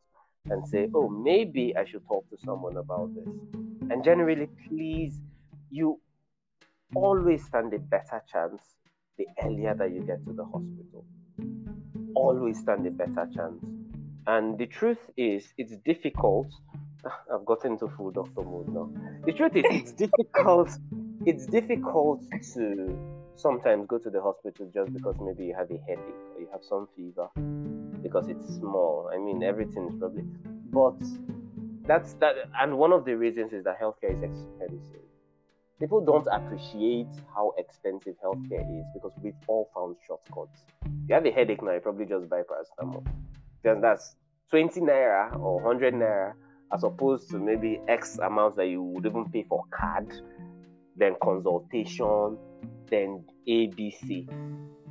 and 0.51 0.66
say, 0.66 0.89
oh, 0.95 1.09
maybe 1.09 1.75
I 1.77 1.85
should 1.85 2.07
talk 2.07 2.29
to 2.31 2.37
someone 2.45 2.77
about 2.77 3.14
this. 3.14 3.29
And 3.91 4.03
generally, 4.03 4.49
please, 4.68 5.20
you 5.70 6.01
always 6.95 7.45
stand 7.45 7.73
a 7.75 7.79
better 7.79 8.23
chance 8.31 8.61
the 9.18 9.27
earlier 9.43 9.75
that 9.75 9.93
you 9.93 10.03
get 10.03 10.25
to 10.27 10.33
the 10.33 10.45
hospital. 10.45 11.05
Always 12.14 12.59
stand 12.59 12.87
a 12.87 12.91
better 12.91 13.29
chance. 13.35 13.64
And 14.27 14.59
the 14.59 14.66
truth 14.66 14.99
is, 15.16 15.53
it's 15.59 15.77
difficult. 15.85 16.49
I've 17.33 17.45
gotten 17.45 17.73
into 17.73 17.89
full 17.89 18.11
doctor 18.11 18.43
mode 18.43 18.68
now. 18.68 18.91
The 19.25 19.33
truth 19.33 19.57
is, 19.57 19.64
it's 19.68 19.93
difficult. 19.93 20.70
It's 21.27 21.47
difficult 21.47 22.23
to 22.55 22.99
sometimes 23.37 23.87
go 23.89 23.99
to 23.99 24.11
the 24.11 24.20
hospital 24.20 24.70
just 24.73 24.93
because 24.93 25.16
maybe 25.20 25.47
you 25.47 25.55
have 25.55 25.70
a 25.70 25.79
headache 25.79 26.23
or 26.35 26.41
you 26.41 26.49
have 26.53 26.62
some 26.62 26.87
fever 26.95 27.29
because 28.03 28.29
it's 28.29 28.47
small. 28.57 29.11
I 29.12 29.18
mean, 29.18 29.43
everything 29.43 29.89
is 29.89 29.95
probably, 29.99 30.25
but 30.73 30.97
that's 31.87 32.14
that. 32.14 32.35
And 32.61 32.79
one 32.79 32.93
of 32.93 33.05
the 33.05 33.16
reasons 33.16 33.53
is 33.53 33.64
that 33.64 33.81
healthcare 33.81 34.16
is 34.16 34.23
expensive. 34.23 35.03
People 35.81 36.05
don't 36.05 36.29
appreciate 36.31 37.09
how 37.35 37.55
expensive 37.59 38.14
healthcare 38.25 38.62
is 38.79 38.87
because 38.95 39.12
we've 39.20 39.35
all 39.49 39.68
found 39.75 39.97
shortcuts. 40.07 40.62
If 40.85 41.09
you 41.09 41.14
have 41.14 41.27
a 41.27 41.33
headache 41.33 41.62
now, 41.62 41.73
you 41.73 41.81
probably 41.81 42.07
just 42.07 42.29
buy 42.29 42.43
paracetamol. 42.43 43.05
Because 43.63 43.81
that's 43.81 44.17
20 44.51 44.81
naira 44.81 45.39
or 45.39 45.61
100 45.63 45.95
naira 45.95 46.35
as 46.73 46.85
opposed 46.85 47.29
to 47.31 47.39
maybe 47.39 47.81
X 47.89 48.19
amounts 48.19 48.57
that 48.57 48.67
you 48.67 48.83
would 48.83 49.05
even 49.05 49.31
pay 49.31 49.45
for 49.49 49.65
card, 49.71 50.13
then 50.97 51.15
consultation, 51.23 52.39
then 52.89 53.25
ABC. 53.49 54.29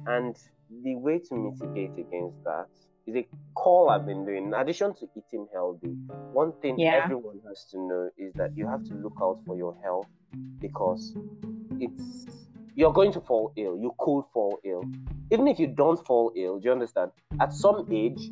And 0.05 0.35
the 0.83 0.95
way 0.95 1.19
to 1.19 1.35
mitigate 1.35 1.93
against 1.97 2.43
that 2.43 2.67
is 3.07 3.15
a 3.15 3.27
call 3.55 3.89
I've 3.89 4.05
been 4.05 4.25
doing. 4.25 4.47
In 4.47 4.53
addition 4.53 4.93
to 4.95 5.09
eating 5.15 5.47
healthy, 5.53 5.95
one 6.33 6.53
thing 6.61 6.79
yeah. 6.79 7.01
everyone 7.03 7.39
has 7.47 7.65
to 7.71 7.79
know 7.79 8.09
is 8.17 8.33
that 8.35 8.55
you 8.55 8.67
have 8.67 8.83
to 8.85 8.93
look 8.93 9.17
out 9.21 9.39
for 9.45 9.57
your 9.57 9.75
health 9.83 10.07
because 10.59 11.15
it's 11.79 12.27
you're 12.75 12.93
going 12.93 13.11
to 13.11 13.21
fall 13.21 13.53
ill. 13.57 13.77
You 13.77 13.93
could 13.99 14.23
fall 14.33 14.59
ill. 14.63 14.83
Even 15.31 15.47
if 15.47 15.59
you 15.59 15.67
don't 15.67 16.03
fall 16.05 16.31
ill, 16.35 16.59
do 16.59 16.65
you 16.65 16.71
understand? 16.71 17.11
At 17.39 17.53
some 17.53 17.87
age, 17.91 18.31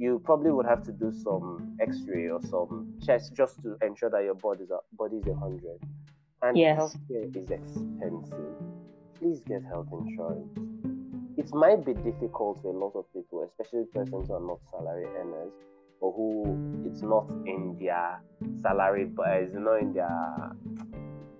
you 0.00 0.20
probably 0.24 0.50
would 0.50 0.66
have 0.66 0.82
to 0.84 0.92
do 0.92 1.12
some 1.12 1.76
X-ray 1.80 2.28
or 2.28 2.40
some 2.42 2.94
chest 3.04 3.34
just 3.34 3.62
to 3.62 3.76
ensure 3.82 4.10
that 4.10 4.24
your 4.24 4.34
body's 4.34 4.70
a 4.70 4.78
body 4.96 5.18
is 5.18 5.26
a 5.28 5.34
hundred. 5.34 5.78
And 6.42 6.56
yes. 6.56 6.80
healthcare 6.80 7.36
is 7.36 7.50
expensive. 7.50 8.54
Please 9.18 9.40
get 9.46 9.62
health 9.62 9.88
insurance 9.92 10.58
it 11.40 11.54
might 11.54 11.84
be 11.86 11.94
difficult 11.94 12.60
for 12.60 12.68
a 12.68 12.78
lot 12.78 12.92
of 12.94 13.10
people, 13.14 13.42
especially 13.48 13.84
persons 13.94 14.28
who 14.28 14.34
are 14.34 14.40
not 14.40 14.58
salary 14.70 15.06
earners 15.18 15.52
or 16.00 16.12
who 16.12 16.84
it's 16.86 17.00
not 17.00 17.30
in 17.46 17.78
their 17.80 18.20
salary, 18.60 19.06
but 19.06 19.26
it's 19.28 19.54
not 19.54 19.80
in 19.80 19.94
their 19.94 20.52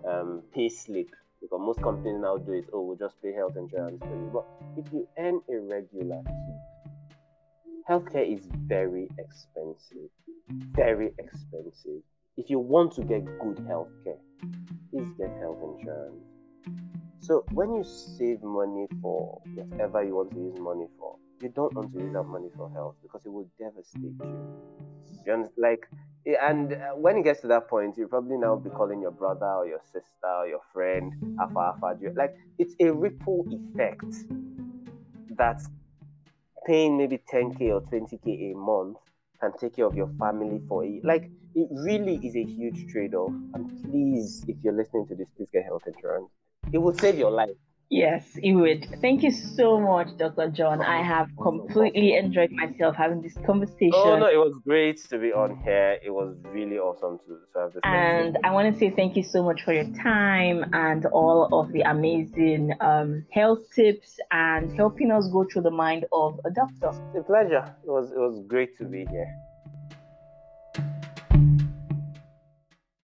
um, 0.09 0.43
pay 0.55 0.71
slip. 0.71 1.11
Because 1.41 1.61
most 1.61 1.83
companies 1.83 2.19
now 2.19 2.39
do 2.39 2.53
it, 2.53 2.65
oh, 2.73 2.81
we'll 2.81 2.97
just 2.97 3.21
pay 3.23 3.35
health 3.35 3.57
insurance 3.57 4.01
for 4.01 4.09
you. 4.09 4.31
But 4.33 4.47
if 4.79 4.91
you 4.91 5.07
earn 5.19 5.43
a 5.51 5.59
regular 5.59 6.23
healthcare 7.89 8.27
is 8.27 8.47
very 8.67 9.09
expensive. 9.19 10.11
Very 10.75 11.13
expensive. 11.19 12.03
If 12.37 12.51
you 12.51 12.59
want 12.59 12.95
to 12.95 13.03
get 13.03 13.25
good 13.39 13.57
healthcare, 13.69 14.19
please 14.91 15.09
get 15.19 15.31
health 15.41 15.59
insurance. 15.63 16.25
So 17.21 17.45
when 17.53 17.75
you 17.75 17.85
save 17.85 18.43
money 18.43 18.87
for 19.03 19.41
whatever 19.55 20.03
you 20.03 20.17
want 20.17 20.31
to 20.33 20.39
use 20.39 20.59
money 20.59 20.87
for, 20.99 21.17
you 21.41 21.51
don't 21.51 21.75
want 21.75 21.93
to 21.93 21.99
use 22.01 22.13
that 22.13 22.25
money 22.25 22.49
for 22.57 22.71
health 22.71 22.97
because 23.03 23.25
it 23.25 23.33
will 23.33 23.49
devastate 23.59 24.03
you. 24.03 25.23
you 25.27 25.51
like, 25.57 25.87
eh, 26.27 26.35
and 26.43 26.73
uh, 26.73 26.91
when 26.97 27.19
it 27.19 27.25
gets 27.25 27.41
to 27.43 27.47
that 27.49 27.69
point, 27.69 27.97
you 27.97 28.07
probably 28.09 28.37
now 28.37 28.57
be 28.57 28.71
calling 28.71 29.01
your 29.01 29.11
brother 29.11 29.47
or 29.47 29.67
your 29.67 29.81
sister 29.93 30.27
or 30.27 30.47
your 30.47 30.61
friend, 30.73 31.13
alpha 31.41 31.75
alpha. 31.83 31.99
Like 32.17 32.35
it's 32.59 32.75
a 32.81 32.93
ripple 32.93 33.47
effect 33.51 34.15
that's 35.37 35.69
paying 36.67 36.97
maybe 36.99 37.19
10k 37.33 37.71
or 37.73 37.81
20k 37.83 38.53
a 38.53 38.57
month 38.57 38.99
can 39.41 39.53
take 39.59 39.77
care 39.77 39.87
of 39.87 39.95
your 39.95 40.11
family 40.19 40.61
for 40.69 40.85
a 40.85 41.01
like 41.03 41.31
it 41.55 41.69
really 41.71 42.17
is 42.23 42.37
a 42.37 42.45
huge 42.45 42.91
trade-off 42.93 43.33
and 43.55 43.85
please 43.85 44.45
if 44.47 44.57
you're 44.63 44.73
listening 44.73 45.07
to 45.07 45.15
this 45.15 45.27
please 45.37 45.49
get 45.53 45.65
health 45.65 45.83
insurance 45.87 46.29
it 46.73 46.79
will 46.79 46.95
save 46.95 47.19
your 47.19 47.31
life. 47.31 47.57
Yes, 47.91 48.25
it 48.41 48.53
would. 48.53 48.87
Thank 49.01 49.25
you 49.25 49.33
so 49.33 49.81
much, 49.81 50.17
Dr. 50.17 50.49
John. 50.49 50.81
I 50.81 51.03
have 51.03 51.29
completely 51.43 52.15
enjoyed 52.15 52.53
myself 52.53 52.95
having 52.95 53.21
this 53.21 53.37
conversation. 53.45 53.91
Oh 53.93 54.17
no, 54.17 54.27
it 54.27 54.37
was 54.37 54.57
great 54.65 55.03
to 55.11 55.19
be 55.19 55.33
on 55.33 55.57
here. 55.65 55.99
It 56.01 56.11
was 56.11 56.37
really 56.53 56.79
awesome 56.79 57.19
to, 57.27 57.39
to 57.53 57.59
have 57.59 57.73
this. 57.73 57.81
And 57.83 58.39
I 58.45 58.53
want 58.53 58.73
to 58.73 58.79
say 58.79 58.91
thank 58.95 59.17
you 59.17 59.25
so 59.25 59.43
much 59.43 59.63
for 59.65 59.73
your 59.73 59.91
time 60.05 60.71
and 60.73 61.05
all 61.07 61.49
of 61.53 61.73
the 61.73 61.81
amazing 61.81 62.75
um, 62.81 63.27
health 63.33 63.59
tips 63.75 64.21
and 64.31 64.73
helping 64.77 65.11
us 65.11 65.29
go 65.33 65.45
through 65.53 65.63
the 65.63 65.73
mind 65.73 66.05
of 66.13 66.39
a 66.45 66.51
doctor. 66.51 66.97
It's 67.09 67.19
a 67.19 67.23
pleasure. 67.25 67.75
It 67.83 67.91
was 67.91 68.13
it 68.13 68.19
was 68.19 68.41
great 68.47 68.79
to 68.79 68.85
be 68.85 69.05
here. 69.11 69.27